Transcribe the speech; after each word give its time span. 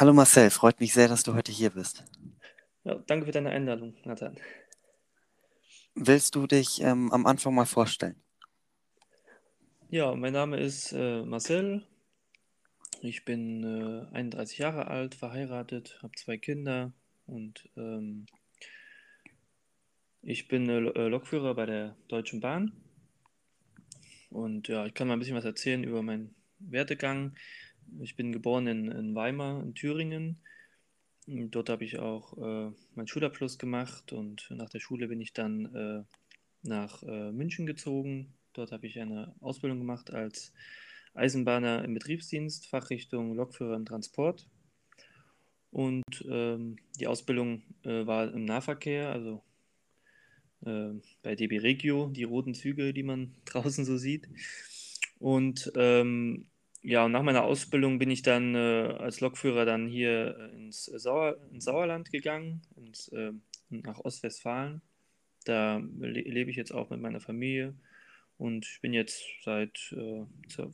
Hallo 0.00 0.12
Marcel, 0.12 0.48
freut 0.50 0.78
mich 0.78 0.92
sehr, 0.92 1.08
dass 1.08 1.24
du 1.24 1.34
heute 1.34 1.50
hier 1.50 1.70
bist. 1.70 2.04
Ja, 2.84 2.94
danke 3.08 3.26
für 3.26 3.32
deine 3.32 3.50
Einladung, 3.50 3.96
Nathan. 4.04 4.36
Willst 5.96 6.36
du 6.36 6.46
dich 6.46 6.80
ähm, 6.82 7.10
am 7.10 7.26
Anfang 7.26 7.52
mal 7.52 7.66
vorstellen? 7.66 8.14
Ja, 9.90 10.14
mein 10.14 10.34
Name 10.34 10.60
ist 10.60 10.92
äh, 10.92 11.22
Marcel. 11.24 11.84
Ich 13.00 13.24
bin 13.24 13.64
äh, 14.12 14.14
31 14.14 14.58
Jahre 14.58 14.86
alt, 14.86 15.16
verheiratet, 15.16 15.98
habe 16.00 16.12
zwei 16.14 16.38
Kinder 16.38 16.92
und 17.26 17.68
ähm, 17.76 18.26
ich 20.22 20.46
bin 20.46 20.68
äh, 20.68 20.78
äh, 20.78 21.08
Lokführer 21.08 21.56
bei 21.56 21.66
der 21.66 21.96
Deutschen 22.06 22.38
Bahn. 22.38 22.70
Und 24.30 24.68
ja, 24.68 24.86
ich 24.86 24.94
kann 24.94 25.08
mal 25.08 25.14
ein 25.14 25.18
bisschen 25.18 25.34
was 25.34 25.44
erzählen 25.44 25.82
über 25.82 26.04
meinen 26.04 26.36
Werdegang. 26.60 27.34
Ich 28.00 28.16
bin 28.16 28.32
geboren 28.32 28.66
in, 28.66 28.90
in 28.90 29.14
Weimar 29.14 29.62
in 29.62 29.74
Thüringen. 29.74 30.40
Und 31.26 31.50
dort 31.50 31.68
habe 31.68 31.84
ich 31.84 31.98
auch 31.98 32.36
äh, 32.38 32.72
meinen 32.94 33.06
Schulabschluss 33.06 33.58
gemacht 33.58 34.12
und 34.12 34.48
nach 34.50 34.70
der 34.70 34.80
Schule 34.80 35.08
bin 35.08 35.20
ich 35.20 35.34
dann 35.34 35.66
äh, 35.74 36.04
nach 36.62 37.02
äh, 37.02 37.32
München 37.32 37.66
gezogen. 37.66 38.32
Dort 38.54 38.72
habe 38.72 38.86
ich 38.86 38.98
eine 38.98 39.34
Ausbildung 39.40 39.78
gemacht 39.78 40.10
als 40.10 40.54
Eisenbahner 41.14 41.84
im 41.84 41.94
Betriebsdienst, 41.94 42.68
Fachrichtung 42.68 43.34
Lokführer 43.34 43.76
im 43.76 43.84
Transport. 43.84 44.48
Und 45.70 46.24
ähm, 46.30 46.76
die 46.98 47.06
Ausbildung 47.06 47.62
äh, 47.84 48.06
war 48.06 48.32
im 48.32 48.44
Nahverkehr, 48.46 49.10
also 49.10 49.42
äh, 50.64 50.94
bei 51.22 51.34
DB 51.34 51.58
Regio, 51.58 52.08
die 52.08 52.24
roten 52.24 52.54
Züge, 52.54 52.94
die 52.94 53.02
man 53.02 53.34
draußen 53.44 53.84
so 53.84 53.98
sieht. 53.98 54.28
Und 55.18 55.70
ähm, 55.76 56.46
ja, 56.82 57.04
und 57.04 57.12
nach 57.12 57.22
meiner 57.22 57.42
Ausbildung 57.42 57.98
bin 57.98 58.10
ich 58.10 58.22
dann 58.22 58.54
äh, 58.54 58.96
als 58.98 59.20
Lokführer 59.20 59.64
dann 59.64 59.88
hier 59.88 60.36
äh, 60.38 60.56
ins, 60.56 60.84
Sauer, 60.84 61.36
ins 61.50 61.64
Sauerland 61.64 62.10
gegangen, 62.10 62.62
ins, 62.76 63.08
äh, 63.08 63.32
nach 63.70 63.98
Ostwestfalen. 64.00 64.80
Da 65.44 65.78
le 65.78 66.20
lebe 66.20 66.50
ich 66.50 66.56
jetzt 66.56 66.72
auch 66.72 66.90
mit 66.90 67.00
meiner 67.00 67.20
Familie 67.20 67.74
und 68.36 68.66
ich 68.66 68.80
bin 68.80 68.92
jetzt 68.92 69.24
seit 69.44 69.92
äh, 69.92 70.24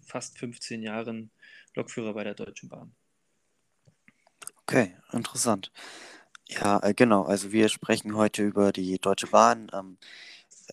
fast 0.06 0.38
15 0.38 0.82
Jahren 0.82 1.30
Lokführer 1.74 2.12
bei 2.14 2.24
der 2.24 2.34
Deutschen 2.34 2.68
Bahn. 2.68 2.94
Okay, 4.62 4.94
interessant. 5.12 5.72
Ja, 6.48 6.82
äh, 6.82 6.94
genau. 6.94 7.22
Also 7.24 7.52
wir 7.52 7.68
sprechen 7.68 8.16
heute 8.16 8.42
über 8.42 8.72
die 8.72 8.98
Deutsche 8.98 9.28
Bahn, 9.28 9.70
ähm, 9.72 9.98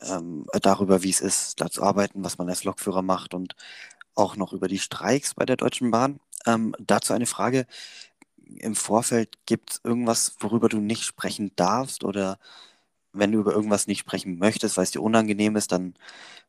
ähm, 0.02 0.46
darüber, 0.62 1.04
wie 1.04 1.10
es 1.10 1.22
ist, 1.22 1.62
da 1.62 1.70
zu 1.70 1.84
arbeiten, 1.84 2.24
was 2.24 2.38
man 2.38 2.50
als 2.50 2.64
Lokführer 2.64 3.02
macht 3.02 3.34
und 3.34 3.56
auch 4.16 4.36
noch 4.36 4.54
über 4.54 4.68
die 4.68 4.80
Streiks 4.80 5.34
bei 5.36 5.46
der 5.46 5.58
Deutschen 5.58 5.92
Bahn. 5.92 6.20
Ähm, 6.46 6.76
dazu 6.80 7.14
eine 7.14 7.26
Frage. 7.26 7.66
Im 8.46 8.76
Vorfeld 8.76 9.38
gibt 9.46 9.72
es 9.72 9.82
irgendwas, 9.84 10.36
worüber 10.40 10.70
du 10.70 10.80
nicht 10.80 11.04
sprechen 11.04 11.52
darfst 11.56 12.04
oder 12.04 12.38
wenn 13.14 13.32
du 13.32 13.40
über 13.40 13.54
irgendwas 13.54 13.88
nicht 13.88 14.00
sprechen 14.00 14.38
möchtest, 14.38 14.78
weil 14.78 14.84
es 14.86 14.92
dir 14.92 15.02
unangenehm 15.02 15.56
ist, 15.56 15.72
dann 15.72 15.96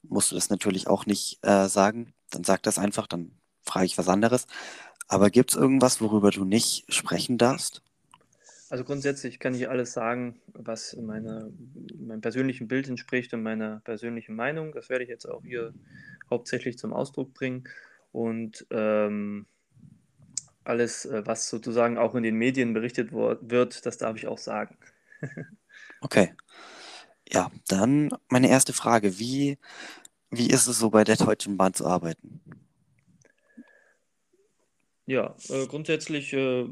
musst 0.03 0.31
du 0.31 0.35
das 0.37 0.51
natürlich 0.51 0.87
auch 0.89 1.07
nicht 1.07 1.39
äh, 1.43 1.69
sagen. 1.69 2.15
Dann 2.31 2.45
sag 2.45 2.63
das 2.63 2.79
einfach, 2.79 3.07
dann 3.07 3.33
frage 3.65 3.87
ich 3.87 3.99
was 3.99 4.09
anderes. 4.09 4.47
Aber 5.09 5.31
gibt 5.31 5.51
es 5.51 5.57
irgendwas, 5.57 6.01
worüber 6.01 6.31
du 6.31 6.45
nicht 6.45 6.85
sprechen 6.93 7.39
darfst? 7.39 7.83
Also 8.73 8.85
grundsätzlich 8.85 9.39
kann 9.39 9.55
ich 9.55 9.69
alles 9.69 9.93
sagen, 9.93 10.41
was 10.55 10.97
meine, 10.97 11.53
meinem 11.95 12.23
persönlichen 12.23 12.69
Bild 12.69 12.89
entspricht 12.89 13.35
und 13.35 13.43
meiner 13.43 13.83
persönlichen 13.85 14.35
Meinung. 14.35 14.73
Das 14.73 14.89
werde 14.89 15.05
ich 15.05 15.11
jetzt 15.11 15.27
auch 15.27 15.43
hier 15.45 15.75
hauptsächlich 16.31 16.79
zum 16.79 16.95
Ausdruck 16.95 17.35
bringen. 17.35 17.69
Und 18.13 18.67
ähm, 18.71 19.45
alles, 20.65 21.05
äh, 21.05 21.21
was 21.27 21.51
sozusagen 21.51 21.99
auch 21.99 22.15
in 22.15 22.23
den 22.23 22.37
Medien 22.37 22.73
berichtet 22.73 23.13
wird, 23.13 23.85
das 23.85 23.99
darf 23.99 24.17
ich 24.17 24.27
auch 24.27 24.39
sagen. 24.39 24.79
Okay. 26.01 26.33
Ja, 27.29 27.51
dann 27.69 28.09
meine 28.29 28.49
erste 28.49 28.73
Frage. 28.73 29.19
Wie, 29.19 29.59
wie 30.31 30.49
ist 30.49 30.67
es 30.67 30.79
so 30.79 30.89
bei 30.89 31.05
der 31.05 31.17
Deutschen 31.17 31.59
Bahn 31.59 31.75
zu 31.75 31.87
arbeiten? 31.87 32.41
Ja, 35.07 35.37
äh, 35.49 35.67
grundsätzlich 35.67 36.33
äh, 36.33 36.67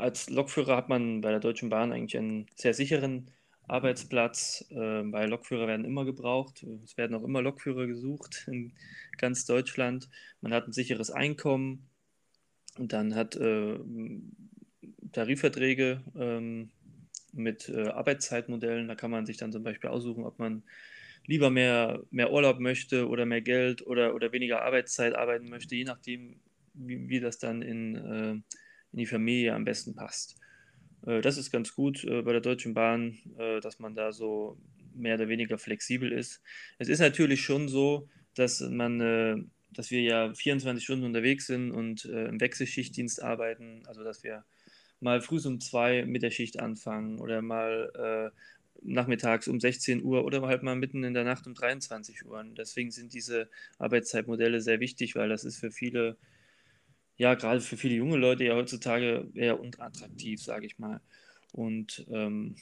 als 0.00 0.30
Lokführer 0.30 0.76
hat 0.76 0.88
man 0.88 1.20
bei 1.20 1.30
der 1.30 1.40
Deutschen 1.40 1.68
Bahn 1.68 1.92
eigentlich 1.92 2.16
einen 2.16 2.46
sehr 2.54 2.74
sicheren 2.74 3.30
Arbeitsplatz, 3.68 4.66
äh, 4.70 4.76
weil 4.76 5.30
Lokführer 5.30 5.68
werden 5.68 5.84
immer 5.84 6.04
gebraucht. 6.04 6.66
Es 6.84 6.96
werden 6.96 7.14
auch 7.14 7.22
immer 7.22 7.42
Lokführer 7.42 7.86
gesucht 7.86 8.46
in 8.50 8.72
ganz 9.16 9.46
Deutschland. 9.46 10.08
Man 10.40 10.52
hat 10.52 10.66
ein 10.66 10.72
sicheres 10.72 11.10
Einkommen 11.10 11.88
und 12.78 12.92
dann 12.92 13.14
hat 13.14 13.36
äh, 13.36 13.78
Tarifverträge 15.12 16.02
ähm, 16.16 16.70
mit 17.32 17.68
äh, 17.68 17.88
Arbeitszeitmodellen. 17.88 18.88
Da 18.88 18.94
kann 18.94 19.10
man 19.10 19.26
sich 19.26 19.36
dann 19.36 19.52
zum 19.52 19.62
Beispiel 19.62 19.90
aussuchen, 19.90 20.24
ob 20.24 20.38
man 20.38 20.64
lieber 21.26 21.50
mehr, 21.50 22.02
mehr 22.10 22.32
Urlaub 22.32 22.58
möchte 22.58 23.08
oder 23.08 23.26
mehr 23.26 23.42
Geld 23.42 23.86
oder, 23.86 24.14
oder 24.14 24.32
weniger 24.32 24.62
Arbeitszeit 24.62 25.14
arbeiten 25.14 25.48
möchte, 25.48 25.76
je 25.76 25.84
nachdem, 25.84 26.40
wie, 26.74 27.08
wie 27.08 27.20
das 27.20 27.38
dann 27.38 27.62
in, 27.62 27.94
äh, 27.94 28.54
in 28.92 28.98
die 28.98 29.06
Familie 29.06 29.54
am 29.54 29.64
besten 29.64 29.94
passt. 29.94 30.36
Äh, 31.06 31.20
das 31.20 31.36
ist 31.36 31.50
ganz 31.50 31.74
gut 31.74 32.04
äh, 32.04 32.22
bei 32.22 32.32
der 32.32 32.40
Deutschen 32.40 32.74
Bahn, 32.74 33.18
äh, 33.38 33.60
dass 33.60 33.78
man 33.78 33.94
da 33.94 34.12
so 34.12 34.58
mehr 34.94 35.14
oder 35.14 35.28
weniger 35.28 35.58
flexibel 35.58 36.12
ist. 36.12 36.42
Es 36.78 36.88
ist 36.88 36.98
natürlich 36.98 37.42
schon 37.42 37.68
so, 37.68 38.08
dass 38.34 38.60
man, 38.60 39.50
dass 39.72 39.90
wir 39.90 40.02
ja 40.02 40.34
24 40.34 40.82
Stunden 40.82 41.04
unterwegs 41.04 41.46
sind 41.46 41.70
und 41.70 42.04
im 42.04 42.40
Wechselschichtdienst 42.40 43.22
arbeiten, 43.22 43.82
also 43.86 44.02
dass 44.02 44.24
wir 44.24 44.44
mal 44.98 45.20
früh 45.20 45.40
um 45.44 45.60
zwei 45.60 46.04
mit 46.04 46.22
der 46.22 46.30
Schicht 46.30 46.58
anfangen 46.58 47.20
oder 47.20 47.40
mal 47.40 48.32
nachmittags 48.82 49.48
um 49.48 49.60
16 49.60 50.02
Uhr 50.02 50.24
oder 50.24 50.42
halt 50.42 50.62
mal 50.62 50.76
mitten 50.76 51.04
in 51.04 51.14
der 51.14 51.24
Nacht 51.24 51.46
um 51.46 51.54
23 51.54 52.24
Uhr. 52.26 52.38
Und 52.38 52.56
deswegen 52.56 52.90
sind 52.90 53.12
diese 53.12 53.48
Arbeitszeitmodelle 53.78 54.60
sehr 54.60 54.80
wichtig, 54.80 55.14
weil 55.14 55.28
das 55.28 55.44
ist 55.44 55.58
für 55.58 55.70
viele, 55.70 56.16
ja, 57.20 57.34
gerade 57.34 57.60
für 57.60 57.76
viele 57.76 57.96
junge 57.96 58.16
Leute 58.16 58.44
ja 58.44 58.54
heutzutage 58.54 59.28
eher 59.34 59.60
unattraktiv, 59.60 60.42
sage 60.42 60.64
ich 60.64 60.78
mal. 60.78 61.02
Und 61.52 62.06
ähm, 62.10 62.56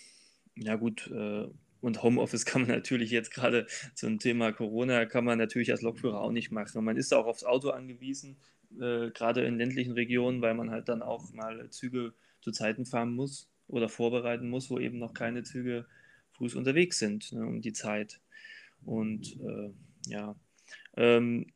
ja 0.56 0.74
gut, 0.74 1.08
äh, 1.14 1.46
und 1.80 2.02
Homeoffice 2.02 2.44
kann 2.44 2.62
man 2.62 2.72
natürlich 2.72 3.12
jetzt 3.12 3.30
gerade 3.30 3.68
zum 3.94 4.18
Thema 4.18 4.50
Corona, 4.50 5.06
kann 5.06 5.24
man 5.24 5.38
natürlich 5.38 5.70
als 5.70 5.82
Lokführer 5.82 6.20
auch 6.20 6.32
nicht 6.32 6.50
machen. 6.50 6.76
Und 6.76 6.84
man 6.86 6.96
ist 6.96 7.14
auch 7.14 7.26
aufs 7.26 7.44
Auto 7.44 7.70
angewiesen, 7.70 8.36
äh, 8.80 9.12
gerade 9.12 9.44
in 9.44 9.58
ländlichen 9.58 9.92
Regionen, 9.92 10.42
weil 10.42 10.54
man 10.54 10.72
halt 10.72 10.88
dann 10.88 11.02
auch 11.02 11.32
mal 11.32 11.70
Züge 11.70 12.12
zu 12.40 12.50
Zeiten 12.50 12.84
fahren 12.84 13.14
muss 13.14 13.48
oder 13.68 13.88
vorbereiten 13.88 14.50
muss, 14.50 14.70
wo 14.70 14.80
eben 14.80 14.98
noch 14.98 15.14
keine 15.14 15.44
Züge 15.44 15.86
früh 16.32 16.48
unterwegs 16.52 16.98
sind, 16.98 17.30
ne, 17.30 17.46
um 17.46 17.60
die 17.60 17.74
Zeit. 17.74 18.20
Und 18.84 19.38
äh, 19.40 19.70
ja, 20.08 20.34
ähm, 20.96 21.46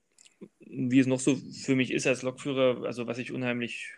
wie 0.72 0.98
es 0.98 1.06
noch 1.06 1.20
so 1.20 1.36
für 1.36 1.76
mich 1.76 1.92
ist 1.92 2.06
als 2.06 2.22
Lokführer, 2.22 2.84
also 2.84 3.06
was 3.06 3.18
ich 3.18 3.32
unheimlich 3.32 3.94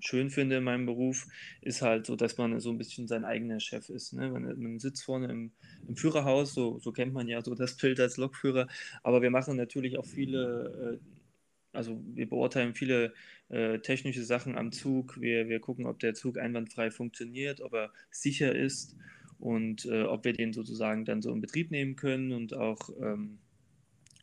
schön 0.00 0.30
finde 0.30 0.56
in 0.58 0.64
meinem 0.64 0.86
Beruf, 0.86 1.26
ist 1.60 1.82
halt 1.82 2.06
so, 2.06 2.16
dass 2.16 2.38
man 2.38 2.60
so 2.60 2.70
ein 2.70 2.78
bisschen 2.78 3.08
sein 3.08 3.24
eigener 3.24 3.60
Chef 3.60 3.88
ist. 3.88 4.12
Ne? 4.12 4.30
Man, 4.30 4.60
man 4.60 4.78
sitzt 4.78 5.02
vorne 5.04 5.28
im, 5.28 5.52
im 5.88 5.96
Führerhaus, 5.96 6.54
so, 6.54 6.78
so 6.78 6.92
kennt 6.92 7.12
man 7.12 7.28
ja 7.28 7.42
so 7.42 7.54
das 7.54 7.76
Bild 7.76 7.98
als 7.98 8.16
Lokführer, 8.16 8.68
aber 9.02 9.22
wir 9.22 9.30
machen 9.30 9.56
natürlich 9.56 9.98
auch 9.98 10.06
viele, 10.06 11.00
äh, 11.00 11.76
also 11.76 12.00
wir 12.14 12.28
beurteilen 12.28 12.74
viele 12.74 13.12
äh, 13.48 13.78
technische 13.80 14.24
Sachen 14.24 14.56
am 14.56 14.72
Zug. 14.72 15.20
Wir, 15.20 15.48
wir 15.48 15.60
gucken, 15.60 15.86
ob 15.86 15.98
der 15.98 16.14
Zug 16.14 16.38
einwandfrei 16.38 16.90
funktioniert, 16.90 17.60
ob 17.60 17.74
er 17.74 17.92
sicher 18.10 18.54
ist 18.54 18.96
und 19.38 19.84
äh, 19.86 20.02
ob 20.02 20.24
wir 20.24 20.32
den 20.32 20.52
sozusagen 20.52 21.04
dann 21.04 21.22
so 21.22 21.32
in 21.32 21.40
Betrieb 21.40 21.70
nehmen 21.70 21.96
können 21.96 22.32
und 22.32 22.54
auch 22.54 22.90
ähm, 23.00 23.38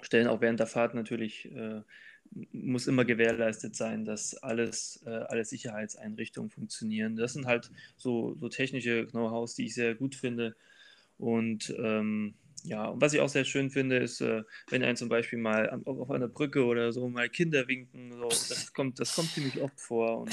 stellen 0.06 0.28
auch 0.28 0.42
während 0.42 0.60
der 0.60 0.68
Fahrt 0.68 0.94
natürlich, 0.96 1.46
äh, 1.52 1.82
muss 2.52 2.88
immer 2.88 3.06
gewährleistet 3.06 3.76
sein, 3.76 4.06
dass 4.06 4.36
alles, 4.36 5.04
äh, 5.06 5.10
alle 5.10 5.46
Sicherheitseinrichtungen 5.46 6.50
funktionieren. 6.50 7.16
Das 7.16 7.34
sind 7.34 7.46
halt 7.46 7.72
so, 7.98 8.36
so 8.40 8.50
technische 8.50 9.08
Know-hows, 9.08 9.56
die 9.56 9.66
ich 9.66 9.76
sehr 9.76 9.96
gut 9.96 10.16
finde. 10.16 10.56
Und 11.18 11.74
ähm, 11.78 12.36
ja, 12.64 12.88
und 12.88 13.00
was 13.00 13.14
ich 13.14 13.20
auch 13.22 13.30
sehr 13.30 13.46
schön 13.46 13.70
finde, 13.70 13.98
ist, 13.98 14.22
äh, 14.22 14.44
wenn 14.70 14.84
ein 14.84 14.96
zum 14.98 15.08
Beispiel 15.08 15.40
mal 15.40 15.70
am- 15.70 15.86
auf 15.86 16.10
einer 16.12 16.28
Brücke 16.28 16.66
oder 16.66 16.92
so 16.92 17.08
mal 17.08 17.30
Kinder 17.30 17.68
winken, 17.68 18.12
so, 18.12 18.28
das 18.28 18.74
kommt, 18.74 19.00
das 19.00 19.14
kommt 19.14 19.34
ziemlich 19.34 19.62
oft 19.62 19.80
vor. 19.80 20.22
Und 20.22 20.32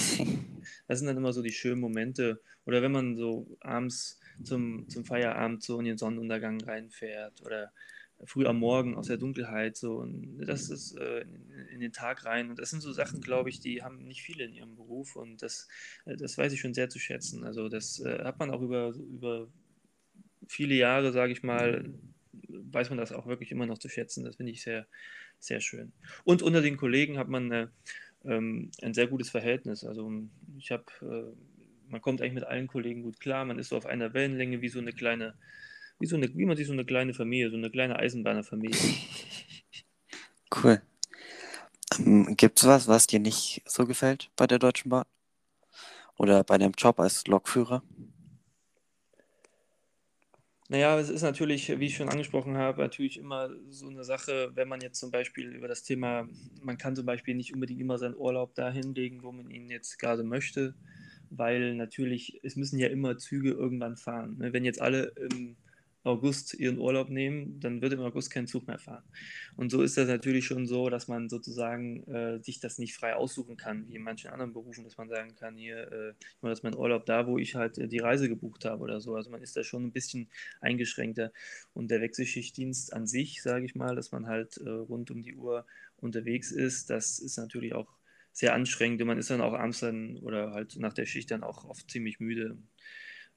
das 0.89 0.99
sind 0.99 1.07
dann 1.09 1.17
immer 1.17 1.33
so 1.33 1.43
die 1.43 1.53
schönen 1.53 1.81
Momente. 1.81 2.41
Oder 2.65 2.83
wenn 2.83 2.93
man 2.93 3.17
so 3.17 3.47
abends 3.61 4.19
zum, 4.43 4.89
zum 4.89 5.05
Feierabend 5.05 5.63
so 5.63 5.79
in 5.79 5.85
den 5.85 5.99
Sonnenuntergang 5.99 6.61
reinfährt 6.63 7.43
oder 7.43 7.73
früh 8.25 8.47
am 8.47 8.59
Morgen 8.59 8.97
aus 8.97 9.09
der 9.09 9.17
Dunkelheit 9.17 9.77
so 9.77 9.97
und 9.97 10.39
das 10.39 10.71
ist 10.71 10.97
äh, 10.97 11.25
in, 11.73 11.81
den 11.81 11.93
Tag 11.93 12.25
rein 12.25 12.51
und 12.51 12.59
das 12.59 12.71
sind 12.71 12.81
so 12.81 12.93
Sachen, 12.93 13.21
glaube 13.21 13.51
ich, 13.51 13.61
die 13.61 13.83
haben 13.83 14.05
nicht 14.05 14.23
viele 14.23 14.45
in 14.45 14.53
ihrem 14.53 14.77
Beruf 14.77 15.17
und 15.17 15.43
das, 15.43 15.69
äh, 16.05 16.17
das 16.17 16.39
weiß 16.39 16.53
ich 16.53 16.61
schon 16.61 16.75
sehr 16.75 16.89
zu 16.89 16.99
schätzen. 16.99 17.45
Also 17.45 17.69
das 17.69 18.01
äh, 18.01 18.25
hat 18.25 18.39
man 18.39 18.51
auch 18.51 18.63
über, 18.63 18.95
über 18.95 19.49
viele 20.47 20.75
Jahre, 20.75 21.13
sage 21.13 21.33
ich 21.33 21.43
mal, 21.43 21.93
weiß 22.49 22.91
man 22.91 22.99
das 22.99 23.13
auch 23.13 23.27
wirklich 23.27 23.51
immer 23.51 23.67
noch 23.67 23.79
zu 23.79 23.89
schätzen. 23.89 24.25
Das 24.25 24.37
finde 24.37 24.53
ich 24.53 24.63
sehr, 24.63 24.87
sehr 25.39 25.61
schön. 25.61 25.93
Und 26.25 26.43
unter 26.43 26.63
den 26.63 26.77
Kollegen 26.77 27.19
hat 27.19 27.29
man 27.29 27.51
eine 27.51 27.73
ähm, 28.25 28.71
ein 28.83 28.95
sehr 28.95 29.07
gutes 29.07 29.31
Verhältnis. 29.31 29.85
Also 29.85 30.11
ich 30.57 30.71
habe, 30.71 30.85
äh, 31.03 31.91
man 31.91 32.01
kommt 32.01 32.21
eigentlich 32.21 32.35
mit 32.35 32.45
allen 32.45 32.67
Kollegen 32.67 33.03
gut 33.03 33.21
klar, 33.21 33.45
man 33.45 33.59
ist 33.59 33.69
so 33.69 33.77
auf 33.77 33.87
einer 33.87 34.15
Wellenlänge 34.15 34.61
wie 34.61 34.69
so 34.69 34.79
eine 34.79 34.93
kleine, 34.93 35.35
wie 36.03 36.07
so 36.07 36.17
eine, 36.17 36.35
wie 36.35 36.45
man 36.45 36.57
sich 36.57 36.67
so 36.67 36.73
eine 36.73 36.85
kleine 36.85 37.15
Familie, 37.15 37.51
so 37.51 37.57
eine 37.57 37.71
kleine 37.71 37.99
Eisenbahnerfamilie. 37.99 38.77
Cool. 40.55 40.83
Ähm, 41.99 42.37
Gibt 42.37 42.59
es 42.59 42.67
was, 42.67 42.87
was 42.87 43.07
dir 43.07 43.21
nicht 43.21 43.63
so 43.65 43.87
gefällt 43.87 44.31
bei 44.37 44.47
der 44.47 44.59
Deutschen 44.59 44.91
Bahn? 44.91 45.07
Oder 46.19 46.45
bei 46.45 46.59
deinem 46.59 46.75
Job 46.77 47.01
als 47.01 47.27
Lokführer? 47.27 47.83
Naja, 50.69 50.99
es 50.99 51.09
ist 51.09 51.23
natürlich, 51.23 51.69
wie 51.81 51.87
ich 51.87 51.97
schon 51.97 52.11
angesprochen 52.11 52.59
habe, 52.59 52.83
natürlich 52.83 53.19
immer 53.19 53.49
so 53.71 53.89
eine 53.89 54.05
Sache, 54.05 54.51
wenn 54.55 54.69
man 54.69 54.83
jetzt 54.83 55.01
zum 55.01 55.11
Beispiel 55.11 55.55
über 55.55 55.69
das 55.69 55.85
Thema, 55.85 56.29
man 56.63 56.77
kann 56.77 56.95
zum 56.95 57.07
Beispiel 57.07 57.35
nicht 57.35 57.55
unbedingt 57.55 57.81
immer 57.81 57.97
seinen 57.97 58.17
Urlaub 58.17 58.55
da 58.55 58.71
hinlegen, 58.71 59.23
wo 59.23 59.33
man 59.33 59.51
ihn 59.51 59.71
jetzt 59.71 59.99
gerade 59.99 60.23
möchte, 60.23 60.75
weil 61.31 61.75
natürlich, 61.77 62.41
es 62.43 62.57
müssen 62.57 62.79
ja 62.79 62.89
immer 62.89 63.17
Züge 63.17 63.53
irgendwann 63.53 63.97
fahren. 63.97 64.37
Ne? 64.37 64.53
Wenn 64.53 64.67
jetzt 64.67 64.83
alle 64.83 65.15
im 65.17 65.57
August 66.05 66.55
ihren 66.55 66.79
Urlaub 66.79 67.11
nehmen, 67.11 67.61
dann 67.61 67.81
wird 67.81 67.93
im 67.93 68.01
August 68.01 68.31
kein 68.31 68.47
Zug 68.47 68.67
mehr 68.67 68.79
fahren. 68.79 69.05
Und 69.57 69.71
so 69.71 69.83
ist 69.83 69.97
das 69.97 70.09
natürlich 70.09 70.45
schon 70.45 70.67
so, 70.67 70.91
dass 70.91 71.07
man 71.09 71.29
sozusagen 71.29 72.03
äh, 72.05 72.43
sich 72.43 72.61
das 72.61 72.79
nicht 72.79 72.95
frei 72.95 73.15
aussuchen 73.15 73.57
kann, 73.57 73.89
wie 73.89 73.97
in 73.97 74.03
manchen 74.03 74.31
anderen 74.31 74.53
Berufen, 74.53 74.85
dass 74.85 74.97
man 74.97 75.09
sagen 75.09 75.35
kann, 75.37 75.57
hier, 75.57 75.91
äh, 75.93 76.11
ich 76.11 76.43
mache 76.43 76.53
jetzt 76.53 76.65
meinen 76.65 76.77
Urlaub 76.77 77.07
da, 77.07 77.27
wo 77.27 77.39
ich 77.39 77.55
halt 77.55 77.79
äh, 77.79 77.87
die 77.87 78.01
Reise 78.01 78.29
gebucht 78.29 78.65
habe 78.65 78.83
oder 78.83 79.01
so. 79.01 79.15
Also 79.15 79.31
man 79.31 79.43
ist 79.43 79.57
da 79.57 79.63
schon 79.63 79.85
ein 79.85 79.93
bisschen 79.93 80.29
eingeschränkter. 80.61 81.33
Und 81.73 81.91
der 81.91 82.01
Wechselschichtdienst 82.01 82.93
an 82.93 83.07
sich, 83.07 83.43
sage 83.43 83.65
ich 83.65 83.75
mal, 83.75 83.95
dass 83.95 84.11
man 84.11 84.27
halt 84.27 84.57
äh, 84.57 84.69
rund 84.69 85.11
um 85.11 85.23
die 85.23 85.37
Uhr 85.37 85.67
unterwegs 85.97 86.51
ist, 86.51 86.91
das 86.91 87.21
ist 87.21 87.37
natürlich 87.37 87.75
auch 87.75 87.89
sehr 88.33 88.55
anstrengend. 88.55 89.01
Und 89.03 89.09
man 89.09 89.19
ist 89.19 89.31
dann 89.31 89.41
auch 89.41 89.53
abends 89.53 89.81
dann 89.81 90.17
oder 90.19 90.53
halt 90.53 90.77
nach 90.79 90.95
der 90.95 91.07
Schicht 91.07 91.31
dann 91.31 91.45
auch 91.45 91.65
oft 91.65 91.91
ziemlich 91.91 92.19
müde. 92.19 92.59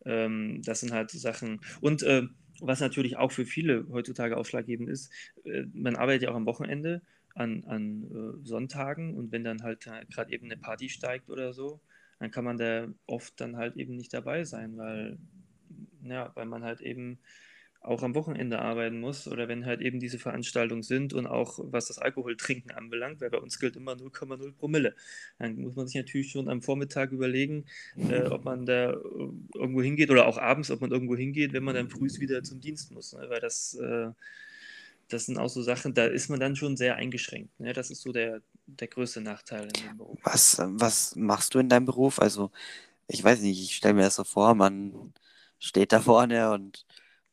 Ähm, 0.05 0.61
das 0.63 0.79
sind 0.79 0.91
halt 0.91 1.11
Sachen. 1.11 1.61
Und 1.81 2.03
äh, 2.03 2.23
was 2.61 2.79
natürlich 2.79 3.17
auch 3.17 3.31
für 3.31 3.45
viele 3.45 3.87
heutzutage 3.89 4.37
ausschlaggebend 4.37 4.89
ist, 4.89 5.11
äh, 5.43 5.63
man 5.73 5.95
arbeitet 5.95 6.23
ja 6.23 6.31
auch 6.31 6.35
am 6.35 6.45
Wochenende 6.45 7.01
an, 7.33 7.63
an 7.65 8.03
äh, 8.03 8.47
Sonntagen 8.47 9.15
und 9.15 9.31
wenn 9.31 9.43
dann 9.43 9.63
halt 9.63 9.89
gerade 10.09 10.31
eben 10.31 10.45
eine 10.45 10.57
Party 10.57 10.89
steigt 10.89 11.29
oder 11.29 11.53
so, 11.53 11.81
dann 12.19 12.31
kann 12.31 12.45
man 12.45 12.57
da 12.57 12.87
oft 13.07 13.39
dann 13.41 13.57
halt 13.57 13.75
eben 13.75 13.95
nicht 13.95 14.13
dabei 14.13 14.45
sein, 14.45 14.77
weil, 14.77 15.17
ja, 16.03 16.31
weil 16.35 16.45
man 16.45 16.63
halt 16.63 16.81
eben 16.81 17.19
auch 17.85 18.03
am 18.03 18.15
Wochenende 18.15 18.59
arbeiten 18.59 18.99
muss 18.99 19.27
oder 19.27 19.47
wenn 19.47 19.65
halt 19.65 19.81
eben 19.81 19.99
diese 19.99 20.17
Veranstaltungen 20.17 20.83
sind 20.83 21.13
und 21.13 21.27
auch 21.27 21.59
was 21.61 21.87
das 21.87 21.99
Alkoholtrinken 21.99 22.71
anbelangt, 22.71 23.21
weil 23.21 23.29
bei 23.29 23.37
uns 23.37 23.59
gilt 23.59 23.75
immer 23.75 23.93
0,0 23.93 24.53
Promille. 24.53 24.95
Dann 25.39 25.57
muss 25.57 25.75
man 25.75 25.87
sich 25.87 25.95
natürlich 25.95 26.31
schon 26.31 26.49
am 26.49 26.61
Vormittag 26.61 27.11
überlegen, 27.11 27.65
äh, 28.09 28.23
ob 28.23 28.43
man 28.45 28.65
da 28.65 28.91
äh, 28.91 28.95
irgendwo 29.53 29.81
hingeht 29.81 30.09
oder 30.09 30.27
auch 30.27 30.37
abends, 30.37 30.71
ob 30.71 30.81
man 30.81 30.91
irgendwo 30.91 31.15
hingeht, 31.15 31.53
wenn 31.53 31.63
man 31.63 31.75
dann 31.75 31.89
früh 31.89 32.09
wieder 32.19 32.43
zum 32.43 32.59
Dienst 32.59 32.91
muss, 32.91 33.13
ne? 33.13 33.25
weil 33.29 33.39
das, 33.39 33.73
äh, 33.75 34.09
das 35.09 35.25
sind 35.25 35.37
auch 35.37 35.49
so 35.49 35.61
Sachen, 35.61 35.93
da 35.93 36.05
ist 36.05 36.29
man 36.29 36.39
dann 36.39 36.55
schon 36.55 36.77
sehr 36.77 36.95
eingeschränkt. 36.95 37.59
Ne? 37.59 37.73
Das 37.73 37.91
ist 37.91 38.01
so 38.01 38.11
der, 38.11 38.41
der 38.65 38.87
größte 38.87 39.21
Nachteil 39.21 39.65
in 39.65 39.87
dem 39.87 39.97
Beruf. 39.97 40.19
Was, 40.23 40.57
was 40.59 41.15
machst 41.15 41.53
du 41.53 41.59
in 41.59 41.69
deinem 41.69 41.85
Beruf? 41.85 42.19
Also, 42.19 42.51
ich 43.07 43.23
weiß 43.23 43.41
nicht, 43.41 43.61
ich 43.61 43.75
stelle 43.75 43.93
mir 43.93 44.01
das 44.01 44.15
so 44.15 44.23
vor, 44.23 44.55
man 44.55 45.13
steht 45.59 45.91
da 45.91 45.99
vorne 45.99 46.51
und 46.51 46.85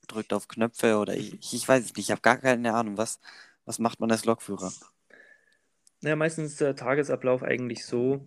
drückt 0.09 0.33
auf 0.33 0.49
Knöpfe 0.49 0.97
oder 0.99 1.17
ich, 1.17 1.35
ich 1.53 1.69
weiß 1.69 1.85
es 1.85 1.95
nicht, 1.95 2.07
ich 2.07 2.11
habe 2.11 2.21
gar 2.21 2.39
keine 2.39 2.75
Ahnung. 2.75 2.99
Was, 2.99 3.21
was 3.65 3.79
macht 3.79 4.01
man 4.01 4.11
als 4.11 4.25
Lokführer? 4.25 4.73
Naja, 6.01 6.17
meistens 6.17 6.53
ist 6.53 6.61
der 6.61 6.75
Tagesablauf 6.75 7.43
eigentlich 7.43 7.87
so, 7.87 8.27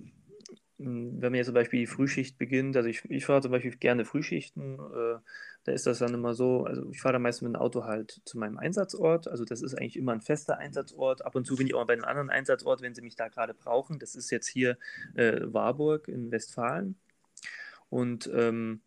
hm, 0.77 1.21
wenn 1.21 1.31
man 1.31 1.35
jetzt 1.35 1.47
zum 1.47 1.55
Beispiel 1.55 1.81
die 1.81 1.87
Frühschicht 1.87 2.37
beginnt, 2.37 2.75
also 2.77 2.89
ich, 2.89 3.03
ich 3.09 3.25
fahre 3.25 3.41
zum 3.41 3.51
Beispiel 3.51 3.75
gerne 3.75 4.05
Frühschichten, 4.05 4.75
äh, 4.75 5.19
da 5.65 5.71
ist 5.71 5.87
das 5.87 5.99
dann 5.99 6.13
immer 6.13 6.33
so, 6.33 6.65
also 6.65 6.89
ich 6.91 7.01
fahre 7.01 7.13
dann 7.13 7.21
meistens 7.21 7.47
mit 7.47 7.55
dem 7.55 7.61
Auto 7.61 7.85
halt 7.85 8.21
zu 8.25 8.37
meinem 8.37 8.57
Einsatzort, 8.57 9.27
also 9.27 9.45
das 9.45 9.61
ist 9.61 9.75
eigentlich 9.75 9.97
immer 9.97 10.13
ein 10.13 10.21
fester 10.21 10.57
Einsatzort, 10.57 11.25
ab 11.25 11.35
und 11.35 11.45
zu 11.45 11.55
bin 11.55 11.67
ich 11.67 11.73
auch 11.73 11.85
bei 11.87 11.93
einem 11.93 12.03
anderen 12.05 12.29
Einsatzort, 12.29 12.81
wenn 12.81 12.93
sie 12.95 13.01
mich 13.01 13.15
da 13.15 13.29
gerade 13.29 13.53
brauchen, 13.53 13.99
das 13.99 14.15
ist 14.15 14.31
jetzt 14.31 14.47
hier 14.47 14.77
äh, 15.15 15.41
Warburg 15.43 16.07
in 16.07 16.31
Westfalen 16.31 16.97
und 17.89 18.29
ähm, 18.33 18.81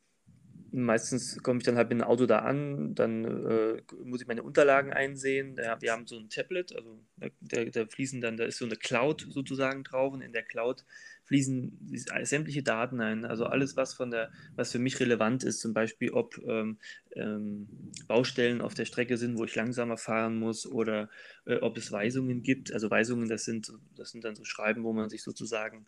meistens 0.70 1.42
komme 1.42 1.58
ich 1.58 1.64
dann 1.64 1.76
halt 1.76 1.88
mit 1.88 1.98
dem 1.98 2.06
Auto 2.06 2.26
da 2.26 2.40
an, 2.40 2.94
dann 2.94 3.24
äh, 3.24 3.82
muss 4.04 4.20
ich 4.20 4.26
meine 4.26 4.42
Unterlagen 4.42 4.92
einsehen. 4.92 5.56
Ja, 5.56 5.80
wir 5.80 5.92
haben 5.92 6.06
so 6.06 6.18
ein 6.18 6.28
Tablet, 6.28 6.74
also 6.74 7.00
da, 7.40 7.64
da, 7.64 7.86
fließen 7.86 8.20
dann, 8.20 8.36
da 8.36 8.44
ist 8.44 8.58
so 8.58 8.64
eine 8.64 8.76
Cloud 8.76 9.26
sozusagen 9.30 9.84
drauf 9.84 10.12
und 10.12 10.20
in 10.20 10.32
der 10.32 10.42
Cloud 10.42 10.84
fließen 11.28 11.78
sämtliche 12.22 12.62
Daten 12.62 13.00
ein. 13.00 13.26
Also 13.26 13.44
alles, 13.44 13.76
was 13.76 13.92
von 13.92 14.10
der, 14.10 14.30
was 14.56 14.72
für 14.72 14.78
mich 14.78 14.98
relevant 14.98 15.44
ist, 15.44 15.60
zum 15.60 15.74
Beispiel, 15.74 16.10
ob 16.10 16.38
ähm, 16.48 16.78
ähm, 17.14 17.68
Baustellen 18.06 18.62
auf 18.62 18.72
der 18.72 18.86
Strecke 18.86 19.18
sind, 19.18 19.36
wo 19.36 19.44
ich 19.44 19.54
langsamer 19.54 19.98
fahren 19.98 20.38
muss 20.38 20.66
oder 20.66 21.10
äh, 21.44 21.56
ob 21.56 21.76
es 21.76 21.92
Weisungen 21.92 22.42
gibt. 22.42 22.72
Also 22.72 22.90
Weisungen, 22.90 23.28
das 23.28 23.44
sind, 23.44 23.70
das 23.94 24.10
sind 24.10 24.24
dann 24.24 24.36
so 24.36 24.44
Schreiben, 24.44 24.84
wo 24.84 24.94
man 24.94 25.10
sich 25.10 25.22
sozusagen, 25.22 25.84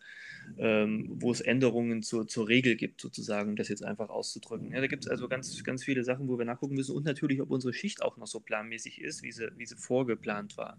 ähm, 0.59 1.09
wo 1.15 1.31
es 1.31 1.41
Änderungen 1.41 2.03
zur, 2.03 2.27
zur 2.27 2.47
Regel 2.47 2.75
gibt, 2.75 3.01
sozusagen, 3.01 3.49
um 3.49 3.55
das 3.55 3.67
jetzt 3.67 3.83
einfach 3.83 4.09
auszudrücken. 4.09 4.71
Ja, 4.71 4.79
da 4.79 4.87
gibt 4.87 5.05
es 5.05 5.09
also 5.11 5.27
ganz, 5.27 5.63
ganz 5.63 5.83
viele 5.83 6.03
Sachen, 6.03 6.27
wo 6.27 6.37
wir 6.37 6.45
nachgucken 6.45 6.75
müssen 6.75 6.95
und 6.95 7.05
natürlich, 7.05 7.41
ob 7.41 7.49
unsere 7.49 7.73
Schicht 7.73 8.03
auch 8.03 8.17
noch 8.17 8.27
so 8.27 8.39
planmäßig 8.39 9.01
ist, 9.01 9.23
wie 9.23 9.31
sie, 9.31 9.49
wie 9.57 9.65
sie 9.65 9.75
vorgeplant 9.75 10.55
war. 10.55 10.77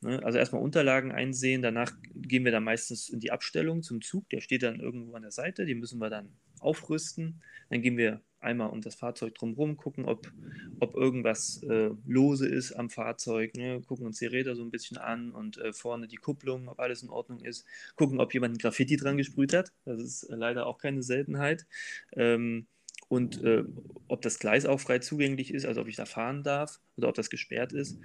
Ne? 0.00 0.22
Also 0.24 0.38
erstmal 0.38 0.62
Unterlagen 0.62 1.12
einsehen, 1.12 1.62
danach 1.62 1.92
gehen 2.14 2.44
wir 2.44 2.52
dann 2.52 2.64
meistens 2.64 3.08
in 3.08 3.20
die 3.20 3.32
Abstellung 3.32 3.82
zum 3.82 4.00
Zug, 4.00 4.28
der 4.30 4.40
steht 4.40 4.62
dann 4.62 4.80
irgendwo 4.80 5.14
an 5.14 5.22
der 5.22 5.30
Seite, 5.30 5.66
die 5.66 5.74
müssen 5.74 5.98
wir 5.98 6.10
dann 6.10 6.36
aufrüsten. 6.60 7.42
Dann 7.70 7.82
gehen 7.82 7.96
wir 7.96 8.22
einmal 8.40 8.70
um 8.70 8.80
das 8.80 8.94
Fahrzeug 8.94 9.34
drumherum, 9.34 9.76
gucken, 9.76 10.06
ob, 10.06 10.32
ob 10.80 10.96
irgendwas 10.96 11.62
äh, 11.62 11.90
lose 12.06 12.48
ist 12.48 12.72
am 12.72 12.88
Fahrzeug, 12.88 13.54
ne? 13.54 13.82
gucken 13.86 14.06
uns 14.06 14.18
die 14.18 14.26
Räder 14.26 14.56
so 14.56 14.62
ein 14.62 14.70
bisschen 14.70 14.96
an 14.96 15.32
und 15.32 15.58
äh, 15.58 15.72
vorne 15.72 16.08
die 16.08 16.16
Kupplung, 16.16 16.68
ob 16.68 16.80
alles 16.80 17.02
in 17.02 17.10
Ordnung 17.10 17.40
ist, 17.40 17.66
gucken, 17.96 18.18
ob 18.18 18.32
jemand 18.32 18.54
ein 18.54 18.58
Graffiti 18.58 18.96
dran 18.96 19.18
gesprüht 19.18 19.52
hat, 19.52 19.72
das 19.84 20.00
ist 20.00 20.22
äh, 20.24 20.36
leider 20.36 20.66
auch 20.66 20.78
keine 20.78 21.02
Seltenheit. 21.02 21.66
Ähm, 22.14 22.66
und 23.10 23.42
äh, 23.42 23.64
ob 24.06 24.22
das 24.22 24.38
Gleis 24.38 24.66
auch 24.66 24.78
frei 24.78 25.00
zugänglich 25.00 25.52
ist, 25.52 25.66
also 25.66 25.80
ob 25.80 25.88
ich 25.88 25.96
da 25.96 26.06
fahren 26.06 26.44
darf 26.44 26.78
oder 26.96 27.08
ob 27.08 27.16
das 27.16 27.28
gesperrt 27.28 27.72
ist. 27.72 27.98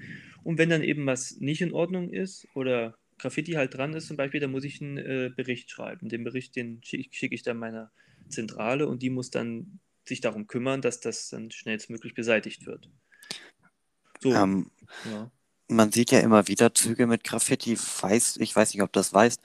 Und 0.43 0.57
wenn 0.57 0.71
dann 0.71 0.81
eben 0.81 1.05
was 1.05 1.37
nicht 1.37 1.61
in 1.61 1.73
Ordnung 1.73 2.09
ist 2.09 2.47
oder 2.55 2.97
Graffiti 3.19 3.51
halt 3.51 3.75
dran 3.75 3.93
ist 3.93 4.07
zum 4.07 4.17
Beispiel, 4.17 4.39
dann 4.39 4.49
muss 4.49 4.63
ich 4.63 4.81
einen 4.81 4.97
äh, 4.97 5.31
Bericht 5.33 5.69
schreiben. 5.69 6.09
Den 6.09 6.23
Bericht, 6.23 6.55
den 6.55 6.81
schicke 6.83 7.13
schick 7.13 7.33
ich 7.33 7.43
dann 7.43 7.57
meiner 7.57 7.91
Zentrale 8.29 8.87
und 8.87 9.03
die 9.03 9.11
muss 9.11 9.29
dann 9.29 9.79
sich 10.05 10.21
darum 10.21 10.47
kümmern, 10.47 10.81
dass 10.81 11.01
das 11.01 11.29
dann 11.29 11.51
schnellstmöglich 11.51 12.15
beseitigt 12.15 12.65
wird. 12.65 12.89
So. 14.23 14.33
Ähm, 14.33 14.71
ja. 15.11 15.31
Man 15.67 15.91
sieht 15.91 16.09
ja 16.09 16.19
immer 16.19 16.47
wieder 16.47 16.73
Züge 16.73 17.05
mit 17.05 17.23
Graffiti. 17.23 17.77
Weiß, 17.77 18.37
ich 18.37 18.55
weiß 18.55 18.73
nicht, 18.73 18.81
ob 18.81 18.91
du 18.91 18.99
das 18.99 19.13
weißt, 19.13 19.39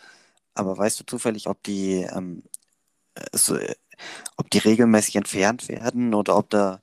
aber 0.54 0.78
weißt 0.78 1.00
du 1.00 1.04
zufällig, 1.04 1.49
ob 1.49 1.62
die 1.64 2.06
ähm, 2.14 2.44
so, 3.34 3.58
ob 4.37 4.50
die 4.50 4.59
regelmäßig 4.59 5.16
entfernt 5.16 5.69
werden 5.69 6.14
oder 6.14 6.37
ob 6.37 6.50
da, 6.50 6.83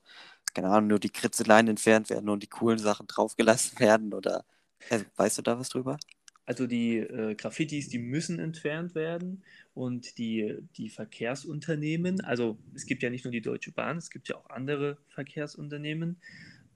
keine 0.54 0.68
Ahnung, 0.68 0.88
nur 0.88 1.00
die 1.00 1.10
Kritzeleien 1.10 1.68
entfernt 1.68 2.10
werden 2.10 2.28
und 2.28 2.42
die 2.42 2.48
coolen 2.48 2.78
Sachen 2.78 3.06
draufgelassen 3.06 3.78
werden 3.80 4.14
oder 4.14 4.44
also, 4.90 5.04
weißt 5.16 5.38
du 5.38 5.42
da 5.42 5.58
was 5.58 5.68
drüber? 5.68 5.98
Also 6.46 6.66
die 6.66 6.96
äh, 6.96 7.34
Graffitis, 7.34 7.88
die 7.90 7.98
müssen 7.98 8.38
entfernt 8.38 8.94
werden 8.94 9.42
und 9.74 10.16
die, 10.16 10.56
die 10.76 10.88
Verkehrsunternehmen, 10.88 12.22
also 12.22 12.58
es 12.74 12.86
gibt 12.86 13.02
ja 13.02 13.10
nicht 13.10 13.24
nur 13.24 13.32
die 13.32 13.42
Deutsche 13.42 13.72
Bahn, 13.72 13.98
es 13.98 14.08
gibt 14.08 14.28
ja 14.28 14.36
auch 14.36 14.48
andere 14.48 14.96
Verkehrsunternehmen, 15.08 16.16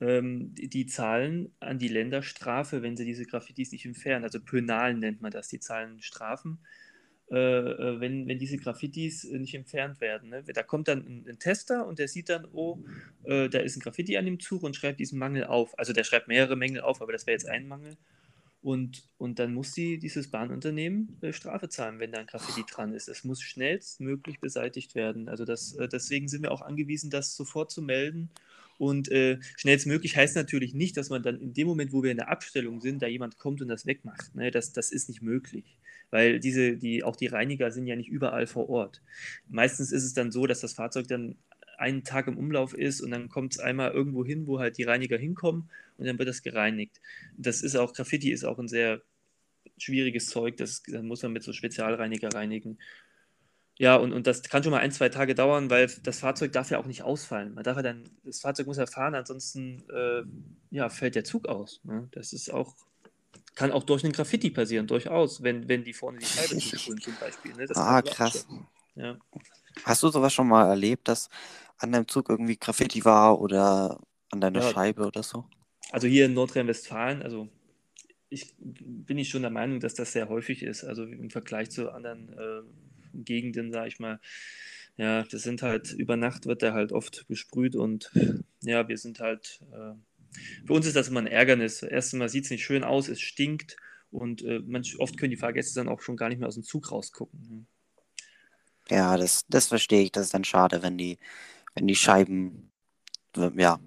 ähm, 0.00 0.54
die, 0.54 0.68
die, 0.68 0.86
zahlen 0.86 1.52
an 1.60 1.78
die 1.78 1.88
Länder 1.88 2.22
Strafe, 2.22 2.82
wenn 2.82 2.98
sie 2.98 3.06
diese 3.06 3.24
Graffitis 3.24 3.72
nicht 3.72 3.86
entfernen. 3.86 4.24
Also 4.24 4.40
Pönalen 4.40 4.98
nennt 4.98 5.22
man 5.22 5.30
das, 5.30 5.48
die 5.48 5.60
zahlen 5.60 6.02
Strafen 6.02 6.58
äh, 6.60 6.60
äh, 6.60 6.91
wenn, 8.00 8.28
wenn 8.28 8.38
diese 8.38 8.58
Graffitis 8.58 9.24
äh, 9.24 9.38
nicht 9.38 9.54
entfernt 9.54 10.00
werden. 10.00 10.28
Ne? 10.28 10.44
Da 10.44 10.62
kommt 10.62 10.88
dann 10.88 10.98
ein, 10.98 11.26
ein, 11.26 11.38
Tester 11.38 11.86
und 11.86 11.98
der 11.98 12.08
sieht 12.08 12.28
dann, 12.28 12.46
oh, 12.52 12.78
äh, 13.24 13.48
da 13.48 13.60
ist 13.60 13.76
ein 13.76 13.80
Graffiti 13.80 14.18
an 14.18 14.26
dem 14.26 14.38
Zug 14.38 14.62
und 14.62 14.76
schreibt 14.76 15.00
diesen 15.00 15.18
Mangel 15.18 15.44
auf. 15.44 15.78
Also 15.78 15.94
der 15.94 16.04
schreibt 16.04 16.28
mehrere 16.28 16.56
Mängel 16.56 16.82
auf, 16.82 17.00
aber 17.00 17.12
das 17.12 17.26
wäre 17.26 17.34
jetzt 17.34 17.48
ein 17.48 17.66
Mangel. 17.66 17.96
Und, 18.60 19.08
und 19.18 19.38
dann 19.38 19.54
muss 19.54 19.72
die, 19.72 19.98
dieses 19.98 20.30
Bahnunternehmen 20.30 21.18
äh, 21.22 21.32
Strafe 21.32 21.68
zahlen, 21.68 21.98
wenn 21.98 22.12
da 22.12 22.18
ein 22.18 22.26
Graffiti 22.26 22.64
dran 22.70 22.92
ist. 22.92 23.08
Es 23.08 23.24
muss 23.24 23.42
schnellstmöglich 23.42 24.38
beseitigt 24.38 24.94
werden. 24.94 25.28
Also 25.28 25.44
das, 25.44 25.74
äh, 25.74 25.88
deswegen 25.88 26.28
sind 26.28 26.42
wir 26.42 26.52
auch 26.52 26.62
angewiesen, 26.62 27.10
das 27.10 27.34
sofort 27.34 27.72
zu 27.72 27.82
melden. 27.82 28.30
Und 28.78 29.10
äh, 29.10 29.38
schnellstmöglich 29.56 30.16
heißt 30.16 30.36
natürlich 30.36 30.74
nicht, 30.74 30.96
dass 30.96 31.10
man 31.10 31.22
dann 31.22 31.40
in 31.40 31.54
dem 31.54 31.66
Moment, 31.66 31.92
wo 31.92 32.02
wir 32.02 32.10
in 32.10 32.18
der 32.18 32.28
Abstellung 32.28 32.80
sind, 32.80 33.02
da 33.02 33.06
jemand 33.06 33.38
kommt 33.38 33.62
und 33.62 33.68
das 33.68 33.86
wegmacht. 33.86 34.34
Ne? 34.34 34.50
Das, 34.50 34.72
das 34.72 34.92
ist 34.92 35.08
nicht 35.08 35.22
möglich 35.22 35.78
weil 36.12 36.38
diese, 36.38 36.76
die, 36.76 37.02
auch 37.02 37.16
die 37.16 37.26
Reiniger 37.26 37.72
sind 37.72 37.86
ja 37.86 37.96
nicht 37.96 38.08
überall 38.08 38.46
vor 38.46 38.68
Ort. 38.68 39.02
Meistens 39.48 39.90
ist 39.90 40.04
es 40.04 40.12
dann 40.12 40.30
so, 40.30 40.46
dass 40.46 40.60
das 40.60 40.74
Fahrzeug 40.74 41.08
dann 41.08 41.36
einen 41.78 42.04
Tag 42.04 42.28
im 42.28 42.38
Umlauf 42.38 42.74
ist 42.74 43.00
und 43.00 43.10
dann 43.10 43.28
kommt 43.28 43.54
es 43.54 43.58
einmal 43.58 43.90
irgendwo 43.90 44.24
hin, 44.24 44.46
wo 44.46 44.60
halt 44.60 44.78
die 44.78 44.84
Reiniger 44.84 45.16
hinkommen 45.16 45.70
und 45.96 46.06
dann 46.06 46.18
wird 46.18 46.28
das 46.28 46.42
gereinigt. 46.42 47.00
Das 47.36 47.62
ist 47.62 47.76
auch, 47.76 47.94
Graffiti 47.94 48.30
ist 48.30 48.44
auch 48.44 48.58
ein 48.58 48.68
sehr 48.68 49.02
schwieriges 49.78 50.26
Zeug, 50.26 50.58
das, 50.58 50.82
das 50.82 51.02
muss 51.02 51.22
man 51.22 51.32
mit 51.32 51.42
so 51.42 51.52
Spezialreiniger 51.52 52.28
reinigen. 52.28 52.78
Ja, 53.78 53.96
und, 53.96 54.12
und 54.12 54.26
das 54.26 54.42
kann 54.42 54.62
schon 54.62 54.70
mal 54.70 54.80
ein, 54.80 54.92
zwei 54.92 55.08
Tage 55.08 55.34
dauern, 55.34 55.70
weil 55.70 55.90
das 56.02 56.20
Fahrzeug 56.20 56.52
darf 56.52 56.70
ja 56.70 56.78
auch 56.78 56.86
nicht 56.86 57.02
ausfallen. 57.02 57.54
Man 57.54 57.64
darf 57.64 57.76
ja 57.76 57.82
dann, 57.82 58.04
das 58.22 58.40
Fahrzeug 58.40 58.66
muss 58.66 58.76
ja 58.76 58.86
fahren, 58.86 59.14
ansonsten 59.14 59.82
äh, 59.88 60.22
ja, 60.70 60.90
fällt 60.90 61.14
der 61.14 61.24
Zug 61.24 61.48
aus. 61.48 61.80
Ne? 61.84 62.06
Das 62.12 62.34
ist 62.34 62.52
auch, 62.52 62.76
kann 63.54 63.70
auch 63.70 63.84
durch 63.84 64.04
einen 64.04 64.12
Graffiti 64.12 64.50
passieren, 64.50 64.86
durchaus, 64.86 65.42
wenn, 65.42 65.68
wenn 65.68 65.84
die 65.84 65.92
vorne 65.92 66.18
die 66.18 66.26
Scheibe 66.26 66.56
zusprühen 66.58 67.00
zum 67.00 67.14
Beispiel. 67.20 67.54
Ne? 67.54 67.66
ah, 67.74 68.02
krass. 68.02 68.46
Ja. 68.94 69.18
Hast 69.84 70.02
du 70.02 70.08
sowas 70.08 70.32
schon 70.32 70.48
mal 70.48 70.68
erlebt, 70.68 71.08
dass 71.08 71.28
an 71.78 71.92
deinem 71.92 72.08
Zug 72.08 72.28
irgendwie 72.28 72.56
Graffiti 72.56 73.04
war 73.04 73.40
oder 73.40 74.00
an 74.30 74.40
deiner 74.40 74.60
ja. 74.60 74.70
Scheibe 74.70 75.06
oder 75.06 75.22
so? 75.22 75.44
Also 75.90 76.06
hier 76.06 76.26
in 76.26 76.34
Nordrhein-Westfalen, 76.34 77.22
also 77.22 77.48
ich 78.28 78.54
bin 78.58 79.18
ich 79.18 79.28
schon 79.28 79.42
der 79.42 79.50
Meinung, 79.50 79.80
dass 79.80 79.94
das 79.94 80.12
sehr 80.12 80.28
häufig 80.28 80.62
ist. 80.62 80.84
Also 80.84 81.04
im 81.04 81.30
Vergleich 81.30 81.70
zu 81.70 81.92
anderen 81.92 82.32
äh, 82.32 82.62
Gegenden, 83.14 83.72
sage 83.72 83.88
ich 83.88 83.98
mal. 83.98 84.20
Ja, 84.96 85.22
das 85.24 85.42
sind 85.42 85.62
halt, 85.62 85.92
über 85.92 86.16
Nacht 86.16 86.46
wird 86.46 86.62
der 86.62 86.74
halt 86.74 86.92
oft 86.92 87.26
besprüht 87.28 87.76
und 87.76 88.10
ja, 88.62 88.88
wir 88.88 88.98
sind 88.98 89.20
halt, 89.20 89.60
äh, 89.72 89.94
für 90.66 90.72
uns 90.72 90.86
ist 90.86 90.96
das 90.96 91.08
immer 91.08 91.20
ein 91.20 91.26
Ärgernis. 91.26 91.82
Erstmal 91.82 92.28
sieht 92.28 92.44
es 92.44 92.50
nicht 92.50 92.64
schön 92.64 92.84
aus, 92.84 93.08
es 93.08 93.20
stinkt 93.20 93.76
und 94.10 94.42
äh, 94.42 94.60
manch, 94.60 94.98
oft 94.98 95.16
können 95.18 95.30
die 95.30 95.36
Fahrgäste 95.36 95.74
dann 95.80 95.88
auch 95.88 96.00
schon 96.00 96.16
gar 96.16 96.28
nicht 96.28 96.38
mehr 96.38 96.48
aus 96.48 96.54
dem 96.54 96.64
Zug 96.64 96.90
rausgucken. 96.90 97.40
Ne? 97.48 97.66
Ja, 98.90 99.16
das, 99.16 99.44
das 99.48 99.68
verstehe 99.68 100.02
ich. 100.02 100.12
Das 100.12 100.24
ist 100.24 100.34
dann 100.34 100.44
schade, 100.44 100.82
wenn 100.82 100.98
die, 100.98 101.18
wenn 101.74 101.86
die 101.86 101.94
Scheiben, 101.94 102.70
ja, 103.56 103.80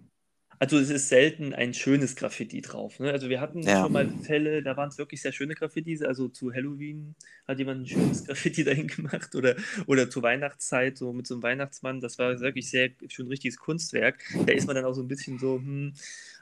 also 0.60 0.78
es 0.78 0.90
ist 0.90 1.10
selten 1.10 1.54
ein 1.54 1.74
schönes 1.74 2.16
Graffiti 2.16 2.62
drauf. 2.62 3.00
Ne? 3.00 3.12
Also 3.12 3.30
wir 3.30 3.42
hatten 3.42 3.62
ja. 3.62 3.84
schon 3.84 3.92
mal 3.92 4.10
Fälle, 4.24 4.64
da 4.64 4.78
waren 4.78 4.90
es 4.90 4.98
wirklich 4.98 5.22
sehr 5.22 5.32
schöne 5.32 5.56
Graffitis. 5.56 6.02
Also 6.02 6.28
zu 6.28 6.54
Halloween 6.54 7.16
hat 7.48 7.60
jemand 7.60 7.82
ein 7.82 7.88
schönes 7.88 8.24
Graffiti 8.26 8.64
dahin 8.64 8.88
gemacht 8.88 9.36
oder, 9.36 9.56
oder 9.88 10.10
zur 10.10 10.24
Weihnachtszeit 10.24 10.98
so 10.98 11.14
mit 11.14 11.28
so 11.28 11.36
einem 11.36 11.44
Weihnachtsmann. 11.44 12.02
Das 12.02 12.18
war 12.20 12.40
wirklich 12.40 12.70
sehr 12.70 12.92
schon 13.08 13.26
ein 13.26 13.30
richtiges 13.30 13.58
Kunstwerk. 13.58 14.24
Da 14.46 14.54
ist 14.54 14.68
man 14.68 14.76
dann 14.76 14.86
auch 14.86 14.94
so 14.94 15.02
ein 15.02 15.08
bisschen 15.08 15.40
so, 15.40 15.58
hm, 15.58 15.94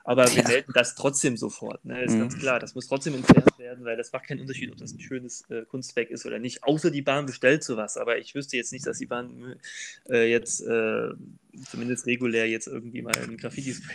aber 0.06 0.28
wir 0.28 0.44
ja. 0.44 0.48
melden 0.48 0.72
das 0.74 0.96
trotzdem 0.96 1.38
sofort. 1.38 1.84
Ne? 1.86 2.04
Ist 2.04 2.14
mhm. 2.14 2.20
ganz 2.20 2.38
klar. 2.38 2.60
Das 2.60 2.76
muss 2.76 2.88
trotzdem 2.88 3.16
entfernt 3.16 3.58
werden, 3.58 3.86
weil 3.86 3.96
das 3.96 4.12
macht 4.12 4.28
keinen 4.28 4.42
Unterschied, 4.42 4.72
ob 4.72 4.78
das 4.78 4.94
ein 4.94 5.00
schönes 5.00 5.50
äh, 5.50 5.64
Kunstwerk 5.66 6.10
ist 6.10 6.26
oder 6.26 6.40
nicht. 6.40 6.64
Außer 6.64 6.92
die 6.92 7.02
Bahn 7.02 7.26
bestellt 7.26 7.64
sowas. 7.64 7.98
Aber 7.98 8.18
ich 8.18 8.36
wüsste 8.36 8.58
jetzt 8.58 8.74
nicht, 8.74 8.86
dass 8.86 8.98
die 8.98 9.06
Bahn 9.06 9.56
äh, 10.10 10.30
jetzt 10.30 10.62
äh, 10.62 11.10
zumindest 11.70 12.06
regulär 12.06 12.50
jetzt 12.50 12.68
irgendwie 12.68 13.02
mal 13.02 13.16
einen 13.16 13.38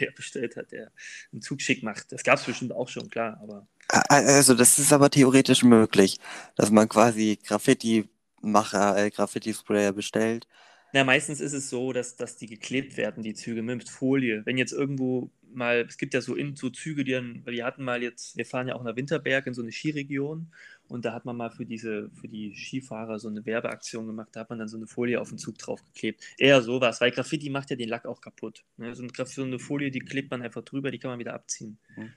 Graffiti-Sprayer 0.09 0.15
bestellt 0.17 0.57
hat, 0.57 0.73
der 0.73 0.93
einen 1.33 1.43
Zug 1.43 1.61
schick 1.61 1.83
macht. 1.83 2.12
Das 2.12 2.23
gab 2.23 2.38
es 2.38 2.45
bestimmt 2.45 2.73
auch 2.73 2.88
schon, 2.88 3.11
klar. 3.11 3.38
Aber 3.43 3.67
also 3.88 4.55
das 4.55 4.79
ist 4.79 4.93
aber 4.93 5.11
theoretisch 5.11 5.62
möglich, 5.62 6.19
dass 6.57 6.71
man 6.71 6.88
quasi 6.88 7.38
Graffiti-Macher, 7.43 8.97
äh, 8.97 9.11
Graffiti-Sprayer 9.11 9.93
bestellt. 9.93 10.47
Na, 10.93 11.05
meistens 11.05 11.41
ist 11.41 11.53
es 11.53 11.69
so, 11.69 11.93
dass, 11.93 12.17
dass 12.17 12.37
die 12.37 12.47
geklebt 12.47 12.97
werden, 12.97 13.23
die 13.23 13.35
Züge 13.35 13.62
mit 13.62 13.88
Folie. 13.88 14.45
Wenn 14.47 14.57
jetzt 14.57 14.73
irgendwo 14.73 15.31
mal, 15.53 15.85
es 15.88 15.99
gibt 15.99 16.15
ja 16.15 16.21
so, 16.21 16.35
in, 16.35 16.57
so 16.57 16.71
Züge, 16.71 17.05
die 17.05 17.12
dann, 17.12 17.43
wir 17.45 17.65
hatten 17.65 17.85
mal 17.85 18.03
jetzt, 18.03 18.37
wir 18.37 18.47
fahren 18.47 18.69
ja 18.69 18.75
auch 18.75 18.83
nach 18.83 18.97
Winterberg 18.97 19.47
in 19.47 19.55
so 19.55 19.62
eine 19.62 19.73
Skiregion 19.73 20.50
und 20.88 21.04
da 21.04 21.12
hat 21.12 21.25
man 21.25 21.37
mal 21.37 21.50
für 21.50 21.66
diese, 21.66 22.11
für 22.11 22.28
die 22.28 22.54
Skifahrer 22.54 23.18
so 23.18 23.28
eine 23.28 23.45
Werbeaktion 23.45 24.07
gemacht, 24.07 24.30
da 24.33 24.40
hat 24.40 24.50
man 24.50 24.59
dann 24.59 24.68
so 24.68 24.76
eine 24.76 24.87
Folie 24.87 25.21
auf 25.21 25.28
den 25.28 25.38
Zug 25.38 25.59
draufgeklebt. 25.59 26.23
Eher 26.38 26.62
sowas, 26.62 27.00
weil 27.00 27.11
Graffiti 27.11 27.50
macht 27.50 27.71
ja 27.71 27.76
den 27.76 27.88
Lack 27.88 28.07
auch 28.07 28.21
kaputt. 28.21 28.64
Ne? 28.76 28.95
So, 28.95 29.02
eine, 29.02 29.26
so 29.26 29.42
eine 29.42 29.59
Folie, 29.59 29.90
die 29.90 30.00
klebt 30.00 30.30
man 30.30 30.42
einfach 30.42 30.62
drüber, 30.62 30.90
die 30.90 30.99
kann 30.99 31.11
man 31.11 31.18
wieder 31.18 31.35
abziehen. 31.35 31.78
Hm. 31.95 32.12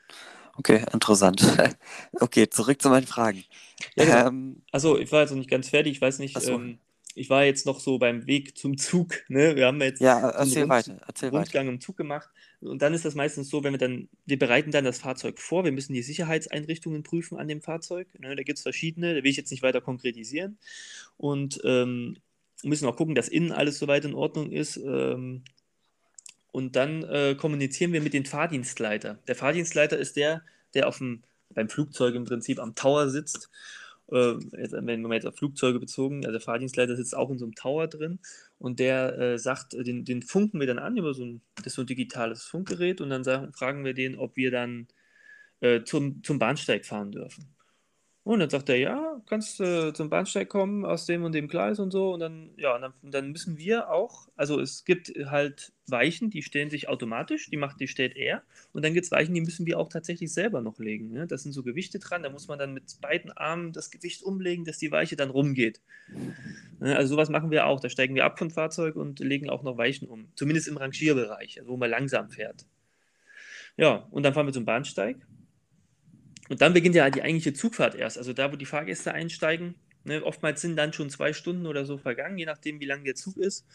Okay, 0.58 0.84
interessant. 0.92 1.42
okay, 2.20 2.50
zurück 2.50 2.82
zu 2.82 2.90
meinen 2.90 3.08
Fragen. 3.08 3.44
Ja, 3.96 4.06
genau. 4.06 4.28
ähm, 4.28 4.62
also 4.72 4.98
ich 4.98 5.12
war 5.12 5.22
jetzt 5.22 5.32
noch 5.32 5.38
nicht 5.38 5.50
ganz 5.50 5.70
fertig, 5.70 5.94
ich 5.94 6.02
weiß 6.02 6.20
nicht, 6.20 6.40
so. 6.40 6.54
ähm, 6.54 6.80
ich 7.16 7.30
war 7.30 7.44
jetzt 7.44 7.66
noch 7.66 7.80
so 7.80 7.98
beim 7.98 8.26
Weg 8.28 8.58
zum 8.58 8.78
Zug. 8.78 9.16
Ne? 9.28 9.56
Wir 9.56 9.68
haben 9.68 9.82
jetzt 9.82 10.02
ja, 10.02 10.30
erzähl 10.30 10.64
einen 10.64 10.72
Rund 10.72 10.88
weiter, 10.88 11.02
erzähl 11.08 11.30
Rundgang 11.30 11.66
weiter. 11.66 11.74
im 11.74 11.82
Zug 11.82 11.98
gemacht. 11.98 12.30
Und 12.62 12.82
dann 12.82 12.94
ist 12.94 13.06
das 13.06 13.16
meistens 13.16 13.50
so, 13.50 13.64
wenn 13.64 13.74
wir 13.74 13.80
dann, 13.80 14.08
wir 14.26 14.38
bereiten 14.38 14.72
dann 14.72 14.86
das 14.86 15.00
Fahrzeug 15.00 15.40
vor, 15.40 15.64
wir 15.64 15.72
müssen 15.72 15.94
die 15.94 16.04
Sicherheitseinrichtungen 16.04 17.04
prüfen 17.04 17.38
an 17.38 17.48
dem 17.48 17.62
Fahrzeug. 17.62 18.08
Ne? 18.20 18.36
Da 18.36 18.44
gibt 18.44 18.60
es 18.60 18.64
verschiedene, 18.64 19.16
da 19.16 19.24
will 19.24 19.32
ich 19.32 19.38
jetzt 19.38 19.52
nicht 19.52 19.64
weiter 19.64 19.82
konkretisieren. 19.82 20.58
Und 21.18 21.60
ähm, 21.64 22.18
müssen 22.64 22.88
auch 22.88 22.96
gucken, 22.96 23.16
dass 23.16 23.28
innen 23.30 23.52
alles 23.52 23.80
soweit 23.80 24.06
in 24.06 24.14
Ordnung 24.14 24.52
ist. 24.52 24.78
Ähm, 24.78 25.44
und 26.52 26.76
dann 26.76 27.04
äh, 27.04 27.36
kommunizieren 27.36 27.94
wir 27.94 28.02
mit 28.02 28.14
dem 28.14 28.26
Fahrdienstleiter. 28.26 29.20
Der 29.28 29.36
Fahrdienstleiter 29.36 29.98
ist 29.98 30.16
der, 30.16 30.44
der 30.74 30.88
auf 30.88 31.00
dem, 31.00 31.24
beim 31.50 31.70
Flugzeug 31.70 32.14
im 32.14 32.26
Prinzip 32.26 32.60
am 32.60 32.76
Tower 32.76 33.10
sitzt 33.10 33.50
äh, 34.12 34.38
jetzt, 34.58 34.74
wenn 34.74 35.02
man 35.02 35.12
jetzt 35.14 35.26
auf 35.26 35.36
Flugzeuge 35.36 35.80
bezogen, 35.80 36.26
also 36.26 36.32
der 36.32 36.42
Fahrdienstleiter 36.42 36.96
sitzt 36.96 37.16
auch 37.16 37.30
in 37.30 37.38
so 37.38 37.46
einem 37.46 37.56
Tower 37.56 37.88
drin 37.88 38.20
und 38.60 38.80
der 38.80 39.18
äh, 39.18 39.38
sagt, 39.40 39.74
äh, 39.74 39.84
den, 39.84 40.06
den 40.06 40.22
funken 40.22 40.60
wir 40.60 40.68
dann 40.68 40.80
an 40.80 40.98
über 40.98 41.14
so 41.14 41.26
ein, 41.26 41.42
das 41.64 41.74
so 41.74 41.82
ein 41.82 41.88
digitales 41.88 42.44
Funkgerät 42.44 43.02
und 43.02 43.10
dann 43.10 43.24
sagen, 43.24 43.54
fragen 43.54 43.86
wir 43.86 43.94
den, 43.94 44.18
ob 44.18 44.36
wir 44.36 44.52
dann 44.52 44.88
äh, 45.62 45.84
zum, 45.84 46.24
zum 46.24 46.40
Bahnsteig 46.40 46.86
fahren 46.86 47.12
dürfen. 47.12 47.46
Und 48.24 48.40
dann 48.40 48.52
sagt 48.52 48.70
er, 48.70 48.78
ja, 48.78 49.20
kannst 49.28 49.60
äh, 49.60 49.94
zum 49.94 50.12
Bahnsteig 50.12 50.48
kommen 50.48 50.86
aus 50.86 51.08
dem 51.08 51.24
und 51.24 51.34
dem 51.34 51.48
Gleis 51.48 51.80
und 51.80 51.90
so. 51.90 52.14
Und 52.14 52.20
dann, 52.20 52.52
ja, 52.56 52.78
dann, 52.78 52.94
dann, 53.02 53.32
müssen 53.32 53.58
wir 53.58 53.90
auch, 53.90 54.28
also 54.36 54.60
es 54.60 54.86
gibt 54.86 55.12
halt 55.26 55.74
Weichen, 55.88 56.30
die 56.30 56.44
stellen 56.44 56.70
sich 56.70 56.88
automatisch, 56.88 57.50
die 57.50 57.58
macht, 57.58 57.80
die 57.80 57.88
stellt 57.88 58.16
er. 58.16 58.44
Und 58.74 58.86
dann 58.86 58.94
gibt 58.94 59.06
es 59.06 59.12
Weichen, 59.12 59.34
die 59.34 59.42
müssen 59.42 59.66
wir 59.66 59.80
auch 59.80 59.90
tatsächlich 59.90 60.32
selber 60.32 60.62
noch 60.62 60.78
legen. 60.78 61.12
Ne? 61.12 61.26
Das 61.26 61.42
sind 61.42 61.52
so 61.52 61.64
Gewichte 61.64 61.98
dran, 61.98 62.22
da 62.22 62.30
muss 62.30 62.48
man 62.48 62.60
dann 62.60 62.76
mit 62.76 62.84
beiden 63.02 63.32
Armen 63.32 63.74
das 63.74 63.90
Gewicht 63.90 64.22
umlegen, 64.22 64.66
dass 64.66 64.78
die 64.78 64.92
Weiche 64.92 65.16
dann 65.16 65.32
rumgeht. 65.32 65.82
Ne? 66.80 66.96
Also 66.96 67.16
sowas 67.16 67.30
machen 67.30 67.50
wir 67.50 67.66
auch. 67.66 67.80
Da 67.80 67.90
steigen 67.90 68.14
wir 68.14 68.26
ab 68.26 68.38
vom 68.38 68.52
Fahrzeug 68.52 68.98
und 68.98 69.20
legen 69.20 69.50
auch 69.50 69.64
noch 69.64 69.78
Weichen 69.78 70.08
um. 70.08 70.28
Zumindest 70.36 70.68
im 70.68 70.78
Rangierbereich, 70.78 71.60
also 71.60 71.72
wo 71.72 71.78
man 71.78 71.90
langsam 71.90 72.30
fährt. 72.30 72.66
Ja, 73.78 74.08
und 74.12 74.22
dann 74.24 74.36
fahren 74.36 74.46
wir 74.46 74.54
zum 74.54 74.66
Bahnsteig. 74.66 75.18
Und 76.52 76.60
dann 76.60 76.74
beginnt 76.74 76.96
ja 76.96 77.10
die 77.10 77.22
eigentliche 77.22 77.54
Zugfahrt 77.54 77.96
erst. 77.96 78.18
Also 78.18 78.34
da, 78.34 78.52
wo 78.52 78.58
die 78.58 78.66
Fahrgäste 78.66 79.14
einsteigen. 79.14 79.76
Ne, 80.04 80.22
oftmals 80.22 80.60
sind 80.60 80.76
dann 80.76 80.92
schon 80.92 81.10
zwei 81.10 81.32
Stunden 81.32 81.66
oder 81.66 81.86
so 81.86 81.98
vergangen, 81.98 82.38
je 82.38 82.44
nachdem, 82.44 82.82
wie 82.82 82.86
lang 82.86 83.06
der 83.06 83.16
Zug 83.16 83.38
ist. 83.38 83.66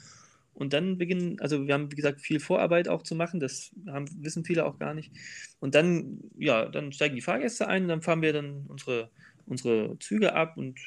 Und 0.52 0.75
dann 0.75 0.99
beginnen, 0.99 1.40
also 1.40 1.66
wir 1.66 1.73
haben, 1.73 1.90
wie 1.90 1.97
gesagt, 1.97 2.21
viel 2.21 2.38
Vorarbeit 2.38 2.88
auch 2.88 3.02
zu 3.02 3.14
machen, 3.14 3.40
das 3.40 3.71
haben, 3.87 4.06
wissen 4.23 4.45
viele 4.45 4.66
auch 4.66 4.78
gar 4.78 4.92
nicht. 4.92 5.11
Und 5.59 5.75
dann, 5.75 6.21
ja, 6.37 6.66
dann 6.66 6.92
steigen 6.92 7.14
die 7.14 7.23
Fahrgäste 7.23 7.66
ein 7.66 7.85
und 7.85 7.88
dann 7.88 8.02
fahren 8.02 8.21
wir 8.21 8.35
dann 8.35 8.66
unsere, 8.68 9.09
unsere 9.47 9.99
Züge 9.99 10.35
ab 10.35 10.59
und 10.59 10.78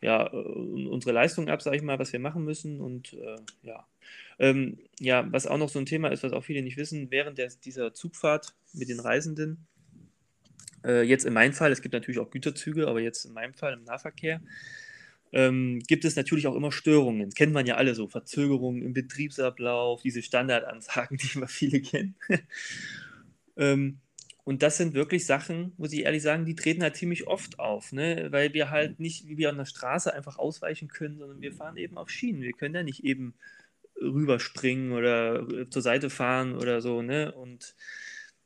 ja, 0.00 0.26
unsere 0.28 1.12
Leistung 1.12 1.50
ab, 1.50 1.60
sage 1.60 1.76
ich 1.76 1.82
mal, 1.82 1.98
was 1.98 2.14
wir 2.14 2.20
machen 2.20 2.44
müssen. 2.44 2.80
Und 2.80 3.12
äh, 3.12 3.36
ja. 3.62 3.86
Ähm, 4.38 4.78
ja, 5.00 5.30
was 5.30 5.46
auch 5.46 5.58
noch 5.58 5.68
so 5.68 5.80
ein 5.80 5.86
Thema 5.86 6.08
ist, 6.08 6.22
was 6.22 6.32
auch 6.32 6.44
viele 6.44 6.62
nicht 6.62 6.78
wissen, 6.78 7.10
während 7.10 7.36
der, 7.36 7.52
dieser 7.62 7.92
Zugfahrt 7.92 8.54
mit 8.72 8.88
den 8.88 9.00
Reisenden 9.00 9.66
äh, 10.84 11.02
jetzt 11.02 11.24
in 11.24 11.32
meinem 11.32 11.52
Fall, 11.52 11.72
es 11.72 11.82
gibt 11.82 11.92
natürlich 11.94 12.18
auch 12.18 12.30
Güterzüge, 12.30 12.88
aber 12.88 13.00
jetzt 13.00 13.24
in 13.24 13.32
meinem 13.32 13.54
Fall 13.54 13.74
im 13.74 13.84
Nahverkehr, 13.84 14.40
ähm, 15.32 15.80
gibt 15.80 16.04
es 16.04 16.16
natürlich 16.16 16.46
auch 16.46 16.54
immer 16.54 16.72
Störungen. 16.72 17.26
Das 17.26 17.34
kennt 17.34 17.52
man 17.52 17.66
ja 17.66 17.76
alle 17.76 17.94
so, 17.94 18.08
Verzögerungen 18.08 18.82
im 18.82 18.92
Betriebsablauf, 18.92 20.02
diese 20.02 20.22
Standardansagen, 20.22 21.16
die 21.22 21.28
immer 21.34 21.48
viele 21.48 21.80
kennen. 21.80 22.14
ähm, 23.56 23.98
und 24.44 24.62
das 24.62 24.76
sind 24.76 24.94
wirklich 24.94 25.26
Sachen, 25.26 25.72
muss 25.76 25.92
ich 25.92 26.04
ehrlich 26.04 26.22
sagen, 26.22 26.44
die 26.44 26.54
treten 26.54 26.82
halt 26.82 26.94
ziemlich 26.94 27.26
oft 27.26 27.58
auf, 27.58 27.90
ne? 27.90 28.28
weil 28.30 28.54
wir 28.54 28.70
halt 28.70 29.00
nicht 29.00 29.26
wie 29.26 29.38
wir 29.38 29.48
an 29.48 29.56
der 29.56 29.64
Straße 29.64 30.14
einfach 30.14 30.38
ausweichen 30.38 30.86
können, 30.86 31.18
sondern 31.18 31.40
wir 31.40 31.52
fahren 31.52 31.76
eben 31.76 31.98
auf 31.98 32.10
Schienen. 32.10 32.42
Wir 32.42 32.52
können 32.52 32.76
ja 32.76 32.84
nicht 32.84 33.02
eben 33.02 33.34
rüberspringen 34.00 34.92
oder 34.92 35.48
äh, 35.48 35.68
zur 35.68 35.82
Seite 35.82 36.10
fahren 36.10 36.54
oder 36.54 36.80
so. 36.80 37.02
Ne? 37.02 37.32
Und 37.32 37.74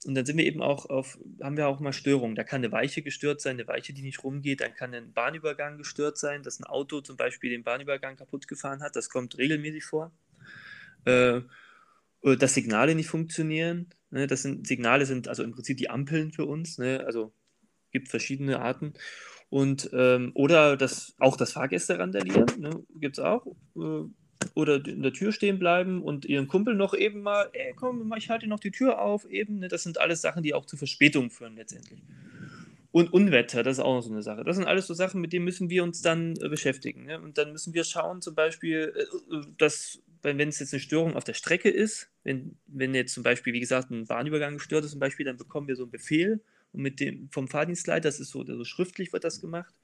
und 0.07 0.15
dann 0.15 0.25
sind 0.25 0.39
wir 0.39 0.47
eben 0.47 0.63
auch 0.63 0.87
auf, 0.87 1.19
haben 1.43 1.59
wir 1.59 1.69
auch 1.69 1.79
mal 1.79 1.93
Störungen. 1.93 2.35
Da 2.35 2.43
kann 2.43 2.61
eine 2.61 2.73
Weiche 2.73 3.03
gestört 3.03 3.43
sein, 3.43 3.57
eine 3.57 3.69
Weiche, 3.69 3.93
die 3.93 4.03
nicht 4.03 4.25
rumgeht. 4.25 4.63
Dann 4.63 4.75
kann 4.75 4.95
ein 4.95 5.13
Bahnübergang 5.13 5.77
gestört 5.77 6.17
sein, 6.17 6.43
dass 6.43 6.59
ein 6.59 6.65
Auto 6.65 7.03
zum 7.03 7.19
Beispiel 7.19 7.51
den 7.51 7.65
Bahnübergang 7.65 8.17
kaputt 8.17 8.49
gefahren 8.49 8.83
hat. 8.83 8.97
Das 8.97 9.11
kommt 9.11 9.37
regelmäßig 9.37 9.85
vor. 9.85 10.13
Äh, 11.05 11.43
dass 12.23 12.55
Signale 12.55 12.95
nicht 12.95 13.09
funktionieren. 13.09 13.89
Ne? 14.11 14.27
Das 14.27 14.43
sind 14.43 14.67
Signale 14.67 15.05
sind 15.05 15.29
also 15.29 15.43
im 15.43 15.53
Prinzip 15.53 15.77
die 15.77 15.91
Ampeln 15.91 16.33
für 16.33 16.47
uns. 16.47 16.79
Ne? 16.79 17.03
Also 17.05 17.35
gibt 17.91 18.09
verschiedene 18.09 18.61
Arten. 18.61 18.95
Und 19.51 19.91
ähm, 19.93 20.31
oder 20.35 20.77
das, 20.77 21.15
auch 21.19 21.37
das 21.37 21.53
Fahrgäste 21.53 21.99
randalieren, 21.99 22.47
ne? 22.59 22.85
gibt 22.95 23.19
es 23.19 23.25
auch. 23.25 23.47
Äh, 23.77 24.09
oder 24.55 24.85
in 24.85 25.03
der 25.03 25.13
Tür 25.13 25.33
stehen 25.33 25.59
bleiben 25.59 26.03
und 26.03 26.25
ihren 26.25 26.49
Kumpel 26.49 26.75
noch 26.75 26.95
eben 26.95 27.23
mal, 27.23 27.49
ey, 27.53 27.73
komm, 27.75 28.13
ich 28.17 28.31
halte 28.31 28.47
noch 28.47 28.61
die 28.61 28.71
Tür 28.71 29.01
auf, 29.01 29.29
eben. 29.31 29.59
Ne? 29.59 29.69
Das 29.69 29.83
sind 29.83 29.99
alles 29.99 30.21
Sachen, 30.21 30.43
die 30.43 30.55
auch 30.55 30.67
zu 30.67 30.77
Verspätungen 30.77 31.31
führen 31.31 31.57
letztendlich. 31.57 32.01
Und 32.93 33.13
Unwetter, 33.13 33.63
das 33.63 33.79
ist 33.79 33.85
auch 33.85 33.95
noch 33.95 34.03
so 34.03 34.11
eine 34.11 34.23
Sache. 34.23 34.43
Das 34.43 34.57
sind 34.57 34.67
alles 34.67 34.87
so 34.87 34.95
Sachen, 34.95 35.21
mit 35.21 35.33
denen 35.33 35.45
müssen 35.45 35.71
wir 35.71 35.85
uns 35.85 36.03
dann 36.03 36.35
äh, 36.41 36.49
beschäftigen. 36.49 37.05
Ne? 37.05 37.21
Und 37.21 37.39
dann 37.39 37.53
müssen 37.53 37.73
wir 37.73 37.85
schauen, 37.85 38.21
zum 38.21 38.35
Beispiel, 38.35 38.93
äh, 38.97 39.37
äh 39.37 39.43
dass, 39.59 40.01
wenn 40.23 40.41
es 40.41 40.59
jetzt 40.59 40.75
eine 40.75 40.81
Störung 40.81 41.15
auf 41.15 41.25
der 41.25 41.35
Strecke 41.35 41.71
ist, 41.71 42.11
wenn, 42.25 42.57
wenn 42.67 42.95
jetzt 42.95 43.15
zum 43.15 43.23
Beispiel, 43.23 43.53
wie 43.53 43.61
gesagt, 43.61 43.91
ein 43.91 44.07
Bahnübergang 44.07 44.55
gestört 44.55 44.85
ist, 44.85 44.91
zum 44.91 45.01
Beispiel, 45.01 45.25
dann 45.25 45.37
bekommen 45.37 45.69
wir 45.69 45.77
so 45.77 45.85
einen 45.85 45.93
Befehl 45.93 46.41
und 46.73 46.83
mit 46.83 46.99
dem 46.99 47.29
vom 47.31 47.47
Fahrdienstleiter, 47.47 48.09
das 48.09 48.19
ist 48.19 48.31
so, 48.31 48.41
also 48.41 48.65
schriftlich 48.65 49.13
wird 49.13 49.23
das 49.23 49.41
gemacht. 49.41 49.75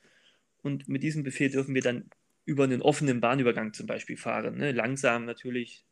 Und 0.63 0.89
mit 0.89 1.05
diesem 1.05 1.23
Befehl 1.23 1.49
dürfen 1.49 1.75
wir 1.77 1.83
dann 1.83 2.11
über 2.47 2.65
einen 2.65 2.81
offenen 2.81 3.21
Bahnübergang 3.21 3.75
zum 3.75 3.87
Beispiel 3.87 4.17
fahren. 4.17 4.57
Ne? 4.57 4.73
Langsam 4.73 5.27
natürlich. 5.27 5.85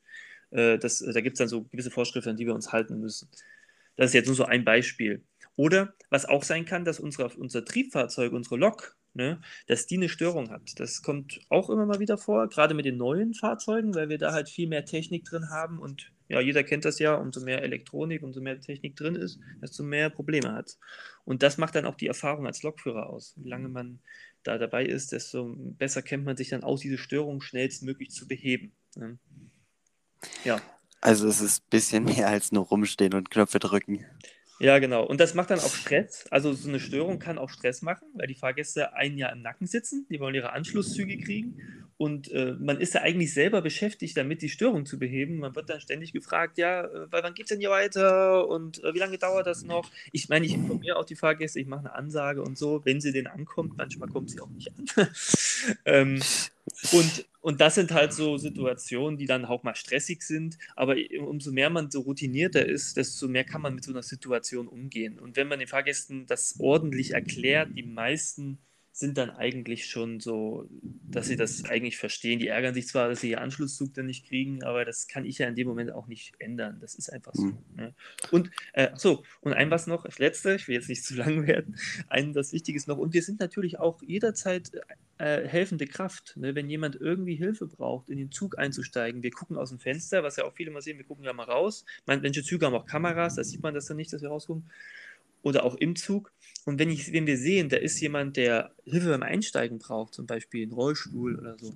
Äh, 0.50 0.78
das, 0.78 1.00
da 1.00 1.20
gibt 1.20 1.34
es 1.34 1.38
dann 1.38 1.48
so 1.48 1.64
gewisse 1.64 1.90
Vorschriften, 1.90 2.30
an 2.30 2.36
die 2.36 2.46
wir 2.46 2.54
uns 2.54 2.72
halten 2.72 3.00
müssen. 3.00 3.28
Das 3.96 4.06
ist 4.06 4.14
jetzt 4.14 4.26
nur 4.26 4.36
so 4.36 4.44
ein 4.44 4.64
Beispiel. 4.64 5.22
Oder 5.56 5.94
was 6.10 6.26
auch 6.26 6.42
sein 6.42 6.64
kann, 6.64 6.84
dass 6.84 6.98
unsere, 6.98 7.28
unser 7.36 7.64
Triebfahrzeug, 7.64 8.32
unsere 8.32 8.56
Lok, 8.56 8.96
ne, 9.14 9.40
dass 9.66 9.86
die 9.86 9.96
eine 9.96 10.08
Störung 10.08 10.50
hat. 10.50 10.78
Das 10.78 11.02
kommt 11.02 11.40
auch 11.48 11.70
immer 11.70 11.86
mal 11.86 12.00
wieder 12.00 12.18
vor, 12.18 12.48
gerade 12.48 12.74
mit 12.74 12.84
den 12.86 12.96
neuen 12.96 13.34
Fahrzeugen, 13.34 13.94
weil 13.94 14.08
wir 14.08 14.18
da 14.18 14.32
halt 14.32 14.48
viel 14.48 14.68
mehr 14.68 14.84
Technik 14.84 15.24
drin 15.24 15.50
haben 15.50 15.78
und 15.78 16.12
ja, 16.34 16.40
jeder 16.40 16.64
kennt 16.64 16.84
das 16.84 16.98
ja, 16.98 17.14
umso 17.14 17.40
mehr 17.44 17.62
Elektronik, 17.62 18.24
umso 18.24 18.40
mehr 18.40 18.60
Technik 18.60 18.96
drin 18.96 19.14
ist, 19.14 19.38
desto 19.62 19.84
mehr 19.84 20.10
Probleme 20.10 20.52
hat. 20.52 20.78
Und 21.24 21.44
das 21.44 21.58
macht 21.58 21.76
dann 21.76 21.86
auch 21.86 21.94
die 21.94 22.08
Erfahrung 22.08 22.44
als 22.44 22.64
Lokführer 22.64 23.08
aus. 23.08 23.34
Wie 23.36 23.48
lange 23.48 23.68
man 23.68 24.00
da 24.42 24.58
dabei 24.58 24.84
ist, 24.84 25.12
desto 25.12 25.54
besser 25.56 26.02
kennt 26.02 26.24
man 26.24 26.36
sich 26.36 26.48
dann 26.48 26.64
aus, 26.64 26.80
diese 26.80 26.98
Störung 26.98 27.40
schnellstmöglich 27.40 28.10
zu 28.10 28.26
beheben. 28.26 28.72
Ne? 28.96 29.16
Ja. 30.44 30.60
Also 31.00 31.28
es 31.28 31.40
ist 31.40 31.62
ein 31.62 31.70
bisschen 31.70 32.04
mehr 32.04 32.26
als 32.26 32.50
nur 32.50 32.64
rumstehen 32.64 33.14
und 33.14 33.30
Knöpfe 33.30 33.60
drücken. 33.60 34.04
Ja, 34.58 34.80
genau. 34.80 35.04
Und 35.06 35.20
das 35.20 35.34
macht 35.34 35.50
dann 35.50 35.60
auch 35.60 35.72
Stress. 35.72 36.26
Also 36.32 36.52
so 36.52 36.68
eine 36.68 36.80
Störung 36.80 37.20
kann 37.20 37.38
auch 37.38 37.50
Stress 37.50 37.80
machen, 37.80 38.08
weil 38.14 38.26
die 38.26 38.34
Fahrgäste 38.34 38.92
ein 38.94 39.18
Jahr 39.18 39.32
im 39.32 39.42
Nacken 39.42 39.68
sitzen, 39.68 40.04
die 40.10 40.18
wollen 40.18 40.34
ihre 40.34 40.52
Anschlusszüge 40.52 41.16
kriegen 41.18 41.83
und 41.96 42.30
äh, 42.32 42.56
man 42.58 42.80
ist 42.80 42.94
ja 42.94 43.02
eigentlich 43.02 43.32
selber 43.32 43.62
beschäftigt, 43.62 44.16
damit 44.16 44.42
die 44.42 44.48
Störung 44.48 44.84
zu 44.84 44.98
beheben. 44.98 45.38
Man 45.38 45.54
wird 45.54 45.70
dann 45.70 45.80
ständig 45.80 46.12
gefragt, 46.12 46.58
ja, 46.58 46.84
äh, 46.84 47.06
wann 47.10 47.34
geht 47.34 47.46
es 47.46 47.50
denn 47.50 47.60
hier 47.60 47.70
weiter 47.70 48.48
und 48.48 48.82
äh, 48.82 48.94
wie 48.94 48.98
lange 48.98 49.18
dauert 49.18 49.46
das 49.46 49.62
noch? 49.62 49.90
Ich 50.12 50.28
meine, 50.28 50.44
ich 50.44 50.54
informiere 50.54 50.96
auch 50.96 51.04
die 51.04 51.14
Fahrgäste, 51.14 51.60
ich 51.60 51.66
mache 51.66 51.80
eine 51.80 51.94
Ansage 51.94 52.42
und 52.42 52.58
so, 52.58 52.84
wenn 52.84 53.00
sie 53.00 53.12
denn 53.12 53.26
ankommt. 53.26 53.76
Manchmal 53.76 54.08
kommt 54.08 54.30
sie 54.30 54.40
auch 54.40 54.50
nicht 54.50 54.72
an. 54.76 55.08
ähm, 55.84 56.20
und, 56.92 57.26
und 57.40 57.60
das 57.60 57.76
sind 57.76 57.92
halt 57.92 58.12
so 58.12 58.38
Situationen, 58.38 59.18
die 59.18 59.26
dann 59.26 59.44
auch 59.44 59.62
mal 59.62 59.74
stressig 59.74 60.22
sind. 60.22 60.58
Aber 60.74 60.96
umso 61.20 61.52
mehr 61.52 61.70
man 61.70 61.90
so 61.90 62.00
routinierter 62.00 62.64
ist, 62.66 62.96
desto 62.96 63.28
mehr 63.28 63.44
kann 63.44 63.62
man 63.62 63.74
mit 63.74 63.84
so 63.84 63.92
einer 63.92 64.02
Situation 64.02 64.66
umgehen. 64.66 65.18
Und 65.18 65.36
wenn 65.36 65.48
man 65.48 65.58
den 65.58 65.68
Fahrgästen 65.68 66.26
das 66.26 66.56
ordentlich 66.58 67.12
erklärt, 67.12 67.70
die 67.76 67.82
meisten 67.82 68.58
sind 68.96 69.18
dann 69.18 69.30
eigentlich 69.30 69.86
schon 69.86 70.20
so, 70.20 70.68
dass 70.80 71.26
sie 71.26 71.34
das 71.34 71.64
eigentlich 71.64 71.98
verstehen. 71.98 72.38
Die 72.38 72.46
ärgern 72.46 72.74
sich 72.74 72.86
zwar, 72.86 73.08
dass 73.08 73.22
sie 73.22 73.30
ihr 73.30 73.40
Anschlusszug 73.40 73.92
dann 73.92 74.06
nicht 74.06 74.28
kriegen, 74.28 74.62
aber 74.62 74.84
das 74.84 75.08
kann 75.08 75.24
ich 75.24 75.38
ja 75.38 75.48
in 75.48 75.56
dem 75.56 75.66
Moment 75.66 75.90
auch 75.90 76.06
nicht 76.06 76.34
ändern. 76.38 76.78
Das 76.80 76.94
ist 76.94 77.12
einfach 77.12 77.34
so. 77.34 77.46
Mhm. 77.46 77.58
Ne? 77.74 77.94
Und 78.30 78.52
äh, 78.72 78.90
so, 78.94 79.24
und 79.40 79.52
ein 79.52 79.68
was 79.72 79.88
noch, 79.88 80.04
das 80.04 80.20
letzte, 80.20 80.54
ich 80.54 80.68
will 80.68 80.76
jetzt 80.76 80.88
nicht 80.88 81.04
zu 81.04 81.16
lang 81.16 81.44
werden, 81.44 81.76
ein 82.08 82.32
das 82.32 82.52
Wichtige 82.52 82.80
noch, 82.86 82.98
und 82.98 83.14
wir 83.14 83.22
sind 83.24 83.40
natürlich 83.40 83.80
auch 83.80 84.00
jederzeit 84.00 84.70
äh, 85.18 85.42
helfende 85.48 85.88
Kraft. 85.88 86.36
Ne? 86.36 86.54
Wenn 86.54 86.70
jemand 86.70 86.94
irgendwie 86.94 87.34
Hilfe 87.34 87.66
braucht, 87.66 88.08
in 88.08 88.18
den 88.18 88.30
Zug 88.30 88.58
einzusteigen, 88.58 89.24
wir 89.24 89.32
gucken 89.32 89.56
aus 89.56 89.70
dem 89.70 89.80
Fenster, 89.80 90.22
was 90.22 90.36
ja 90.36 90.44
auch 90.44 90.54
viele 90.54 90.70
mal 90.70 90.82
sehen, 90.82 90.98
wir 90.98 91.04
gucken 91.04 91.24
ja 91.24 91.32
mal 91.32 91.42
raus. 91.42 91.84
Manche 92.06 92.44
Züge 92.44 92.64
haben 92.64 92.74
auch 92.74 92.86
Kameras, 92.86 93.34
da 93.34 93.42
sieht 93.42 93.60
man 93.60 93.74
das 93.74 93.86
dann 93.86 93.96
nicht, 93.96 94.12
dass 94.12 94.22
wir 94.22 94.28
rausgucken 94.28 94.70
oder 95.44 95.64
auch 95.64 95.76
im 95.76 95.94
Zug. 95.94 96.32
Und 96.64 96.78
wenn, 96.78 96.88
ich, 96.88 97.12
wenn 97.12 97.26
wir 97.26 97.36
sehen, 97.36 97.68
da 97.68 97.76
ist 97.76 98.00
jemand, 98.00 98.38
der 98.38 98.74
Hilfe 98.84 99.10
beim 99.10 99.22
Einsteigen 99.22 99.78
braucht, 99.78 100.14
zum 100.14 100.26
Beispiel 100.26 100.62
einen 100.62 100.72
Rollstuhl 100.72 101.38
oder 101.38 101.58
so, 101.58 101.74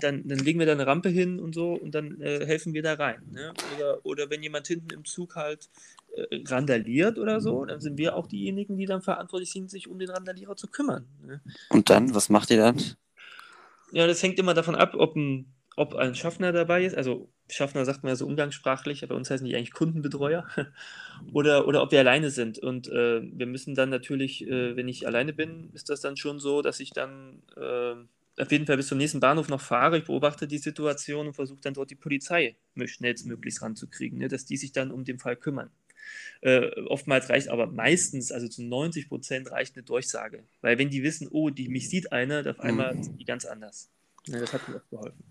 dann, 0.00 0.26
dann 0.26 0.38
legen 0.38 0.58
wir 0.58 0.66
da 0.66 0.72
eine 0.72 0.86
Rampe 0.86 1.08
hin 1.08 1.38
und 1.38 1.54
so 1.54 1.74
und 1.74 1.94
dann 1.94 2.20
äh, 2.20 2.44
helfen 2.44 2.74
wir 2.74 2.82
da 2.82 2.94
rein. 2.94 3.22
Ne? 3.30 3.54
Oder, 3.76 4.04
oder 4.04 4.30
wenn 4.30 4.42
jemand 4.42 4.66
hinten 4.66 4.92
im 4.92 5.04
Zug 5.04 5.36
halt 5.36 5.70
äh, 6.16 6.42
randaliert 6.46 7.18
oder 7.18 7.40
so, 7.40 7.64
dann 7.64 7.80
sind 7.80 7.98
wir 7.98 8.16
auch 8.16 8.26
diejenigen, 8.26 8.76
die 8.76 8.86
dann 8.86 9.00
verantwortlich 9.00 9.52
sind, 9.52 9.70
sich 9.70 9.86
um 9.86 10.00
den 10.00 10.10
Randalierer 10.10 10.56
zu 10.56 10.66
kümmern. 10.66 11.06
Ne? 11.24 11.40
Und 11.68 11.88
dann, 11.88 12.12
was 12.12 12.28
macht 12.28 12.50
ihr 12.50 12.58
dann? 12.58 12.82
Ja, 13.92 14.08
das 14.08 14.22
hängt 14.24 14.40
immer 14.40 14.54
davon 14.54 14.74
ab, 14.74 14.94
ob 14.96 15.14
ein, 15.14 15.52
ob 15.80 15.94
ein 15.94 16.14
Schaffner 16.14 16.52
dabei 16.52 16.84
ist, 16.84 16.94
also 16.94 17.32
Schaffner 17.48 17.86
sagt 17.86 18.02
man 18.02 18.10
ja 18.10 18.16
so 18.16 18.26
umgangssprachlich, 18.26 19.02
aber 19.02 19.14
bei 19.14 19.18
uns 19.18 19.30
heißen 19.30 19.46
die 19.46 19.56
eigentlich 19.56 19.72
Kundenbetreuer, 19.72 20.46
oder, 21.32 21.66
oder 21.66 21.82
ob 21.82 21.90
wir 21.90 22.00
alleine 22.00 22.28
sind. 22.30 22.58
Und 22.58 22.88
äh, 22.88 23.22
wir 23.22 23.46
müssen 23.46 23.74
dann 23.74 23.88
natürlich, 23.88 24.46
äh, 24.46 24.76
wenn 24.76 24.88
ich 24.88 25.06
alleine 25.06 25.32
bin, 25.32 25.70
ist 25.72 25.88
das 25.88 26.02
dann 26.02 26.18
schon 26.18 26.38
so, 26.38 26.60
dass 26.60 26.80
ich 26.80 26.90
dann 26.90 27.42
äh, 27.56 27.94
auf 28.42 28.52
jeden 28.52 28.66
Fall 28.66 28.76
bis 28.76 28.88
zum 28.88 28.98
nächsten 28.98 29.20
Bahnhof 29.20 29.48
noch 29.48 29.62
fahre. 29.62 29.96
Ich 29.96 30.04
beobachte 30.04 30.46
die 30.46 30.58
Situation 30.58 31.28
und 31.28 31.32
versuche 31.32 31.60
dann 31.62 31.72
dort 31.72 31.90
die 31.90 31.96
Polizei 31.96 32.56
schnellstmöglichst 32.76 33.62
ranzukriegen, 33.62 34.18
ne, 34.18 34.28
dass 34.28 34.44
die 34.44 34.58
sich 34.58 34.72
dann 34.72 34.90
um 34.90 35.04
den 35.04 35.18
Fall 35.18 35.36
kümmern. 35.36 35.70
Äh, 36.42 36.70
oftmals 36.88 37.30
reicht 37.30 37.48
aber 37.48 37.68
meistens, 37.68 38.32
also 38.32 38.48
zu 38.48 38.62
90 38.62 39.08
Prozent 39.08 39.50
reicht 39.50 39.76
eine 39.76 39.82
Durchsage. 39.84 40.44
Weil 40.60 40.76
wenn 40.76 40.90
die 40.90 41.02
wissen, 41.02 41.26
oh, 41.30 41.48
die, 41.48 41.70
mich 41.70 41.88
sieht 41.88 42.12
einer, 42.12 42.46
auf 42.46 42.60
einmal 42.60 42.94
mhm. 42.94 43.02
sind 43.02 43.18
die 43.18 43.24
ganz 43.24 43.46
anders. 43.46 43.90
Ja, 44.26 44.38
das 44.38 44.52
hat 44.52 44.68
mir 44.68 44.76
auch 44.76 44.90
geholfen. 44.90 45.24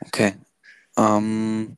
Okay, 0.00 0.34
ähm, 0.96 1.76